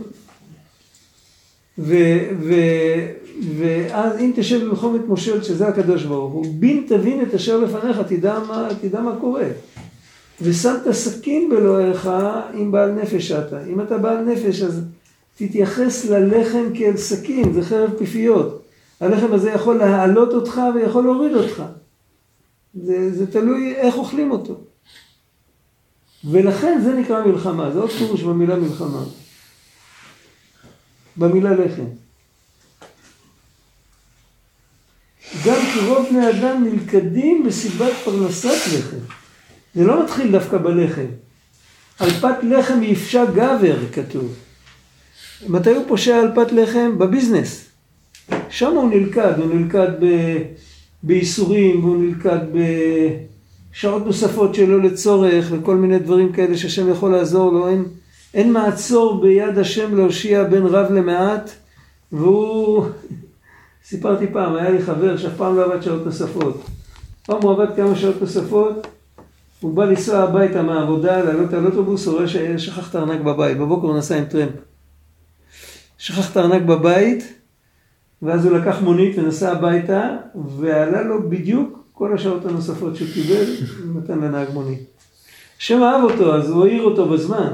ו- 1.78 2.28
ו- 2.40 3.23
ואז 3.40 4.18
אם 4.18 4.32
תשב 4.34 4.62
ללחום 4.62 4.96
את 4.96 5.00
מושל, 5.08 5.42
שזה 5.42 5.68
הקדוש 5.68 6.04
ברוך 6.04 6.32
הוא, 6.32 6.46
בין 6.58 6.84
תבין 6.88 7.22
את 7.22 7.34
אשר 7.34 7.56
לפניך, 7.56 7.98
תדע 8.08 8.38
מה, 8.48 8.68
תדע 8.80 9.00
מה 9.00 9.16
קורה. 9.20 9.46
ושמת 10.40 10.90
סכין 10.92 11.50
באלוהיך 11.50 12.10
עם 12.54 12.72
בעל 12.72 12.92
נפש 12.92 13.32
אתה. 13.32 13.66
אם 13.66 13.80
אתה 13.80 13.98
בעל 13.98 14.24
נפש, 14.24 14.62
אז 14.62 14.84
תתייחס 15.36 16.04
ללחם 16.04 16.64
כאל 16.74 16.96
סכין, 16.96 17.52
זה 17.52 17.62
חרב 17.62 17.90
פיפיות. 17.98 18.62
הלחם 19.00 19.32
הזה 19.32 19.50
יכול 19.50 19.76
להעלות 19.76 20.32
אותך 20.32 20.60
ויכול 20.74 21.04
להוריד 21.04 21.34
אותך. 21.34 21.62
זה, 22.74 23.14
זה 23.14 23.32
תלוי 23.32 23.74
איך 23.74 23.96
אוכלים 23.96 24.30
אותו. 24.30 24.60
ולכן 26.30 26.80
זה 26.84 26.94
נקרא 26.94 27.24
מלחמה, 27.24 27.70
זה 27.70 27.78
עוד 27.78 27.90
פירוש 27.90 28.22
במילה 28.22 28.56
מלחמה. 28.56 29.04
במילה 31.16 31.54
לחם. 31.54 32.03
גם 35.46 35.56
כי 35.72 35.80
רוב 35.88 36.06
בני 36.10 36.30
אדם 36.30 36.64
נלכדים 36.64 37.44
בסיבת 37.46 37.92
פרנסת 38.04 38.48
לחם. 38.48 38.96
זה 39.74 39.84
לא 39.84 40.04
מתחיל 40.04 40.32
דווקא 40.32 40.58
בלחם. 40.58 41.06
על 41.98 42.10
פת 42.10 42.36
לחם 42.42 42.82
יפשע 42.82 43.24
גבר, 43.24 43.76
כתוב. 43.92 44.34
מתי 45.48 45.70
הוא 45.70 45.84
פושע 45.88 46.16
על 46.16 46.30
פת 46.34 46.52
לחם? 46.52 46.98
בביזנס. 46.98 47.64
שם 48.48 48.72
הוא 48.76 48.90
נלכד, 48.90 49.38
הוא 49.38 49.54
נלכד 49.54 49.88
ב... 50.00 50.06
בייסורים, 51.02 51.84
והוא 51.84 51.96
נלכד 52.02 52.38
בשעות 53.72 54.06
נוספות 54.06 54.54
שלא 54.54 54.82
לצורך, 54.82 55.46
וכל 55.50 55.76
מיני 55.76 55.98
דברים 55.98 56.32
כאלה 56.32 56.56
שהשם 56.56 56.90
יכול 56.90 57.12
לעזור 57.12 57.52
לו. 57.52 57.68
אין, 57.68 57.84
אין 58.34 58.52
מעצור 58.52 59.20
ביד 59.22 59.58
השם 59.58 59.96
להושיע 59.96 60.44
בין 60.44 60.62
רב 60.66 60.92
למעט, 60.92 61.50
והוא 62.12 62.84
סיפרתי 63.84 64.26
פעם, 64.32 64.56
היה 64.56 64.70
לי 64.70 64.82
חבר 64.82 65.16
שאף 65.16 65.32
פעם 65.36 65.56
לא 65.56 65.64
עבד 65.64 65.82
שעות 65.82 66.06
נוספות. 66.06 66.64
פעם 67.26 67.42
הוא 67.42 67.52
עבד 67.52 67.76
כמה 67.76 67.96
שעות 67.96 68.20
נוספות, 68.20 68.86
הוא 69.60 69.74
בא 69.74 69.84
לנסוע 69.84 70.18
הביתה 70.18 70.62
מהעבודה, 70.62 71.22
לעלות 71.22 71.52
על 71.52 71.66
אוטובוס, 71.66 72.06
הוא 72.06 72.14
רואה 72.14 72.28
ששכח 72.28 72.90
את 72.90 72.94
הארנק 72.94 73.20
בבית, 73.20 73.58
בבוקר 73.58 73.86
הוא 73.86 73.98
נסע 73.98 74.18
עם 74.18 74.24
טרמפ. 74.24 74.52
שכח 75.98 76.32
את 76.32 76.36
הארנק 76.36 76.62
בבית, 76.62 77.34
ואז 78.22 78.46
הוא 78.46 78.56
לקח 78.56 78.82
מונית 78.82 79.18
ונסע 79.18 79.52
הביתה, 79.52 80.16
ועלה 80.58 81.02
לו 81.02 81.30
בדיוק 81.30 81.84
כל 81.92 82.14
השעות 82.14 82.46
הנוספות 82.46 82.96
שהוא 82.96 83.08
קיבל, 83.14 83.44
הוא 83.84 84.02
נתן 84.02 84.18
לנהג 84.18 84.48
מונית. 84.52 84.80
השם 85.58 85.82
אהב 85.82 86.02
אותו, 86.02 86.34
אז 86.34 86.50
הוא 86.50 86.66
העיר 86.66 86.82
אותו 86.82 87.08
בזמן. 87.08 87.52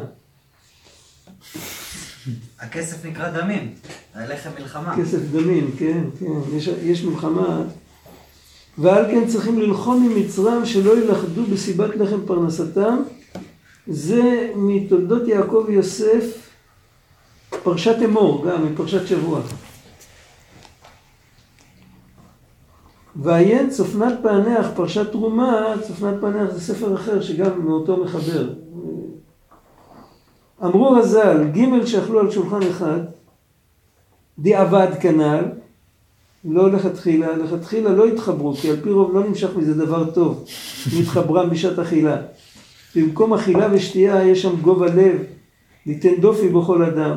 הכסף 2.61 3.05
נקרא 3.05 3.31
דמים, 3.31 3.75
הלחם 4.15 4.51
מלחמה. 4.59 4.97
כסף 4.97 5.19
דמים, 5.33 5.71
כן, 5.79 6.05
כן, 6.21 6.57
יש, 6.57 6.69
יש 6.83 7.05
מלחמה. 7.05 7.63
ועל 8.79 9.05
כן 9.11 9.27
צריכים 9.27 9.59
ללחום 9.59 10.09
ממצרים 10.09 10.67
שלא 10.67 10.99
ילכדו 10.99 11.43
בסיבת 11.45 11.97
לחם 11.97 12.27
פרנסתם. 12.27 13.03
זה 13.87 14.51
מתולדות 14.57 15.29
יעקב 15.29 15.65
ויוסף, 15.67 16.49
פרשת 17.63 17.97
אמור, 18.05 18.47
גם 18.47 18.73
מפרשת 18.73 19.07
שבוע. 19.07 19.41
ועיין 23.17 23.71
צופנת 23.71 24.15
פענח, 24.23 24.67
פרשת 24.75 25.13
תרומה, 25.13 25.75
צופנת 25.87 26.15
פענח 26.21 26.51
זה 26.51 26.61
ספר 26.61 26.95
אחר 26.95 27.21
שגם 27.21 27.65
מאותו 27.65 27.97
מחבר. 27.97 28.49
אמרו 30.65 30.91
רז"ל, 30.91 31.45
ג' 31.53 31.85
שאכלו 31.85 32.21
על 32.21 32.31
שולחן 32.31 32.63
אחד, 32.63 33.01
דיעבד 34.39 34.89
כנ"ל, 35.01 35.45
לא 36.45 36.73
לכתחילה, 36.73 37.37
לכתחילה 37.37 37.91
לא 37.91 38.07
התחברו, 38.07 38.55
כי 38.55 38.71
על 38.71 38.77
פי 38.83 38.91
רוב 38.91 39.15
לא 39.15 39.25
נמשך 39.25 39.57
מזה 39.57 39.75
דבר 39.75 40.11
טוב, 40.11 40.45
להתחברם 40.97 41.51
בשעת 41.51 41.79
אכילה. 41.79 42.17
במקום 42.97 43.35
אכילה 43.35 43.69
ושתייה 43.73 44.25
יש 44.25 44.43
שם 44.43 44.57
גובה 44.61 44.87
לב, 44.87 45.23
ליתן 45.87 46.21
דופי 46.21 46.49
בכל 46.49 46.83
אדם. 46.83 47.17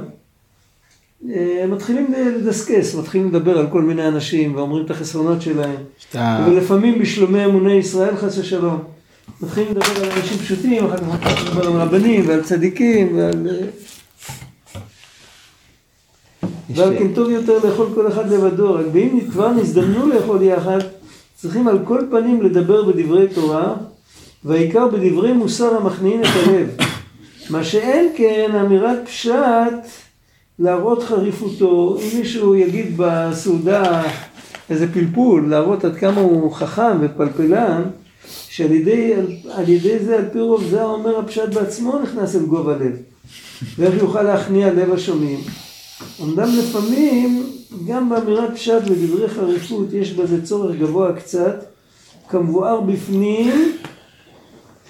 אה, 1.30 1.66
מתחילים 1.70 2.14
לדסקס, 2.14 2.96
מתחילים 2.96 3.28
לדבר 3.28 3.58
על 3.58 3.68
כל 3.70 3.82
מיני 3.82 4.08
אנשים 4.08 4.56
ואומרים 4.56 4.86
את 4.86 4.92
החסרונות 4.92 5.42
שלהם. 5.42 5.76
שאתה... 5.98 6.48
ולפעמים 6.50 7.00
בשלומי 7.00 7.46
אמוני 7.46 7.74
ישראל 7.74 8.16
חס 8.16 8.38
ושלום. 8.38 8.93
מתחילים 9.42 9.72
לדבר 9.72 10.04
על 10.04 10.12
אנשים 10.12 10.38
פשוטים, 10.38 10.86
אחר 10.86 10.98
כך 10.98 11.44
לדבר 11.48 11.68
על 11.68 11.74
רבנים 11.74 12.24
ועל 12.28 12.44
צדיקים 12.44 13.18
ועל... 13.18 13.48
אה, 13.50 13.68
ועל 16.70 16.98
כן 16.98 17.14
טוב 17.14 17.30
יותר 17.30 17.68
לאכול 17.68 17.88
כל 17.96 18.08
אחד 18.08 18.32
לבדו, 18.32 18.74
רק 18.74 18.86
ואם 18.94 19.20
כבר 19.32 19.52
נזדמנו 19.52 20.08
לאכול 20.08 20.42
יחד, 20.42 20.80
צריכים 21.36 21.68
על 21.68 21.80
כל 21.86 22.02
פנים 22.12 22.42
לדבר 22.42 22.84
בדברי 22.84 23.28
תורה, 23.28 23.74
והעיקר 24.44 24.88
בדברי 24.88 25.34
מוסר 25.34 25.76
המכניעים 25.76 26.22
את 26.22 26.28
הלב. 26.44 26.68
מה 27.50 27.64
שאין 27.64 28.10
כן 28.16 28.52
אמירת 28.62 29.00
פשט 29.06 29.34
להראות 30.60 31.04
חריפותו, 31.04 31.98
אם 32.02 32.20
מישהו 32.20 32.56
יגיד 32.56 32.94
בסעודה 32.98 34.04
איזה 34.70 34.94
פלפול, 34.94 35.50
להראות 35.50 35.86
עד 35.86 35.96
כמה 35.96 36.22
הוא 36.22 36.54
חכם 36.54 36.98
ופלפלן, 37.02 37.82
שעל 38.56 38.72
ידי, 38.72 39.14
על 39.52 39.70
ידי 39.70 40.00
זה, 40.00 40.18
על 40.18 40.26
פי 40.32 40.40
רוב 40.40 40.64
זה 40.70 40.82
האומר 40.82 41.20
הפשט 41.20 41.54
בעצמו 41.54 42.00
נכנס 42.00 42.36
אל 42.36 42.46
גובה 42.46 42.76
לב. 42.78 42.96
ואיך 43.78 43.94
יוכל 44.02 44.22
להכניע 44.22 44.74
לב 44.74 44.94
השומעים. 44.94 45.40
אמנם 46.22 46.50
לפעמים, 46.60 47.44
גם 47.88 48.10
באמירת 48.10 48.54
פשט 48.54 48.82
ודברי 48.86 49.30
חריפות, 49.30 49.94
יש 49.94 50.14
בזה 50.14 50.46
צורך 50.46 50.76
גבוה 50.76 51.14
קצת, 51.14 51.66
כמבואר 52.30 52.82
בפנים, 52.82 53.78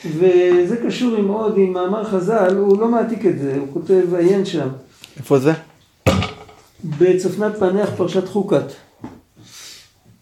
וזה 0.06 0.78
קשור 0.86 1.16
עם 1.16 1.28
עוד, 1.28 1.58
עם 1.58 1.74
מאמר 1.74 2.04
חז"ל, 2.04 2.58
הוא 2.58 2.80
לא 2.80 2.88
מעתיק 2.88 3.26
את 3.26 3.40
זה, 3.40 3.58
הוא 3.60 3.68
כותב 3.74 4.14
עיין 4.14 4.46
שם, 4.46 4.68
איפה 5.18 5.40
זה? 5.40 5.54
בצפנת 6.86 7.56
פענח 7.60 7.90
פרשת 7.98 8.28
חוקת. 8.28 8.66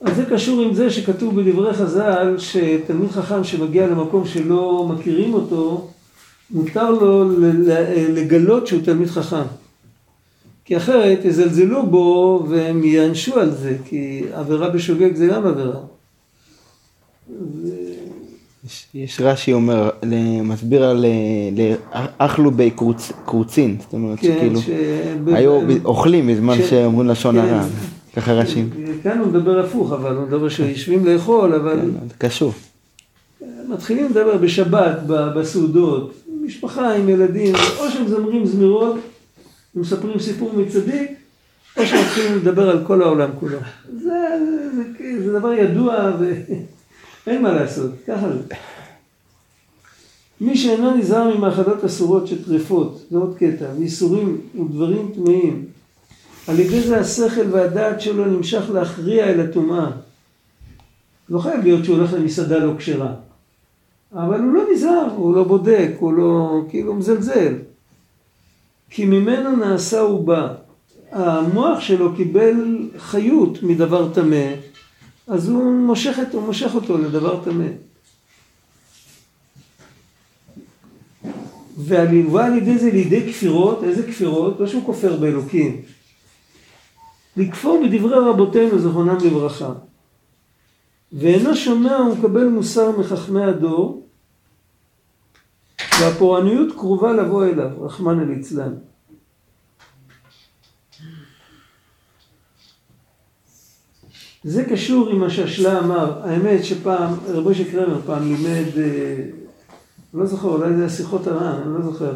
אז 0.01 0.15
זה 0.15 0.25
קשור 0.25 0.61
עם 0.61 0.73
זה 0.73 0.89
שכתוב 0.89 1.41
בדברי 1.41 1.73
חז"ל, 1.73 2.35
שתלמיד 2.37 3.11
חכם 3.11 3.43
שמגיע 3.43 3.87
למקום 3.87 4.25
שלא 4.27 4.89
מכירים 4.95 5.33
אותו, 5.33 5.87
מותר 6.51 6.91
לו 6.91 7.25
לגלות 8.09 8.67
שהוא 8.67 8.81
תלמיד 8.81 9.07
חכם. 9.07 9.41
כי 10.65 10.77
אחרת 10.77 11.25
יזלזלו 11.25 11.85
בו 11.85 12.45
והם 12.49 12.83
ייענשו 12.83 13.39
על 13.39 13.51
זה, 13.55 13.75
כי 13.85 14.23
עבירה 14.33 14.69
בשוגג 14.69 15.15
זה 15.15 15.27
גם 15.27 15.45
עבירה. 15.47 15.79
יש, 18.65 18.87
יש 18.93 19.21
רש"י 19.21 19.53
אומר, 19.53 19.89
מסביר 20.43 20.83
על 20.83 21.05
אכלו 22.17 22.51
בי 22.51 22.71
קרוצ- 22.77 23.13
קרוצין, 23.25 23.77
זאת 23.79 23.93
אומרת 23.93 24.19
כן, 24.19 24.35
שכאילו, 24.37 24.61
ש... 24.61 24.69
היו 25.27 25.61
ב- 25.67 25.85
אוכלים 25.85 26.27
בזמן 26.27 26.57
ש- 26.57 26.69
שאומרים 26.69 27.07
לשון 27.07 27.35
כן. 27.41 27.57
ככה 28.15 28.33
רש"י, 28.33 28.63
כאן 29.03 29.19
הוא 29.19 29.27
מדבר 29.27 29.59
הפוך, 29.59 29.91
אבל 29.91 30.15
הוא 30.15 30.27
מדבר 30.27 30.49
שיושבים 30.49 31.05
לאכול, 31.05 31.53
אבל 31.53 31.79
זה 32.07 32.13
קשור. 32.17 32.53
מתחילים 33.67 34.05
לדבר 34.05 34.37
בשבת, 34.37 34.99
בסעודות, 35.07 36.13
משפחה 36.41 36.95
עם 36.95 37.09
ילדים, 37.09 37.55
או 37.55 37.89
שהם 37.89 38.07
זמרים 38.07 38.45
זמירות 38.45 38.95
ומספרים 39.75 40.19
סיפור 40.19 40.53
מצדיק, 40.53 41.11
או 41.77 41.85
שמתחילים 41.85 42.37
לדבר 42.37 42.69
על 42.69 42.83
כל 42.87 43.01
העולם 43.01 43.29
כולו. 43.39 43.57
זה, 43.93 44.09
זה, 44.39 44.83
זה, 44.99 45.23
זה 45.23 45.39
דבר 45.39 45.53
ידוע 45.53 46.11
ואין 47.25 47.41
מה 47.41 47.53
לעשות, 47.53 47.91
ככה 48.07 48.27
זה. 48.31 48.55
מי 50.41 50.57
שאינו 50.57 50.97
נזהר 50.97 51.37
ממאכלות 51.37 51.83
אסורות 51.85 52.27
שטרפות, 52.27 53.05
זה 53.11 53.17
עוד 53.17 53.35
קטע, 53.37 53.65
ואיסורים 53.79 54.41
ודברים 54.55 55.11
טמאים, 55.15 55.65
על 56.47 56.59
ידי 56.59 56.81
זה 56.81 56.99
השכל 56.99 57.51
והדעת 57.51 58.01
שלו 58.01 58.25
נמשך 58.25 58.69
להכריע 58.73 59.25
אל 59.25 59.39
הטומאה. 59.39 59.91
לא 61.29 61.39
חייב 61.39 61.63
להיות 61.63 61.85
שהוא 61.85 61.97
הולך 61.97 62.13
למסעדה 62.13 62.57
לא 62.57 62.73
כשרה. 62.77 63.13
אבל 64.13 64.39
הוא 64.39 64.53
לא 64.53 64.63
נזהר, 64.73 65.07
הוא 65.15 65.35
לא 65.35 65.43
בודק, 65.43 65.91
הוא 65.99 66.13
לא, 66.13 66.61
כאילו 66.69 66.93
מזלזל. 66.93 67.53
כי 68.89 69.05
ממנו 69.05 69.55
נעשה 69.55 69.99
הוא 69.99 70.23
בא. 70.27 70.53
המוח 71.11 71.79
שלו 71.79 72.15
קיבל 72.15 72.89
חיות 72.97 73.63
מדבר 73.63 74.13
טמא, 74.13 74.45
אז 75.27 75.49
הוא 75.49 75.71
מושך, 75.71 76.17
את, 76.21 76.33
הוא 76.33 76.41
מושך 76.41 76.71
אותו 76.75 76.97
לדבר 76.97 77.43
טמא. 77.43 77.67
והובא 81.77 82.45
על 82.45 82.57
ידי 82.57 82.77
זה 82.77 82.91
לידי 82.91 83.33
כפירות, 83.33 83.83
איזה 83.83 84.03
כפירות? 84.07 84.59
לא 84.59 84.67
שהוא 84.67 84.85
כופר 84.85 85.15
באלוקים. 85.15 85.81
לכפור 87.37 87.83
בדברי 87.83 88.19
רבותינו, 88.29 88.79
זכרונם 88.79 89.17
לברכה. 89.25 89.73
ואינו 91.13 91.55
שומע 91.55 92.01
ומקבל 92.01 92.47
מוסר 92.47 92.99
מחכמי 92.99 93.43
הדור, 93.43 94.07
והפורעניות 95.99 96.71
קרובה 96.71 97.13
לבוא 97.13 97.45
אליו, 97.45 97.69
רחמנא 97.81 98.21
ליצלן. 98.21 98.73
זה 104.43 104.63
קשור 104.63 105.09
עם 105.09 105.19
מה 105.19 105.29
שהשלה 105.29 105.79
אמר. 105.79 106.21
האמת 106.23 106.65
שפעם, 106.65 107.13
רבי 107.27 107.49
משה 107.49 107.71
קרמר 107.71 108.01
פעם 108.05 108.23
לימד, 108.23 108.77
אה, 108.77 109.23
לא 110.13 110.25
זוכר, 110.25 110.47
אולי 110.47 110.73
זה 110.73 110.79
היה 110.79 110.89
שיחות 110.89 111.27
הר"ן, 111.27 111.61
אני 111.65 111.73
לא 111.73 111.81
זוכר. 111.81 112.13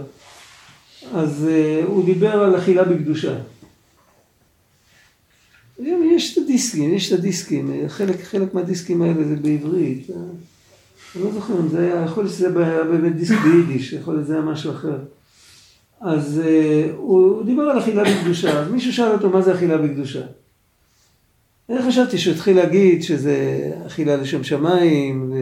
אז 1.13 1.47
אה, 1.49 1.81
הוא 1.85 2.05
דיבר 2.05 2.31
על 2.31 2.57
אכילה 2.57 2.83
בקדושה. 2.83 3.35
יש 6.15 6.37
את 6.37 6.43
הדיסקים, 6.43 6.93
יש 6.93 7.13
את 7.13 7.19
הדיסקים, 7.19 7.71
חלק, 7.87 8.23
חלק 8.23 8.53
מהדיסקים 8.53 9.01
האלה 9.01 9.23
זה 9.23 9.35
בעברית. 9.35 10.09
אה, 10.09 10.15
אני 11.15 11.23
לא 11.23 11.31
זוכר 11.31 11.59
אם 11.59 11.67
זה 11.69 11.79
היה, 11.79 12.03
יכול 12.05 12.23
להיות 12.23 12.35
שזה 12.35 12.65
היה 12.65 12.83
באמת 12.83 13.15
דיסק 13.15 13.35
ביידיש, 13.43 13.93
יכול 13.93 14.13
להיות 14.13 14.25
שזה 14.25 14.33
היה 14.33 14.43
משהו 14.43 14.71
אחר. 14.71 14.97
אז 16.01 16.41
uh, 16.43 16.91
הוא, 16.95 17.43
דיבר 17.43 17.61
על 17.61 17.79
אכילה 17.79 18.03
בקדושה, 18.03 18.59
אז 18.59 18.71
מישהו 18.71 18.93
שאל 18.93 19.11
אותו 19.11 19.29
מה 19.29 19.41
זה 19.41 19.55
אכילה 19.55 19.77
בקדושה. 19.77 20.21
אני 21.69 21.81
חשבתי 21.87 22.17
שהוא 22.17 22.33
התחיל 22.33 22.57
להגיד 22.57 23.03
שזה 23.03 23.69
אכילה 23.87 24.15
לשם 24.15 24.43
שמיים, 24.43 25.33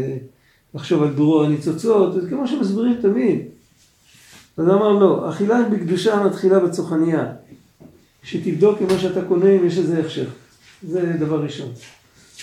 ולחשוב 0.74 1.03
על 1.03 1.13
דרור 1.13 1.43
הניצוצות, 1.43 2.13
זה 2.13 2.30
כמו 2.30 2.47
שמסבירים 2.47 2.95
תמיד. 3.01 3.39
אז 4.57 4.67
הוא 4.67 4.74
אמר 4.76 4.91
לא, 4.91 5.30
אכילה 5.30 5.61
בקדושה 5.69 6.24
מתחילה 6.24 6.59
בצוחניה. 6.59 7.26
שתבדוק 8.24 8.82
אם 8.82 8.88
מה 8.88 8.99
שאתה 8.99 9.21
קונה, 9.21 9.49
אם 9.49 9.67
יש 9.67 9.78
איזה 9.78 9.99
הכשר. 9.99 10.26
זה 10.88 11.13
דבר 11.19 11.43
ראשון. 11.43 11.71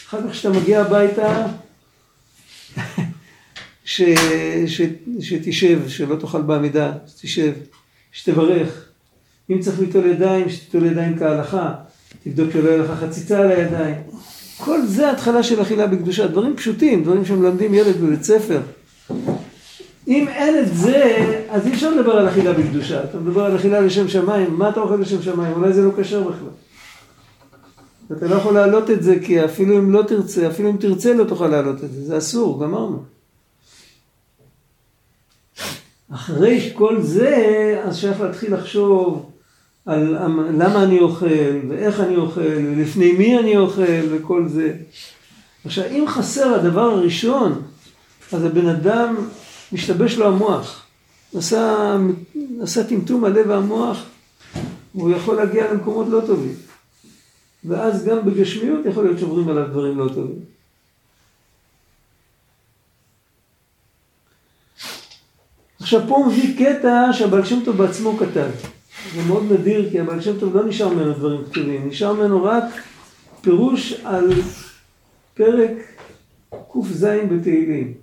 אחר 0.08 0.22
כך 0.22 0.30
כשאתה 0.30 0.58
מגיע 0.58 0.80
הביתה, 0.80 1.46
ש, 3.84 4.02
ש, 4.66 4.80
שתשב, 5.20 5.88
שלא 5.88 6.16
תאכל 6.16 6.42
בעמידה, 6.42 6.92
שתשב, 7.06 7.52
שתברך. 8.12 8.84
אם 9.50 9.60
צריך 9.60 9.80
ליטול 9.80 10.06
ידיים, 10.06 10.50
שתיטול 10.50 10.86
ידיים 10.86 11.18
כהלכה. 11.18 11.74
תבדוק 12.24 12.52
שלא 12.52 12.68
יהיה 12.68 12.82
לך 12.82 12.90
חציצה 13.00 13.40
על 13.40 13.50
הידיים. 13.50 13.96
כל 14.58 14.86
זה 14.86 15.10
התחלה 15.10 15.42
של 15.42 15.62
אכילה 15.62 15.86
בקדושה, 15.86 16.26
דברים 16.26 16.56
פשוטים, 16.56 17.04
דברים 17.04 17.24
שמלמדים 17.24 17.74
ילד 17.74 17.96
בבית 17.96 18.22
ספר. 18.22 18.60
אם 20.08 20.28
אין 20.28 20.58
את 20.58 20.76
זה, 20.76 21.26
אז 21.50 21.66
אי 21.66 21.72
אפשר 21.72 21.94
לדבר 21.94 22.12
על 22.12 22.28
אכילה 22.28 22.52
בקדושה. 22.52 23.04
אתה 23.04 23.18
מדבר 23.18 23.44
על 23.44 23.56
אכילה 23.56 23.80
לשם 23.80 24.08
שמיים, 24.08 24.54
מה 24.54 24.68
אתה 24.68 24.80
אוכל 24.80 24.96
לשם 24.96 25.22
שמיים? 25.22 25.52
אולי 25.52 25.72
זה 25.72 25.82
לא 25.82 25.90
כשר 26.00 26.20
בכלל. 26.20 26.48
אתה 28.12 28.26
לא 28.26 28.34
יכול 28.34 28.54
להעלות 28.54 28.90
את 28.90 29.02
זה, 29.02 29.18
כי 29.24 29.44
אפילו 29.44 29.78
אם 29.78 29.92
לא 29.92 30.02
תרצה, 30.02 30.48
אפילו 30.48 30.70
אם 30.70 30.76
תרצה 30.76 31.14
לא 31.14 31.24
תוכל 31.24 31.48
להעלות 31.48 31.84
את 31.84 31.92
זה, 31.92 32.04
זה 32.04 32.18
אסור, 32.18 32.60
גמרנו. 32.60 33.02
אחרי 36.14 36.70
כל 36.74 37.02
זה, 37.02 37.80
אז 37.84 37.96
שייך 37.96 38.20
להתחיל 38.20 38.54
לחשוב 38.54 39.30
על 39.86 40.16
למה 40.62 40.82
אני 40.82 41.00
אוכל, 41.00 41.26
ואיך 41.68 42.00
אני 42.00 42.16
אוכל, 42.16 42.40
ולפני 42.40 43.12
מי 43.12 43.38
אני 43.38 43.56
אוכל, 43.56 44.00
וכל 44.10 44.48
זה. 44.48 44.74
עכשיו, 45.64 45.84
אם 45.84 46.04
חסר 46.08 46.54
הדבר 46.54 46.80
הראשון, 46.90 47.62
אז 48.32 48.44
הבן 48.44 48.66
אדם, 48.66 49.16
משתבש 49.72 50.16
לו 50.16 50.26
המוח. 50.26 50.82
עשה, 51.34 51.96
עשה 52.62 52.84
טמטום 52.84 53.24
הלב 53.24 53.46
והמוח, 53.48 54.02
והוא 54.94 55.10
יכול 55.10 55.36
להגיע 55.36 55.72
למקומות 55.72 56.06
לא 56.08 56.20
טובים. 56.26 56.69
ואז 57.64 58.04
גם 58.04 58.24
בגשמיות 58.24 58.86
יכול 58.86 59.04
להיות 59.04 59.18
שעוברים 59.18 59.48
עליו 59.48 59.66
דברים 59.66 59.98
לא 59.98 60.08
טובים. 60.08 60.38
עכשיו 65.80 66.00
פה 66.08 66.16
הוא 66.16 66.26
מביא 66.26 66.58
קטע 66.58 67.12
שהבעל 67.12 67.44
שם 67.44 67.64
טוב 67.64 67.76
בעצמו 67.76 68.16
כתב. 68.16 68.50
זה 69.14 69.22
מאוד 69.28 69.52
נדיר 69.52 69.90
כי 69.90 70.00
הבעל 70.00 70.20
שם 70.20 70.38
טוב 70.40 70.56
לא 70.56 70.64
נשאר 70.64 70.88
ממנו 70.88 71.12
דברים 71.12 71.44
כתובים, 71.44 71.88
נשאר 71.88 72.12
ממנו 72.12 72.44
רק 72.44 72.64
פירוש 73.40 73.92
על 74.04 74.32
פרק 75.34 75.70
ק"ז 76.50 77.04
בתהילים. 77.04 77.94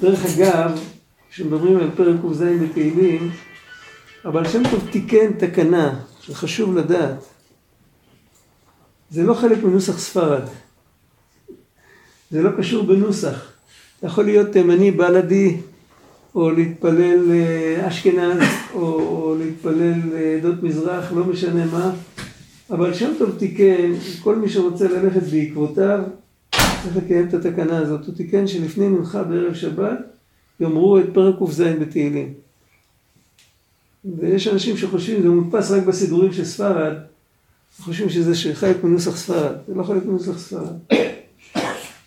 דרך 0.00 0.24
אגב, 0.24 0.80
כשמדברים 1.30 1.76
על 1.76 1.90
פרק 1.96 2.16
ק"ז 2.20 2.42
בתהילים, 2.42 3.30
הבעל 4.24 4.48
שם 4.48 4.62
טוב 4.70 4.88
תיקן 4.90 5.32
תקנה 5.32 6.00
שחשוב 6.20 6.76
לדעת. 6.76 7.35
זה 9.10 9.22
לא 9.22 9.34
חלק 9.34 9.62
מנוסח 9.62 9.98
ספרד. 9.98 10.42
זה 12.30 12.42
לא 12.42 12.50
קשור 12.58 12.86
בנוסח. 12.86 13.52
יכול 14.02 14.24
להיות 14.24 14.52
תימני 14.52 14.90
בלדי, 14.90 15.56
או 16.34 16.50
להתפלל 16.50 17.32
אשכנז, 17.80 18.42
או, 18.74 18.80
או 18.82 19.36
להתפלל 19.38 20.00
עדות 20.38 20.62
מזרח, 20.62 21.12
לא 21.12 21.24
משנה 21.24 21.64
מה. 21.64 21.92
אבל 22.70 22.94
שם 22.94 23.12
טוב 23.18 23.38
תיקן, 23.38 23.92
כל 24.22 24.36
מי 24.36 24.48
שרוצה 24.48 24.88
ללכת 24.88 25.22
בעקבותיו, 25.22 26.00
צריך 26.52 26.96
לקיים 26.96 27.28
את 27.28 27.34
התקנה 27.34 27.78
הזאת. 27.78 28.06
הוא 28.06 28.14
תיקן 28.14 28.46
שלפני 28.46 28.88
מנחה 28.88 29.22
בערב 29.22 29.54
שבת, 29.54 29.98
יאמרו 30.60 30.98
את 30.98 31.04
פרק 31.12 31.34
ק"ז 31.38 31.60
בתהילים. 31.60 32.34
ויש 34.18 34.48
אנשים 34.48 34.76
שחושבים, 34.76 35.22
זה 35.22 35.28
מודפס 35.28 35.70
רק 35.70 35.82
בסידורים 35.82 36.32
של 36.32 36.44
ספרד, 36.44 36.94
חושבים 37.80 38.10
שזה 38.10 38.54
חלק 38.54 38.84
מנוסח 38.84 39.16
ספרד, 39.16 39.52
זה 39.68 39.74
לא 39.74 39.82
חלק 39.82 40.04
מנוסח 40.04 40.38
ספרד. 40.38 40.76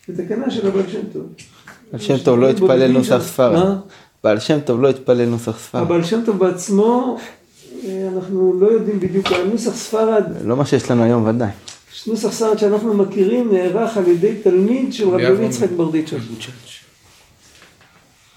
זה 0.08 0.26
תקנה 0.26 0.52
של 0.52 0.68
הבעל 0.68 0.90
שם 0.90 1.00
טוב. 1.14 1.24
בעל 1.92 2.02
שם 2.02 2.18
טוב 2.18 2.40
לא 2.40 2.50
התפלל 2.50 2.92
נוסח 2.92 3.22
ספרד. 3.22 3.78
בעל 4.24 4.40
שם 4.40 4.60
טוב 4.66 4.82
לא 4.82 4.90
התפלל 4.90 5.26
נוסח 5.26 5.60
ספרד. 5.60 5.82
הבעל 5.82 6.04
שם 6.04 6.22
טוב 6.26 6.38
בעצמו, 6.38 7.18
אה, 7.86 8.10
אנחנו 8.16 8.54
לא 8.60 8.68
יודעים 8.68 9.00
בדיוק, 9.00 9.32
הנוסח 9.32 9.76
ספרד, 9.76 10.24
לא 10.44 10.56
מה 10.56 10.66
שיש 10.66 10.92
לנו 10.92 11.04
היום 11.04 11.28
ודאי. 11.28 11.50
נוסח 12.08 12.32
ספרד 12.32 12.58
שאנחנו 12.58 12.94
מכירים 12.94 13.54
נערך 13.54 13.98
על 13.98 14.08
ידי 14.08 14.36
תלמיד 14.44 14.94
של 14.94 15.10
רבי. 15.10 15.46
יצחק 15.46 15.70
ברדיצ'ב. 15.76 16.18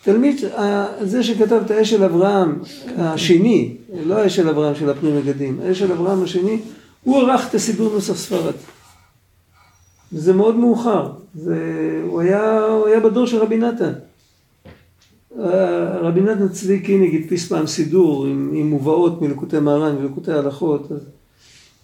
תלמיד, 0.04 0.44
אה, 0.44 0.86
זה 1.00 1.22
שכתב 1.22 1.60
את 1.66 1.70
האש 1.70 1.90
של 1.90 2.04
אברהם 2.04 2.58
השני, 2.98 3.76
לא 4.06 4.14
האש 4.14 4.36
של 4.36 4.48
אברהם 4.48 4.74
של 4.74 4.90
הפרי 4.90 5.12
מגדים, 5.12 5.60
האש 5.64 5.78
של 5.78 5.92
אברהם 5.92 6.22
השני, 6.22 6.58
הוא 7.04 7.20
ערך 7.20 7.48
את 7.48 7.54
הסידור 7.54 7.94
נוסח 7.94 8.16
ספרד. 8.16 8.54
וזה 10.12 10.32
מאוד 10.32 10.56
מאוחר, 10.56 11.12
זה, 11.34 11.56
הוא, 12.08 12.20
היה, 12.20 12.64
הוא 12.64 12.86
היה 12.86 13.00
בדור 13.00 13.26
של 13.26 13.38
רבי 13.38 13.56
נתן. 13.56 13.92
אה, 15.38 15.98
רבי 15.98 16.20
נתן 16.20 16.48
צבי 16.48 16.80
קיניג 16.80 17.22
הדפיס 17.22 17.48
פעם 17.48 17.66
סידור 17.66 18.26
עם, 18.26 18.50
עם 18.54 18.66
מובאות 18.70 19.22
מלקוטי 19.22 19.58
מהר"ן 19.58 19.96
ולקוטי 19.96 20.32
הלכות, 20.32 20.92
אז, 20.92 21.00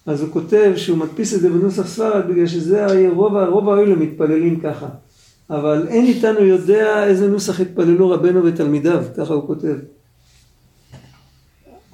אז 0.07 0.23
הוא 0.23 0.31
כותב 0.33 0.73
שהוא 0.77 0.99
מדפיס 0.99 1.35
את 1.35 1.41
זה 1.41 1.51
בנוסח 1.51 1.87
ספרד 1.87 2.29
בגלל 2.29 2.47
שזה 2.47 2.87
היה 2.87 3.11
רוב, 3.11 3.37
רוב 3.37 3.69
האלה 3.69 3.97
מתפללים 3.97 4.61
ככה. 4.61 4.87
אבל 5.51 5.87
אין 5.89 6.05
איתנו 6.05 6.41
יודע 6.41 7.05
איזה 7.07 7.29
נוסח 7.29 7.61
התפללו 7.61 8.11
רבנו 8.11 8.45
ותלמידיו, 8.45 9.03
ככה 9.16 9.35
הוא 9.35 9.47
כותב. 9.47 9.77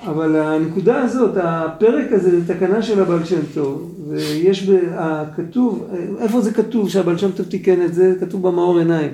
אבל 0.06 0.36
הנקודה 0.36 1.02
הזאת, 1.02 1.36
הפרק 1.36 2.12
הזה 2.12 2.40
זה 2.40 2.54
תקנה 2.54 2.82
של 2.82 3.00
הבעל 3.00 3.24
שם 3.24 3.40
טוב, 3.54 3.94
ויש, 4.08 4.68
ב- 4.68 4.92
הכתוב, 4.92 5.90
איפה 6.18 6.40
זה 6.40 6.52
כתוב 6.54 6.88
שהבעל 6.88 7.18
שם 7.18 7.30
טוב 7.32 7.46
תיקן 7.46 7.82
את 7.84 7.94
זה? 7.94 8.14
כתוב 8.20 8.48
במאור 8.48 8.78
עיניים. 8.78 9.10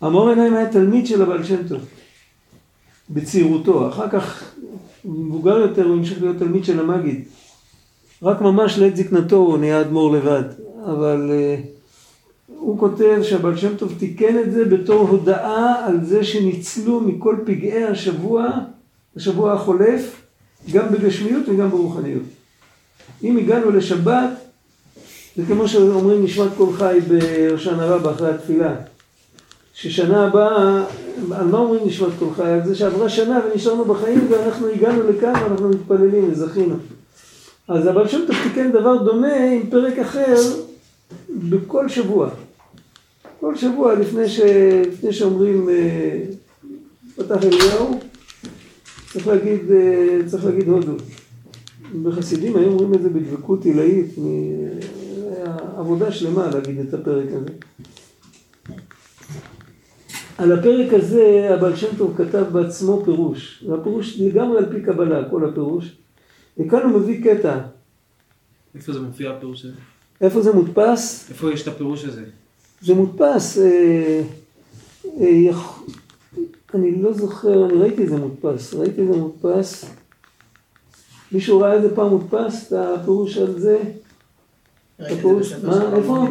המאור 0.00 0.28
עיניים 0.28 0.54
היה 0.54 0.72
תלמיד 0.72 1.06
של 1.06 1.22
הבעל 1.22 1.44
שם 1.44 1.68
טוב, 1.68 1.80
בצעירותו, 3.10 3.88
אחר 3.88 4.08
כך, 4.08 4.54
מבוגר 5.04 5.58
יותר, 5.58 5.84
הוא 5.84 5.96
המשיך 5.96 6.22
להיות 6.22 6.36
תלמיד 6.38 6.64
של 6.64 6.80
המגיד. 6.80 7.24
רק 8.22 8.40
ממש 8.40 8.78
לעת 8.78 8.96
זקנתו 8.96 9.36
הוא 9.36 9.58
נהיה 9.58 9.80
אדמו"ר 9.80 10.16
לבד, 10.16 10.42
אבל 10.84 11.30
uh, 11.30 11.66
הוא 12.48 12.78
כותב 12.78 13.18
שהבעל 13.22 13.56
שם 13.56 13.76
טוב 13.76 13.94
תיקן 13.98 14.38
את 14.38 14.52
זה 14.52 14.64
בתור 14.64 15.08
הודאה 15.08 15.86
על 15.86 16.04
זה 16.04 16.24
שניצלו 16.24 17.00
מכל 17.00 17.36
פגעי 17.46 17.84
השבוע, 17.84 18.50
השבוע 19.16 19.52
החולף, 19.52 20.22
גם 20.72 20.92
בגשמיות 20.92 21.48
וגם 21.48 21.70
ברוחניות. 21.70 22.22
אם 23.22 23.36
הגענו 23.36 23.70
לשבת, 23.70 24.30
זה 25.36 25.42
כמו 25.46 25.68
שאומרים 25.68 26.24
נשמת 26.24 26.50
כל 26.56 26.72
חי 26.72 26.98
בהושענא 27.08 27.82
רבה 27.82 28.10
אחרי 28.10 28.30
התפילה. 28.30 28.74
ששנה 29.74 30.26
הבאה, 30.26 30.84
על 31.32 31.46
מה 31.46 31.58
אומרים 31.58 31.86
נשמת 31.86 32.12
כל 32.18 32.26
חי? 32.36 32.42
על 32.42 32.66
זה 32.66 32.74
שעברה 32.74 33.08
שנה 33.08 33.40
ונשארנו 33.44 33.84
בחיים 33.84 34.26
ואנחנו 34.30 34.66
הגענו 34.68 35.10
לכאן 35.10 35.34
ואנחנו 35.42 35.68
מתפללים 35.68 36.32
וזכינו. 36.32 36.74
אז 37.68 37.86
הבעל 37.86 38.08
שם 38.08 38.20
טוב 38.26 38.36
תיקן 38.42 38.72
דבר 38.72 38.96
דומה 38.96 39.34
עם 39.34 39.70
פרק 39.70 39.98
אחר 39.98 40.36
בכל 41.30 41.88
שבוע. 41.88 42.28
כל 43.40 43.56
שבוע 43.56 43.94
לפני, 43.94 44.28
ש... 44.28 44.40
לפני 44.92 45.12
שאומרים 45.12 45.68
אה, 45.68 46.18
פתח 47.16 47.44
אליהו, 47.44 48.00
צריך 49.12 49.26
להגיד, 49.26 49.70
אה, 49.70 50.18
צריך 50.26 50.44
להגיד 50.44 50.68
הודו. 50.68 50.92
בחסידים 52.02 52.56
היו 52.56 52.68
אומרים 52.68 52.94
את 52.94 53.02
זה 53.02 53.08
בדבקות 53.10 53.64
עילאית, 53.64 54.18
מ- 54.18 54.78
היה 55.36 55.56
עבודה 55.78 56.12
שלמה 56.12 56.50
להגיד 56.54 56.78
את 56.78 56.94
הפרק 56.94 57.28
הזה. 57.28 57.48
על 60.38 60.52
הפרק 60.52 60.92
הזה 60.92 61.48
הבעל 61.54 61.76
שם 61.76 61.86
טוב 61.98 62.14
כתב 62.16 62.44
בעצמו 62.52 63.02
פירוש, 63.04 63.64
והפירוש 63.68 64.20
לגמרי 64.20 64.58
על 64.58 64.66
פי 64.72 64.82
קבלה, 64.82 65.28
כל 65.30 65.48
הפירוש, 65.48 65.96
וכאן 66.58 66.80
הוא 66.82 67.00
מביא 67.00 67.24
קטע, 67.24 67.58
איפה 68.74 68.92
זה 68.92 69.00
מופיע 69.00 69.30
הפירוש 69.30 69.64
הזה? 69.64 69.74
איפה 70.20 70.42
זה 70.42 70.52
מודפס? 70.52 71.26
איפה 71.30 71.52
יש 71.52 71.62
את 71.62 71.68
הפירוש 71.68 72.04
הזה? 72.04 72.24
זה 72.82 72.94
מודפס, 72.94 73.58
אה, 73.58 74.22
אה. 75.20 75.50
אני 76.76 77.02
לא 77.02 77.12
זוכר, 77.12 77.66
אני 77.66 77.74
ראיתי 77.74 78.04
את 78.04 78.08
זה 78.08 78.16
מודפס, 78.16 78.74
ראיתי 78.74 79.02
את 79.02 79.06
זה 79.12 79.16
מודפס. 79.20 79.84
מישהו 81.32 81.60
ראה 81.60 81.72
איזה 81.72 81.94
פעם 81.96 82.08
מודפס, 82.08 82.66
את 82.72 82.72
הפירוש 83.00 83.36
על 83.38 83.60
זה? 83.60 83.78
את 83.82 85.06
זה 85.06 85.14
הפירוש- 85.14 85.52
מה, 85.52 85.96
איפה? 85.96 86.26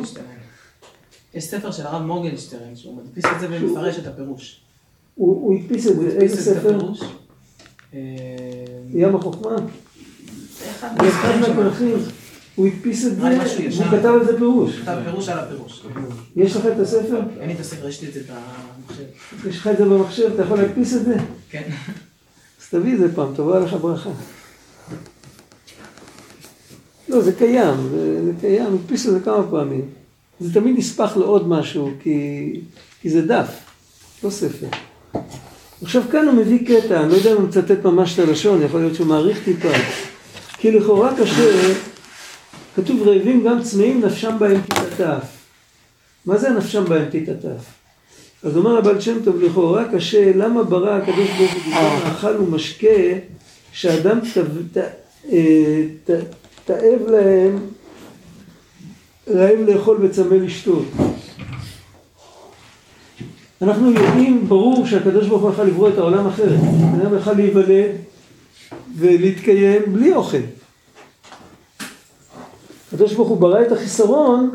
יש 1.33 1.43
ספר 1.43 1.71
של 1.71 1.83
הרב 1.87 2.01
מורגנשטרן, 2.05 2.75
שהוא 2.75 2.97
מדפיס 2.97 3.25
את 3.25 3.39
זה 3.39 3.47
ומפרש 3.51 3.99
את 3.99 4.07
הפירוש. 4.07 4.61
הוא, 5.15 5.55
הדפיס 5.59 5.87
את 5.87 5.95
זה, 5.95 6.07
איזה 6.07 6.53
ספר? 6.53 6.75
הפירוש. 6.75 7.01
אה, 7.93 7.99
ים 8.93 9.15
החוכמה? 9.15 9.55
אחד 10.71 10.89
מהספרים 10.97 11.43
שם. 11.43 11.55
מהכרכים. 11.57 11.97
הוא 12.55 12.67
הדפיס 12.67 13.05
את 13.05 13.15
זה. 13.15 13.21
והוא 13.21 13.85
כתב 13.85 14.05
על 14.05 14.25
זה 14.25 14.37
פירוש. 14.37 14.79
כתב 14.79 14.97
פירוש 15.05 15.29
על 15.29 15.39
הפירוש. 15.39 15.85
יש 16.35 16.55
לך 16.55 16.65
את 16.65 16.79
הספר? 16.79 17.19
אין 17.39 17.47
לי 17.47 17.53
את 17.55 17.59
הספר, 17.59 17.87
יש 17.89 18.01
לי 18.01 18.07
את 18.07 18.13
זה 18.13 18.19
במחשב. 18.19 19.03
יש 19.49 19.57
לך 19.57 19.67
את 19.67 19.77
זה 19.77 19.85
במחשב, 19.85 20.31
אתה 20.33 20.43
יכול 20.43 20.57
להדפיס 20.57 20.93
את 20.93 21.05
זה? 21.05 21.15
כן. 21.49 21.63
אז 22.61 22.69
תביא 22.69 22.93
את 22.93 22.99
זה 22.99 23.15
פעם, 23.15 23.33
תבוא 23.35 23.57
עליך 23.57 23.73
ברכה. 23.73 24.09
לא, 27.09 27.21
זה 27.21 27.33
קיים, 27.33 27.75
זה, 27.91 28.25
זה 28.25 28.31
קיים, 28.41 28.73
הדפיסו 28.73 29.09
את 29.09 29.13
זה 29.13 29.19
כמה 29.19 29.43
פעמים. 29.49 29.81
זה 30.39 30.53
תמיד 30.53 30.77
נספח 30.77 31.17
לעוד 31.17 31.47
משהו, 31.47 31.91
כי, 31.99 32.51
כי 33.01 33.09
זה 33.09 33.21
דף, 33.21 33.49
לא 34.23 34.29
ספר. 34.29 34.67
עכשיו 35.81 36.03
כאן 36.11 36.27
הוא 36.27 36.33
מביא 36.33 36.67
קטע, 36.67 37.01
אני 37.01 37.11
לא 37.11 37.15
יודע 37.15 37.31
אם 37.31 37.37
הוא 37.37 37.47
מצטט 37.47 37.83
ממש 37.83 38.13
את 38.13 38.19
הלשון, 38.19 38.61
יכול 38.61 38.79
להיות 38.79 38.95
שהוא 38.95 39.07
מעריך 39.07 39.39
טיפה. 39.45 39.69
כי 40.57 40.71
לכאורה 40.71 41.13
קשה, 41.17 41.73
כתוב 42.75 43.07
רעבים 43.07 43.43
גם 43.43 43.63
צמאים 43.63 44.01
נפשם 44.05 44.35
בהם 44.39 44.61
תתעטף. 44.61 45.23
מה 46.25 46.37
זה 46.37 46.49
נפשם 46.49 46.85
בהם 46.85 47.05
תתעטף? 47.09 47.65
אז 48.43 48.57
אומר 48.57 48.77
הבעל 48.77 49.01
שם 49.01 49.17
טוב, 49.23 49.41
לכאורה 49.41 49.83
קשה, 49.93 50.31
למה 50.35 50.63
ברא 50.63 50.91
הקדוש 50.91 51.29
ברוך 51.37 51.53
הוא 51.53 51.73
מאכל 51.73 52.41
ומשקה, 52.41 52.87
שאדם 53.71 54.19
אה, 55.31 55.83
תאב 56.65 56.99
להם 57.07 57.59
רעב 59.27 59.59
לאכול 59.67 59.97
וצמא 60.01 60.35
לשתות. 60.35 60.85
אנחנו 63.61 63.91
יודעים, 63.91 64.47
ברור 64.47 64.85
שהקדוש 64.85 65.27
ברוך 65.27 65.41
הוא 65.41 65.51
יכול 65.51 65.65
לברוא 65.65 65.89
את 65.89 65.97
העולם 65.97 66.27
אחרת. 66.27 66.59
אדם 67.01 67.17
יכול 67.17 67.33
להיוולד 67.33 67.91
ולהתקיים 68.97 69.81
בלי 69.93 70.13
אוכל. 70.13 70.37
הקדוש 72.95 73.13
ברוך 73.13 73.29
הוא 73.29 73.37
ברא 73.37 73.61
את 73.61 73.71
החיסרון 73.71 74.49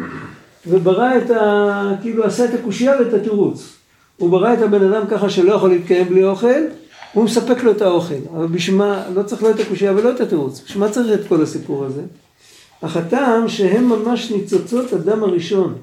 וברא 0.66 1.16
את 1.16 1.30
ה... 1.30 1.94
כאילו 2.02 2.24
עשה 2.24 2.44
את 2.44 2.54
הקושייה 2.54 2.96
ואת 2.98 3.14
התירוץ. 3.14 3.76
הוא 4.16 4.30
ברא 4.30 4.54
את 4.54 4.58
הבן 4.58 4.92
אדם 4.92 5.06
ככה 5.10 5.30
שלא 5.30 5.52
יכול 5.52 5.70
להתקיים 5.70 6.08
בלי 6.08 6.24
אוכל, 6.24 6.62
הוא 7.12 7.24
מספק 7.24 7.62
לו 7.62 7.70
את 7.70 7.82
האוכל. 7.82 8.14
אבל 8.36 8.46
בשביל 8.46 8.76
מה, 8.76 9.04
לא 9.14 9.22
צריך 9.22 9.42
לא 9.42 9.50
את 9.50 9.60
הקושייה 9.60 9.92
ולא 9.92 10.10
את 10.10 10.20
התירוץ. 10.20 10.62
בשביל 10.64 10.84
מה 10.84 10.90
צריך 10.90 11.20
את 11.20 11.28
כל 11.28 11.42
הסיפור 11.42 11.84
הזה? 11.84 12.02
החתם 12.82 13.44
שהם 13.48 13.88
ממש 13.88 14.30
ניצוצות 14.30 14.92
הדם 14.92 15.22
הראשון. 15.22 15.74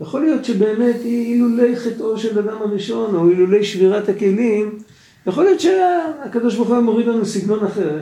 יכול 0.00 0.20
להיות 0.20 0.44
שבאמת 0.44 0.96
אילולי 1.04 1.76
חטאו 1.76 2.18
של 2.18 2.38
אדם 2.38 2.56
הראשון, 2.60 3.14
או 3.14 3.28
אילולי 3.28 3.64
שבירת 3.64 4.08
הכלים, 4.08 4.78
יכול 5.26 5.44
להיות 5.44 5.60
שהקדוש 5.60 6.54
ברוך 6.54 6.68
הוא 6.68 6.78
מוריד 6.78 7.06
לנו 7.06 7.26
סגנון 7.26 7.64
אחר. 7.64 7.98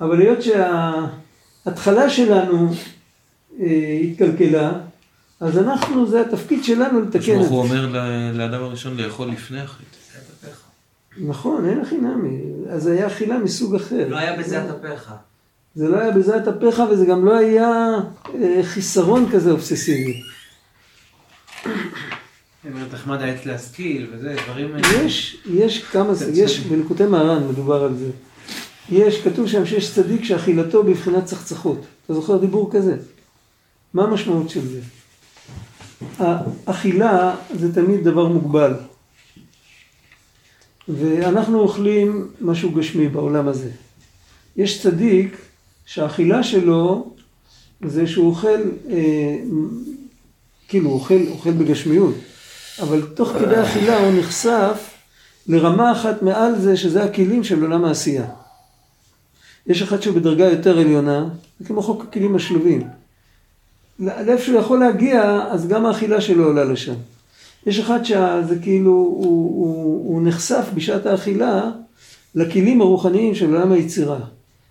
אבל 0.00 0.20
היות 0.20 0.38
שההתחלה 1.64 2.10
שלנו 2.10 2.72
אה, 3.60 4.00
התקלקלה, 4.02 4.72
אז 5.40 5.58
אנחנו, 5.58 6.06
זה 6.06 6.20
התפקיד 6.20 6.64
שלנו 6.64 7.00
לתקן 7.00 7.18
את 7.18 7.22
זה. 7.22 7.48
הוא 7.48 7.58
אומר 7.58 7.86
לאדם 8.32 8.62
הראשון 8.62 8.96
לאכול 8.96 9.28
לפני 9.28 9.60
החטא. 9.60 10.02
נכון, 11.18 11.68
אין 11.68 11.80
הכי 11.80 11.96
נמי. 11.96 12.38
אז 12.70 12.86
היה 12.86 13.06
אכילה 13.06 13.38
מסוג 13.38 13.74
אחר. 13.74 14.08
לא 14.08 14.16
היה 14.16 14.36
בזה 14.36 14.64
אטפך. 14.64 15.12
זה 15.74 15.88
לא 15.88 16.00
היה 16.00 16.10
בזעת 16.10 16.48
אפיך 16.48 16.82
וזה 16.90 17.06
גם 17.06 17.24
לא 17.24 17.36
היה 17.36 17.94
אה, 18.34 18.60
חיסרון 18.62 19.28
כזה 19.32 19.50
אובססיבי. 19.50 20.22
באמת 22.64 22.94
נחמד 22.94 23.22
העץ 23.22 23.46
להשכיל 23.46 24.10
וזה, 24.12 24.36
דברים... 24.46 24.76
יש, 25.04 25.42
יש 25.46 25.82
כמה, 25.82 26.12
יש 26.34 26.60
בליקוטי 26.60 27.06
מהר"ן 27.06 27.48
מדובר 27.48 27.84
על 27.84 27.94
זה. 27.94 28.10
יש, 28.90 29.20
כתוב 29.22 29.46
שם 29.46 29.66
שיש 29.66 29.94
צדיק 29.94 30.24
שאכילתו 30.24 30.82
בבחינת 30.82 31.24
צחצחות. 31.24 31.78
אתה 32.04 32.14
זוכר 32.14 32.36
דיבור 32.36 32.70
כזה? 32.72 32.96
מה 33.94 34.04
המשמעות 34.04 34.50
של 34.50 34.60
זה? 34.66 34.80
האכילה 36.18 37.36
זה 37.54 37.74
תמיד 37.74 38.04
דבר 38.04 38.28
מוגבל. 38.28 38.74
ואנחנו 40.88 41.60
אוכלים 41.60 42.28
משהו 42.40 42.70
גשמי 42.70 43.08
בעולם 43.08 43.48
הזה. 43.48 43.70
יש 44.56 44.82
צדיק 44.82 45.36
שהאכילה 45.86 46.42
שלו 46.42 47.14
זה 47.84 48.06
שהוא 48.06 48.26
אוכל, 48.26 48.60
אה, 48.90 49.36
כאילו 50.68 50.90
הוא 50.90 50.94
אוכל, 50.94 51.26
אוכל 51.30 51.50
בגשמיות, 51.50 52.14
אבל 52.82 53.02
תוך 53.14 53.28
כדי 53.28 53.62
אכילה 53.62 53.98
הוא 53.98 54.12
נחשף 54.18 54.90
לרמה 55.46 55.92
אחת 55.92 56.22
מעל 56.22 56.58
זה 56.58 56.76
שזה 56.76 57.04
הכלים 57.04 57.44
של 57.44 57.62
עולם 57.62 57.84
העשייה. 57.84 58.26
יש 59.66 59.82
אחד 59.82 60.02
שהוא 60.02 60.16
בדרגה 60.16 60.44
יותר 60.44 60.78
עליונה, 60.78 61.28
זה 61.60 61.66
כמו 61.66 61.82
חוק 61.82 62.04
הכלים 62.08 62.36
השלובים. 62.36 62.82
לאיפה 63.98 64.44
שהוא 64.44 64.60
יכול 64.60 64.80
להגיע, 64.80 65.46
אז 65.50 65.68
גם 65.68 65.86
האכילה 65.86 66.20
שלו 66.20 66.44
עולה 66.44 66.64
לשם. 66.64 66.94
יש 67.66 67.78
אחד 67.78 68.04
שזה 68.04 68.58
כאילו, 68.62 68.92
הוא, 68.92 69.66
הוא, 69.66 70.08
הוא 70.08 70.22
נחשף 70.26 70.66
בשעת 70.74 71.06
האכילה 71.06 71.70
לכלים 72.34 72.80
הרוחניים 72.80 73.34
של 73.34 73.54
עולם 73.54 73.72
היצירה. 73.72 74.18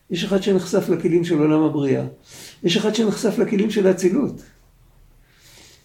יש 0.09 0.23
אחד 0.23 0.43
שנחשף 0.43 0.89
לכלים 0.89 1.25
של 1.25 1.39
עולם 1.39 1.63
הבריאה. 1.63 2.03
יש 2.63 2.77
אחד 2.77 2.95
שנחשף 2.95 3.37
לכלים 3.37 3.71
של 3.71 3.87
האצילות. 3.87 4.41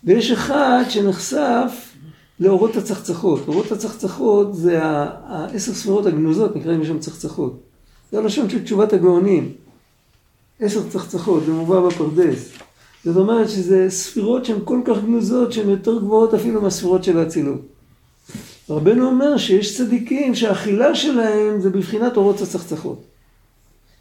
ויש 0.05 0.31
אחד 0.31 0.85
שנחשף 0.89 1.93
לאורות 2.41 2.77
הצחצחות. 2.77 3.49
אורות 3.49 3.73
הצחצחות 3.73 4.57
זה 4.57 4.79
העשר 4.83 5.75
ספירות 5.75 6.07
הגנוזות, 6.07 6.57
נקראים 6.57 6.85
שם 6.85 6.99
צחצחות. 6.99 7.66
זה 8.13 8.19
הלשון 8.19 8.51
של 8.51 8.63
תשובת 8.65 8.93
הגאונים. 8.93 9.53
עשר 10.61 10.89
צחצחות, 10.89 11.47
זה 11.47 11.53
מובא 11.53 11.81
בפרדס. 11.81 12.53
זאת 13.05 13.17
אומרת 13.17 13.51
שזה 13.51 13.87
ספירות 13.91 14.45
שהן 14.45 14.59
כל 14.65 14.81
כך 14.85 14.97
גנוזות, 15.05 15.53
שהן 15.53 15.71
יותר 15.71 15.99
גבוהות 15.99 16.35
אפילו 16.35 16.63
מהספירות 16.63 17.05
של 17.05 17.19
האצילות. 17.19 17.61
רבנו 18.71 19.07
אומר 19.07 19.37
שיש 19.37 19.79
צדיקים 19.79 20.35
שהאכילה 20.35 20.95
שלהם 20.95 21.61
זה 21.61 21.71
בבחינת 21.71 22.17
אורות 22.17 22.41
הצחצחות. 22.41 23.03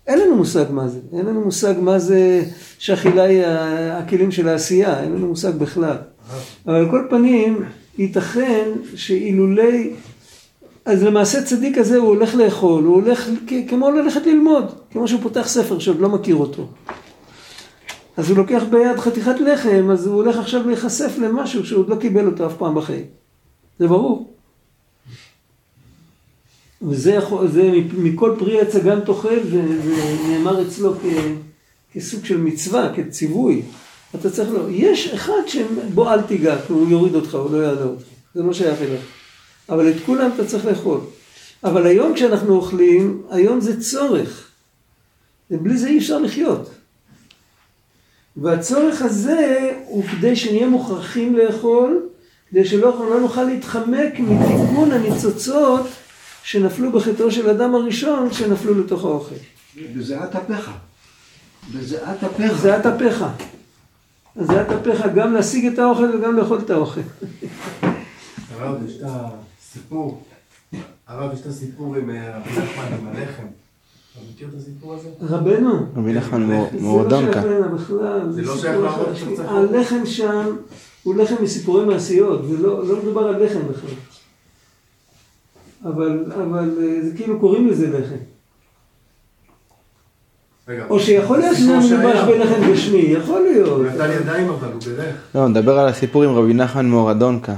אין 0.07 0.19
לנו 0.19 0.35
מושג 0.35 0.65
מה 0.69 0.87
זה, 0.87 0.99
אין 1.13 1.25
לנו 1.25 1.41
מושג 1.41 1.73
מה 1.81 1.99
זה 1.99 2.43
שאכילה 2.79 3.23
היא 3.23 3.43
הכלים 3.91 4.31
של 4.31 4.47
העשייה, 4.47 5.03
אין 5.03 5.11
לנו 5.11 5.27
מושג 5.27 5.55
בכלל. 5.55 5.97
אבל 6.65 6.75
על 6.75 6.89
כל 6.89 7.07
פנים, 7.09 7.63
ייתכן 7.97 8.69
שאילולי, 8.95 9.93
אז 10.85 11.03
למעשה 11.03 11.43
צדיק 11.43 11.77
הזה 11.77 11.97
הוא 11.97 12.07
הולך 12.07 12.35
לאכול, 12.35 12.83
הוא 12.83 12.95
הולך 12.95 13.29
כמו 13.67 13.91
ללכת 13.91 14.25
ללמוד, 14.25 14.65
כמו 14.91 15.07
שהוא 15.07 15.21
פותח 15.21 15.47
ספר 15.47 15.79
שעוד 15.79 15.99
לא 15.99 16.09
מכיר 16.09 16.35
אותו. 16.35 16.67
אז 18.17 18.29
הוא 18.29 18.37
לוקח 18.37 18.63
ביד 18.69 18.99
חתיכת 18.99 19.39
לחם, 19.39 19.89
אז 19.91 20.07
הוא 20.07 20.15
הולך 20.15 20.37
עכשיו 20.37 20.67
להיחשף 20.67 21.17
למשהו 21.17 21.65
שהוא 21.65 21.79
עוד 21.79 21.89
לא 21.89 21.95
קיבל 21.95 22.25
אותו 22.25 22.45
אף 22.45 22.53
פעם 22.57 22.75
בחיים. 22.75 23.05
זה 23.79 23.87
ברור. 23.87 24.33
וזה 26.81 27.19
זה 27.45 27.71
מכל 27.97 28.35
פרי 28.39 28.61
עץ 28.61 28.75
הגן 28.75 28.99
תאכל, 28.99 29.43
זה, 29.43 29.81
זה 29.83 30.15
נאמר 30.29 30.61
אצלו 30.67 30.93
כ, 30.93 31.05
כסוג 31.93 32.25
של 32.25 32.37
מצווה, 32.37 32.93
כציווי. 32.95 33.61
אתה 34.15 34.29
צריך 34.29 34.49
לא, 34.51 34.69
יש 34.69 35.07
אחד 35.07 35.41
שבוא 35.47 36.13
אל 36.13 36.21
תיגע, 36.21 36.57
כי 36.67 36.73
הוא 36.73 36.89
יוריד 36.89 37.15
אותך, 37.15 37.35
הוא 37.35 37.51
לא 37.51 37.63
יעלה 37.63 37.83
אותך. 37.83 38.03
זה 38.35 38.43
לא 38.43 38.53
שייך 38.53 38.81
אליך. 38.81 39.24
אבל 39.69 39.89
את 39.89 39.95
כולם 40.05 40.29
אתה 40.35 40.45
צריך 40.45 40.65
לאכול. 40.65 40.99
אבל 41.63 41.87
היום 41.87 42.13
כשאנחנו 42.13 42.55
אוכלים, 42.55 43.21
היום 43.29 43.61
זה 43.61 43.81
צורך. 43.81 44.47
ובלי 45.51 45.77
זה 45.77 45.87
אי 45.87 45.97
אפשר 45.97 46.19
לחיות. 46.19 46.69
והצורך 48.37 49.01
הזה 49.01 49.71
הוא 49.85 50.03
כדי 50.03 50.35
שנהיה 50.35 50.67
מוכרחים 50.67 51.35
לאכול, 51.35 52.09
כדי 52.49 52.65
שלא 52.65 53.09
לא 53.09 53.19
נוכל 53.19 53.43
להתחמק 53.43 54.19
מתיקון 54.19 54.91
הניצוצות 54.91 55.87
שנפלו 56.43 56.91
בחטאו 56.91 57.31
של 57.31 57.49
אדם 57.49 57.75
הראשון, 57.75 58.33
שנפלו 58.33 58.79
לתוך 58.79 59.05
האוכל. 59.05 59.35
בזיעת 59.95 60.35
אפיך. 60.35 60.71
בזיעת 61.73 62.23
אפיך. 62.23 62.61
זיעת 62.61 62.85
אפיך. 62.85 63.25
אז 64.35 64.47
זיעת 64.47 64.71
אפיך 64.71 65.01
גם 65.15 65.33
להשיג 65.33 65.65
את 65.65 65.79
האוכל 65.79 66.15
וגם 66.15 66.35
לאכול 66.37 66.59
את 66.59 66.69
האוכל. 66.69 67.01
הרב, 68.51 68.85
יש 68.87 68.97
את 68.97 69.03
הסיפור, 69.75 70.23
הרב, 71.07 71.33
יש 71.33 71.41
את 71.41 71.45
הסיפור 71.45 71.95
עם 71.95 72.09
אה, 72.09 72.37
רבי 72.37 72.49
נחמן 72.49 72.97
עם 72.99 73.07
הלחם. 73.07 73.43
אתה 73.43 74.19
מכיר 74.33 74.47
את 74.47 74.53
הסיפור 74.57 74.93
הזה? 74.93 75.09
רבנו. 75.21 75.85
רבי 75.95 76.13
נחמן 76.13 76.47
זה 76.47 76.81
לא. 76.81 77.07
שייך 77.09 77.37
בכלל. 77.73 78.31
זה 78.31 78.41
לא 78.41 78.55
סיפור 78.55 78.61
שייך 78.61 79.19
של 79.19 79.35
צחוק. 79.35 79.45
הלחם 79.49 80.05
שם 80.05 80.55
הוא 81.03 81.15
לחם 81.15 81.35
מסיפורי 81.43 81.85
מעשיות, 81.85 82.47
זה 82.47 82.57
לא 82.57 82.87
לא 82.87 83.01
מדובר 83.01 83.27
על 83.27 83.45
לחם 83.45 83.59
בכלל. 83.69 83.95
אבל, 85.85 86.31
אבל 86.33 86.77
אה, 86.81 87.09
זה 87.09 87.17
כאילו 87.17 87.39
קוראים 87.39 87.67
לזה 87.67 87.99
לחם. 87.99 88.15
רגע, 90.67 90.85
או 90.89 90.99
שיכול 90.99 91.37
להיות 91.37 91.57
שזה 91.57 91.77
מלובש. 91.77 92.19
בלחם 92.27 92.71
גשמי, 92.71 92.97
יכול 92.97 93.41
להיות. 93.41 93.69
הוא 93.69 93.85
נתן 93.85 94.11
ידיים 94.11 94.49
אבל 94.49 94.71
הוא 94.71 94.81
ברך. 94.81 95.15
לא, 95.35 95.47
נדבר 95.47 95.79
על 95.79 95.87
הסיפור 95.87 96.23
עם 96.23 96.29
רבי 96.29 96.53
נחמן 96.53 96.85
מאורדונקה. 96.85 97.55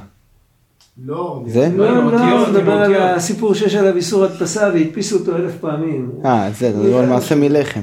לא, 1.06 1.44
זה? 1.48 1.70
לא, 1.76 1.96
לא, 2.12 2.50
מדבר 2.52 2.72
על. 2.72 2.94
הסיפור 2.96 3.54
שיש 3.54 3.76
עליו 3.76 3.96
איסור 3.96 4.24
הדפסה 4.24 4.70
והדפיסו 4.74 5.20
אותו 5.20 5.36
אלף 5.36 5.52
פעמים. 5.62 6.12
אה, 6.26 6.50
זה, 6.60 6.70
מדבר 6.70 6.98
על 6.98 7.10
מעשה 7.10 7.36
מלחם. 7.36 7.80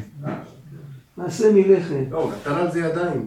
מעשה 1.16 1.52
מלחם. 1.52 2.04
לא, 2.10 2.18
הוא 2.22 2.30
נתן 2.32 2.50
על 2.54 2.70
זה 2.72 2.80
ידיים. 2.80 3.26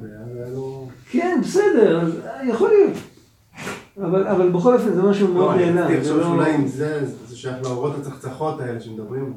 לו- 0.55 0.87
כן, 1.11 1.39
בסדר, 1.43 2.01
אז 2.01 2.11
יכול 2.49 2.69
להיות. 2.69 2.93
אבל, 4.01 4.27
אבל 4.27 4.49
בכל 4.49 4.73
אופן 4.73 4.93
זה 4.93 5.01
משהו 5.01 5.27
לא, 5.27 5.33
מאוד 5.33 5.55
אני 5.55 5.71
נעלם. 5.71 5.77
רציתי 5.87 6.03
זה 6.03 6.13
לחשוב 6.13 6.17
לא- 6.17 6.23
שאולי 6.23 6.55
אם 6.55 6.67
זה, 6.67 7.01
זה 7.29 7.37
שייך 7.37 7.55
לאורות 7.63 7.95
הצחצחות 8.01 8.59
האלה 8.61 8.79
שמדברים. 8.79 9.33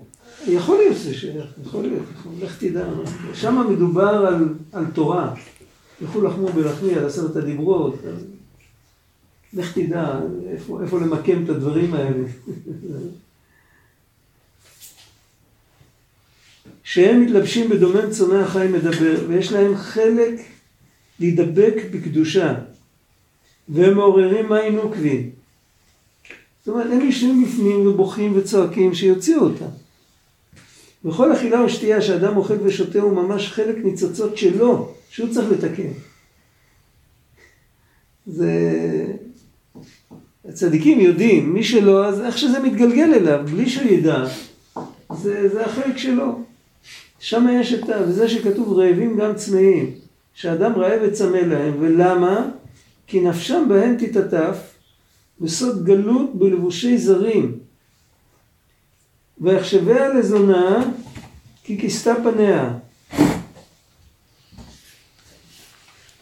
יכול 0.47 0.77
להיות 0.79 0.97
שזה 0.97 1.15
שייך, 1.15 1.45
יכול 1.67 1.83
להיות, 1.83 2.03
יכול- 2.19 2.33
לך 2.43 2.57
תדע. 2.61 2.85
שם 3.35 3.67
מדובר 3.71 4.27
על, 4.27 4.49
על 4.73 4.85
תורה. 4.95 5.31
לכו 6.03 6.21
לחמו 6.23 6.49
בלחמי 6.49 6.95
על 6.95 7.07
עשרת 7.07 7.37
הדיברות. 7.37 7.95
לך 9.53 9.79
תדע 9.79 10.21
איפה, 10.51 10.83
איפה 10.83 11.01
למקם 11.01 11.45
את 11.45 11.49
הדברים 11.49 11.95
האלה. 11.95 12.29
שהם 16.85 17.21
מתלבשים 17.21 17.71
בדומם 17.71 18.11
צומח 18.11 18.53
חי 18.53 18.67
מדבר, 18.73 19.25
ויש 19.29 19.53
להם 19.53 19.77
חלק 19.77 20.35
להידבק 21.21 21.75
בקדושה, 21.91 22.55
והם 23.69 23.95
מעוררים 23.95 24.49
מים 24.49 24.77
נוקבים. 24.77 25.31
זאת 26.65 26.69
אומרת, 26.69 26.87
הם 26.93 27.01
יושבים 27.01 27.45
בפנים 27.45 27.87
ובוכים 27.87 28.37
וצועקים 28.37 28.95
שיוציאו 28.95 29.41
אותם. 29.41 29.67
בכל 31.05 31.33
אכילה 31.33 31.61
או 31.61 31.69
שתייה 31.69 32.03
שאדם 32.03 32.37
אוכל 32.37 32.55
ושותה 32.63 32.99
הוא 32.99 33.13
ממש 33.13 33.49
חלק 33.49 33.77
ניצוצות 33.85 34.37
שלו, 34.37 34.95
שהוא 35.11 35.35
צריך 35.35 35.51
לתקן. 35.51 35.91
זה... 38.27 38.51
הצדיקים 40.51 41.01
יודעים, 41.01 41.55
מי 41.55 41.65
שלא, 41.65 42.07
אז 42.07 42.21
איך 42.21 42.39
שזה 42.39 42.59
מתגלגל 42.59 43.15
אליו, 43.15 43.41
בלי 43.51 43.69
שהוא 43.69 43.91
ידע, 43.91 44.25
זה, 45.17 45.49
זה 45.49 45.67
החלק 45.67 45.97
שלו. 45.97 46.39
שם 47.19 47.47
יש 47.53 47.75
את 47.75 47.89
ה... 47.89 48.03
וזה 48.09 48.29
שכתוב 48.29 48.79
רעבים 48.79 49.17
גם 49.17 49.35
צמאים, 49.35 49.91
שאדם 50.35 50.73
רעב 50.73 51.01
וצמא 51.03 51.37
להם, 51.37 51.77
ולמה? 51.81 52.49
כי 53.07 53.21
נפשם 53.21 53.69
בהם 53.69 53.97
תתעטף, 53.99 54.57
בסוד 55.41 55.85
גלות 55.85 56.35
בלבושי 56.35 56.99
זרים. 56.99 57.59
ויחשביה 59.41 60.09
לזונה 60.09 60.85
כי 61.65 61.79
כיסתה 61.79 62.15
פניה. 62.15 62.71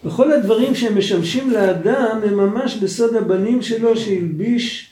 וכל 0.08 0.32
הדברים 0.32 0.74
שהם 0.74 0.98
משמשים 0.98 1.50
לאדם 1.50 2.20
הם 2.24 2.34
ממש 2.34 2.76
בסוד 2.76 3.14
הבנים 3.14 3.62
שלו 3.62 3.96
שהלביש, 3.96 4.90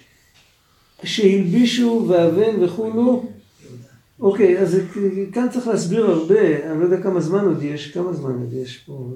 שהלבישו 1.05 2.05
ואבן 2.09 2.65
וכולו. 2.65 3.25
אוקיי, 4.21 4.59
אז 4.59 4.77
כאן 5.33 5.49
צריך 5.51 5.67
להסביר 5.67 6.07
הרבה, 6.07 6.71
אני 6.71 6.81
לא 6.81 6.85
יודע 6.85 7.03
כמה 7.03 7.21
זמן 7.21 7.45
עוד 7.45 7.63
יש, 7.63 7.91
כמה 7.91 8.13
זמן 8.13 8.31
עוד 8.31 8.53
יש 8.53 8.77
פה. 8.77 9.11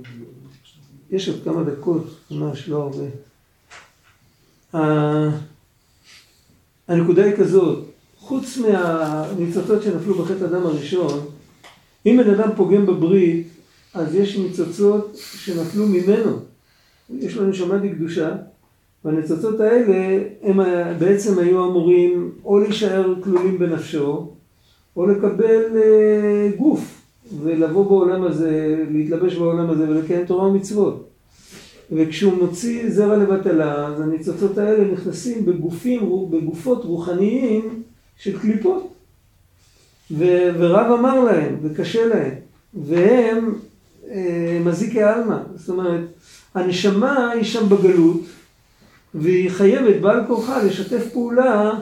יש 1.11 1.29
עוד 1.29 1.39
כמה 1.45 1.63
דקות, 1.65 2.17
ממש 2.31 2.69
לא 2.69 2.91
הרבה. 2.91 3.05
הנקודה 6.89 7.25
היא 7.25 7.37
כזאת, 7.37 7.85
חוץ 8.19 8.59
מהניצוצות 8.59 9.83
שנפלו 9.83 10.15
בחטא 10.15 10.45
הדם 10.45 10.67
הראשון, 10.67 11.21
אם 12.07 12.21
בן 12.25 12.31
אדם 12.31 12.49
פוגם 12.57 12.87
בברית, 12.87 13.49
אז 13.95 14.15
יש 14.15 14.37
ניצוצות 14.37 15.17
שנפלו 15.17 15.87
ממנו. 15.87 16.37
יש 17.19 17.37
לו 17.37 17.47
נשמה 17.47 17.79
דקדושה, 17.79 18.37
והניצוצות 19.05 19.61
האלה 19.61 20.23
הם 20.43 20.61
בעצם 20.99 21.39
היו 21.39 21.65
אמורים 21.65 22.31
או 22.45 22.59
להישאר 22.59 23.15
כלולים 23.23 23.59
בנפשו, 23.59 24.29
או 24.97 25.07
לקבל 25.07 25.63
אה, 25.77 26.51
גוף, 26.57 27.03
ולבוא 27.43 27.85
בעולם 27.85 28.23
הזה, 28.23 28.85
להתלבש 28.91 29.35
בעולם 29.35 29.71
הזה 29.71 29.91
ולקיים 29.91 30.27
תורה 30.27 30.47
ומצוות. 30.47 31.07
וכשהוא 31.93 32.33
מוציא 32.33 32.91
זרע 32.91 33.17
לבטלה, 33.17 33.87
אז 33.87 34.01
הניצוצות 34.01 34.59
האלה 34.59 34.93
נכנסים 34.93 35.47
בגופים, 35.47 36.31
בגופות 36.31 36.85
רוחניים 36.85 37.83
של 38.17 38.39
קליפות. 38.39 38.93
ו- 40.11 40.51
ורב 40.59 40.99
אמר 40.99 41.25
להם, 41.25 41.57
וקשה 41.63 42.07
להם, 42.07 42.35
והם 42.75 43.55
מזיקי 44.65 45.03
עלמא. 45.03 45.37
זאת 45.57 45.69
אומרת, 45.69 46.01
הנשמה 46.55 47.31
היא 47.31 47.45
שם 47.45 47.69
בגלות, 47.69 48.21
והיא 49.15 49.51
חייבת 49.51 50.01
בעל 50.01 50.27
כורחה 50.27 50.63
לשתף 50.63 51.13
פעולה 51.13 51.73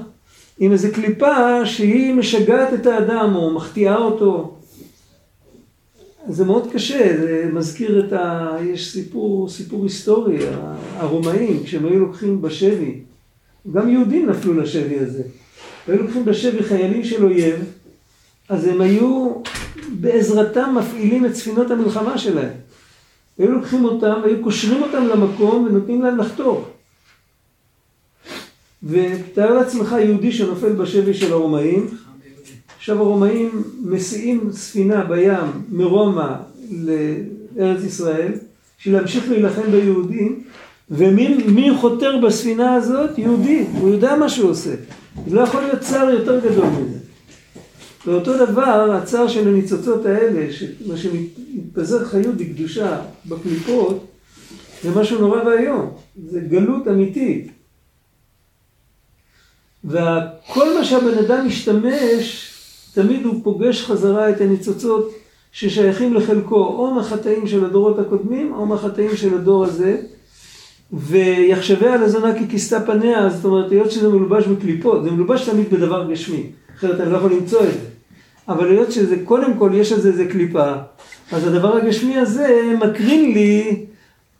עם 0.58 0.72
איזה 0.72 0.90
קליפה 0.90 1.66
שהיא 1.66 2.14
משגעת 2.14 2.74
את 2.74 2.86
האדם 2.86 3.32
או 3.34 3.54
מחטיאה 3.54 3.96
אותו. 3.96 4.54
זה 6.28 6.44
מאוד 6.44 6.68
קשה, 6.72 7.16
זה 7.20 7.50
מזכיר 7.52 8.06
את 8.06 8.12
ה... 8.12 8.56
יש 8.64 8.92
סיפור, 8.92 9.48
סיפור 9.48 9.82
היסטורי, 9.82 10.38
הרומאים, 10.96 11.64
כשהם 11.64 11.86
היו 11.86 11.98
לוקחים 11.98 12.42
בשבי, 12.42 13.00
גם 13.72 13.88
יהודים 13.88 14.30
נפלו 14.30 14.54
לשבי 14.54 14.98
הזה. 14.98 15.22
היו 15.88 16.02
לוקחים 16.02 16.24
בשבי 16.24 16.62
חיילים 16.62 17.04
של 17.04 17.24
אויב, 17.24 17.64
אז 18.48 18.66
הם 18.66 18.80
היו 18.80 19.32
בעזרתם 20.00 20.74
מפעילים 20.78 21.26
את 21.26 21.34
ספינות 21.34 21.70
המלחמה 21.70 22.18
שלהם. 22.18 22.52
היו 23.38 23.52
לוקחים 23.52 23.84
אותם, 23.84 24.20
היו 24.24 24.42
קושרים 24.42 24.82
אותם 24.82 25.06
למקום 25.06 25.64
ונותנים 25.64 26.02
להם 26.02 26.18
לחתור. 26.18 26.64
ותאר 28.82 29.54
לעצמך 29.54 29.96
יהודי 30.00 30.32
שנופל 30.32 30.72
בשבי 30.72 31.14
של 31.14 31.32
הרומאים, 31.32 31.86
עכשיו 32.78 32.98
הרומאים 32.98 33.62
מסיעים 33.84 34.52
ספינה 34.52 35.04
בים 35.04 35.64
מרומא 35.68 36.34
לארץ 36.70 37.84
ישראל, 37.84 38.32
בשביל 38.78 38.94
להמשיך 38.94 39.30
להילחם 39.30 39.70
ביהודים, 39.70 40.42
ומי 40.90 41.70
חותר 41.80 42.18
בספינה 42.26 42.74
הזאת? 42.74 43.18
יהודי, 43.18 43.66
הוא 43.72 43.90
יודע 43.90 44.16
מה 44.16 44.28
שהוא 44.28 44.50
עושה. 44.50 44.74
לא 45.30 45.40
יכול 45.40 45.62
להיות 45.62 45.80
צער 45.80 46.10
יותר 46.10 46.40
גדול 46.40 46.66
מזה. 46.66 46.98
ואותו 48.06 48.46
דבר, 48.46 48.92
הצער 48.92 49.28
של 49.28 49.48
הניצוצות 49.48 50.06
האלה, 50.06 50.46
מה 50.86 50.96
שמתפזר 50.96 52.04
חיות 52.04 52.34
בקדושה 52.34 53.00
בקליפות, 53.26 54.06
זה 54.82 55.00
משהו 55.00 55.20
נורא 55.20 55.42
ואיום. 55.42 55.90
זה 56.26 56.40
גלות 56.40 56.88
אמיתית. 56.88 57.50
וכל 59.84 60.78
מה 60.78 60.84
שהבן 60.84 61.18
אדם 61.18 61.46
משתמש, 61.46 62.52
תמיד 62.94 63.24
הוא 63.24 63.40
פוגש 63.44 63.82
חזרה 63.82 64.30
את 64.30 64.40
הניצוצות 64.40 65.12
ששייכים 65.52 66.14
לחלקו, 66.14 66.66
או 66.66 66.94
מהחטאים 66.94 67.46
של 67.46 67.64
הדורות 67.64 67.98
הקודמים, 67.98 68.54
או 68.54 68.66
מהחטאים 68.66 69.16
של 69.16 69.34
הדור 69.34 69.64
הזה. 69.64 70.00
ויחשביה 70.92 71.94
על 71.94 72.02
הזונה 72.02 72.38
כי 72.38 72.48
כיסתה 72.48 72.80
פניה, 72.80 73.30
זאת 73.30 73.44
אומרת, 73.44 73.70
היות 73.70 73.90
שזה 73.90 74.08
מלובש 74.08 74.46
בקליפות, 74.46 75.04
זה 75.04 75.10
מלובש 75.10 75.48
תמיד 75.48 75.70
בדבר 75.70 76.10
גשמי, 76.10 76.50
אחרת 76.78 77.00
אני 77.00 77.12
לא 77.12 77.16
יכול 77.16 77.32
למצוא 77.32 77.60
את 77.60 77.72
זה. 77.72 77.78
אבל 78.48 78.70
היות 78.70 78.92
שזה, 78.92 79.16
קודם 79.24 79.58
כל 79.58 79.70
יש 79.74 79.92
על 79.92 80.00
זה 80.00 80.08
איזה 80.08 80.24
קליפה, 80.24 80.72
אז 81.32 81.46
הדבר 81.46 81.76
הגשמי 81.76 82.16
הזה 82.16 82.74
מקרין 82.78 83.32
לי 83.34 83.84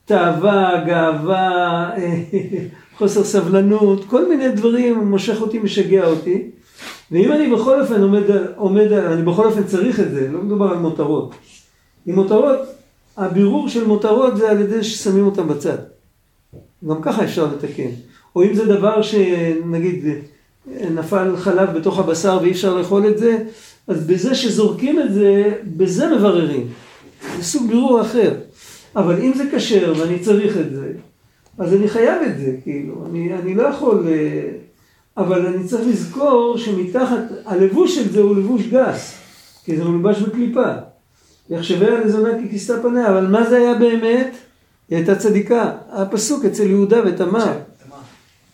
תאווה, 0.05 0.85
גאווה, 0.87 1.91
חוסר 2.99 3.25
סבלנות, 3.25 4.05
כל 4.05 4.29
מיני 4.29 4.49
דברים, 4.49 4.99
מושך 4.99 5.41
אותי, 5.41 5.59
משגע 5.59 6.07
אותי. 6.07 6.51
ואם 7.11 7.33
אני 7.33 7.55
בכל 7.55 7.81
אופן 7.81 8.03
עומד, 8.03 8.23
עומד, 8.57 8.93
אני 8.93 9.23
בכל 9.23 9.47
אופן 9.47 9.65
צריך 9.65 10.01
את 10.01 10.11
זה, 10.11 10.29
לא 10.33 10.43
מדובר 10.43 10.71
על 10.71 10.79
מותרות. 10.79 11.35
עם 12.07 12.15
מותרות, 12.15 12.59
הבירור 13.17 13.69
של 13.69 13.87
מותרות 13.87 14.37
זה 14.37 14.51
על 14.51 14.61
ידי 14.61 14.85
ששמים 14.85 15.27
אותם 15.27 15.49
בצד. 15.49 15.79
גם 16.89 17.03
ככה 17.03 17.25
אפשר 17.25 17.47
לתקן. 17.47 17.91
או 18.37 18.43
אם 18.43 18.55
זה 18.55 18.65
דבר 18.65 19.03
שנגיד 19.03 20.05
נפל 20.95 21.37
חלב 21.37 21.79
בתוך 21.79 21.99
הבשר 21.99 22.39
ואי 22.43 22.51
אפשר 22.51 22.75
לאכול 22.75 23.09
את 23.09 23.19
זה, 23.19 23.39
אז 23.89 24.07
בזה 24.07 24.35
שזורקים 24.35 25.01
את 25.01 25.13
זה, 25.15 25.53
בזה 25.77 26.17
מבררים. 26.17 26.67
זה 27.37 27.43
סוג 27.43 27.69
בירור 27.69 28.01
אחר. 28.01 28.35
אבל 28.97 29.21
אם 29.21 29.33
זה 29.37 29.45
כשר 29.53 29.95
ואני 29.99 30.19
צריך 30.19 30.57
את 30.57 30.71
זה, 30.75 30.93
אז 31.59 31.75
אני 31.75 31.89
חייב 31.89 32.23
את 32.23 32.39
זה, 32.39 32.57
כאילו, 32.63 33.07
אני, 33.11 33.35
אני 33.35 33.55
לא 33.55 33.63
יכול... 33.63 34.07
אה, 34.09 34.51
אבל 35.17 35.47
אני 35.47 35.65
צריך 35.65 35.89
לזכור 35.89 36.59
שמתחת, 36.59 37.19
הלבוש 37.45 37.95
של 37.95 38.13
זה 38.13 38.21
הוא 38.21 38.37
לבוש 38.37 38.63
גס, 38.67 39.19
כי 39.65 39.77
זה 39.77 39.85
מלובש 39.85 40.21
בקליפה. 40.21 40.73
יחשביה 41.51 42.01
לזונה 42.01 42.29
כי 42.43 42.49
כיסתה 42.49 42.83
פניה, 42.83 43.09
אבל 43.09 43.27
מה 43.27 43.51
זה 43.51 43.57
היה 43.57 43.75
באמת? 43.75 44.37
היא 44.89 44.97
הייתה 44.97 45.17
צדיקה. 45.17 45.73
הפסוק 45.93 46.45
אצל 46.45 46.67
יהודה 46.67 47.03
ותמר. 47.07 47.53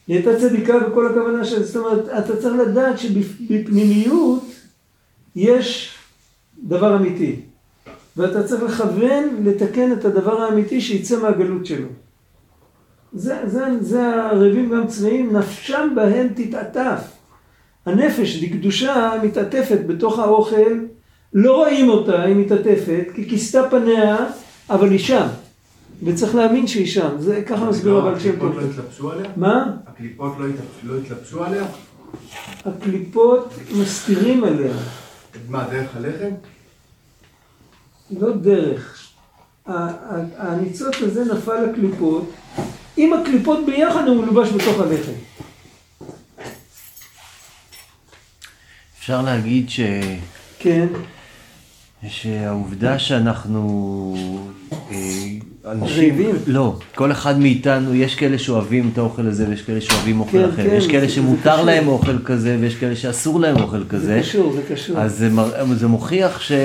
היא 0.07 0.17
הייתה 0.17 0.41
צדיקה 0.41 0.79
בכל 0.79 1.07
הכוונה 1.07 1.45
של, 1.45 1.63
זאת 1.63 1.77
אומרת, 1.77 2.09
אתה 2.09 2.37
צריך 2.37 2.55
לדעת 2.55 2.99
שבפנימיות 2.99 4.45
יש 5.37 5.95
דבר 6.63 6.97
אמיתי. 6.97 7.41
ואתה 8.17 8.43
צריך 8.43 8.63
לכוון 8.63 9.43
לתקן 9.45 9.93
את 9.93 10.05
הדבר 10.05 10.43
האמיתי 10.43 10.81
שיצא 10.81 11.23
מהגלות 11.23 11.67
שלו. 11.67 11.89
זה, 13.13 13.37
זה, 13.47 13.65
זה 13.81 14.15
הרבים 14.15 14.71
גם 14.71 14.87
צבעים, 14.87 15.37
נפשם 15.37 15.89
בהם 15.95 16.29
תתעטף. 16.37 17.01
הנפש 17.87 18.45
דקדושה 18.45 19.13
מתעטפת 19.23 19.79
בתוך 19.87 20.19
האוכל, 20.19 20.79
לא 21.35 21.57
רואים 21.57 21.89
אותה, 21.89 22.23
היא 22.23 22.37
מתעטפת, 22.37 23.05
כי 23.15 23.29
כיסתה 23.29 23.69
פניה, 23.71 24.17
אבל 24.71 24.91
היא 24.91 24.99
שם. 24.99 25.27
וצריך 26.05 26.35
להאמין 26.35 26.67
שהיא 26.67 26.87
שם, 26.87 27.09
זה 27.19 27.43
ככה 27.47 27.65
מסביר 27.65 27.99
אבל 27.99 28.21
שם 28.21 28.39
טוב. 28.39 28.59
הקליפות 28.59 28.63
לא 28.63 28.71
התלבשו 28.71 29.13
עליה? 29.13 29.31
מה? 29.37 29.77
הקליפות 29.87 30.33
לא, 30.39 30.47
לא 30.83 30.99
התלבשו 30.99 31.45
עליה? 31.45 31.65
הקליפות 32.65 33.55
מסתירים 33.81 34.45
עליה. 34.45 34.73
מה, 35.49 35.65
דרך 35.71 35.97
הלחם? 35.97 36.35
לא 38.11 38.37
דרך. 38.37 39.01
הניצוץ 39.67 40.95
הזה 41.03 41.35
נפל 41.35 41.65
לקליפות, 41.65 42.33
עם 42.97 43.13
הקליפות 43.13 43.67
ביחד 43.67 44.09
הוא 44.09 44.23
מלובש 44.23 44.49
בתוך 44.49 44.81
הלחם. 44.81 45.13
אפשר 48.99 49.23
להגיד 49.23 49.71
ש... 49.71 49.81
כן. 50.59 50.87
שהעובדה 52.09 52.99
שאנחנו... 52.99 54.17
אנשים... 55.71 56.19
לא, 56.47 56.75
כל 56.95 57.13
אחד 57.13 57.39
מאיתנו, 57.41 57.95
יש 57.95 58.15
כאלה 58.15 58.39
שאוהבים 58.39 58.91
את 58.93 58.99
האוכל 58.99 59.27
הזה 59.27 59.47
ויש 59.49 59.63
כאלה 59.63 59.81
שאוהבים 59.81 60.21
אוכל 60.21 60.31
כן, 60.39 60.45
אחר. 60.45 60.63
כן, 60.71 60.75
יש 60.77 60.87
כאלה 60.87 61.01
זה- 61.01 61.07
זה 61.07 61.13
שמותר 61.13 61.53
קשור. 61.55 61.65
להם 61.65 61.89
אוכל 61.89 62.19
כזה 62.25 62.57
ויש 62.61 62.75
כאלה 62.75 62.97
שאסור 62.97 63.41
להם 63.41 63.57
אוכל 63.63 63.85
כזה. 63.89 64.19
קשור, 64.23 64.53
זה 64.53 64.75
קשור. 64.75 64.99
אז 64.99 65.19
זה, 65.19 65.29
מר... 65.29 65.51
זה 65.75 65.87
מוכיח 65.87 66.41
ש... 66.41 66.53
זה 66.53 66.57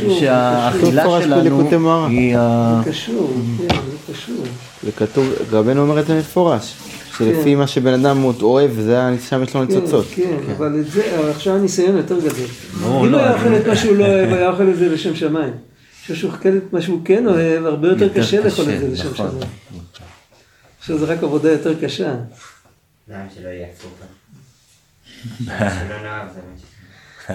קשור, 0.00 0.14
זה 0.14 0.20
שהאכילה 0.20 1.02
קשור. 1.02 1.20
שלנו 1.20 1.40
בליקוטי 1.56 1.76
מוהר"ן. 1.76 2.10
היא 2.10 2.36
ה... 2.38 2.80
זה 2.84 2.90
קשור, 2.90 3.32
כן, 3.58 3.74
זה 4.06 4.12
קשור. 4.12 4.44
זה 4.82 4.92
כתוב, 4.92 5.26
רבנו 5.52 5.80
אומר 5.82 6.00
את 6.00 6.06
זה 6.06 6.18
מפורש, 6.18 6.74
שלפי 7.18 7.52
כן. 7.52 7.58
מה 7.58 7.66
שבן 7.66 8.04
אדם 8.06 8.22
עוד 8.22 8.42
אוהב, 8.42 8.70
זה 8.80 9.02
ה- 9.02 9.10
שם 9.28 9.42
יש 9.42 9.54
לו 9.54 9.64
ניצוצות. 9.64 10.06
כן, 10.14 10.22
כן, 10.46 10.52
אבל 10.56 10.76
את 10.80 10.90
זה, 10.90 11.02
עכשיו 11.30 11.54
הניסיון 11.56 11.96
יותר 11.96 12.18
גדול. 12.18 12.46
לא, 12.82 13.00
אם 13.00 13.12
לא, 13.12 13.18
היה 13.18 13.34
אוכל 13.34 13.54
את 13.56 13.66
מה 13.66 13.76
שהוא 13.76 13.96
לא 13.96 14.04
אוהב, 14.06 14.32
היה 14.32 14.50
אוכל 14.50 14.68
את 14.68 14.76
זה 14.76 14.88
לשם 14.88 15.14
שמיים. 15.14 15.52
אוכל 16.24 16.56
את 16.56 16.72
מה 16.72 16.82
שהוא 16.82 17.00
כן 17.04 17.26
אוהב, 17.26 17.64
הרבה 17.64 17.88
יותר 17.88 18.14
קשה 18.14 18.44
לאכול 18.44 18.64
את 18.70 18.80
זה 18.80 18.88
לשם 18.88 19.10
נכון. 19.10 19.30
שמיים. 19.30 19.50
עכשיו 20.78 20.98
זה 20.98 21.04
רק 21.04 21.22
עבודה 21.22 21.52
יותר 21.52 21.80
קשה. 21.80 22.14
למה 23.08 23.26
שלא 23.34 23.48
יהיה? 23.48 23.66
שלא 25.48 25.96
ש... 27.26 27.30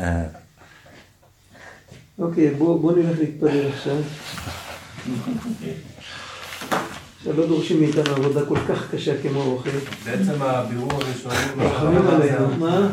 אוקיי, 2.20 2.52
בוא 2.52 2.82
בוא 2.82 2.92
נלך 2.98 3.20
להתפלל 3.20 3.68
עכשיו. 3.68 3.98
עכשיו 7.18 7.38
לא 7.38 7.48
דורשים 7.48 7.80
מאיתנו 7.80 8.16
עבודה 8.16 8.46
כל 8.46 8.60
כך 8.70 8.92
קשה 8.92 9.22
כמו 9.22 9.42
אוכל. 9.42 9.70
בעצם 10.06 10.42
הבירור 10.42 10.94
הראשוני... 10.94 11.36
רחמים 11.58 12.08
עלינו, 12.08 12.58
מה? 12.58 12.90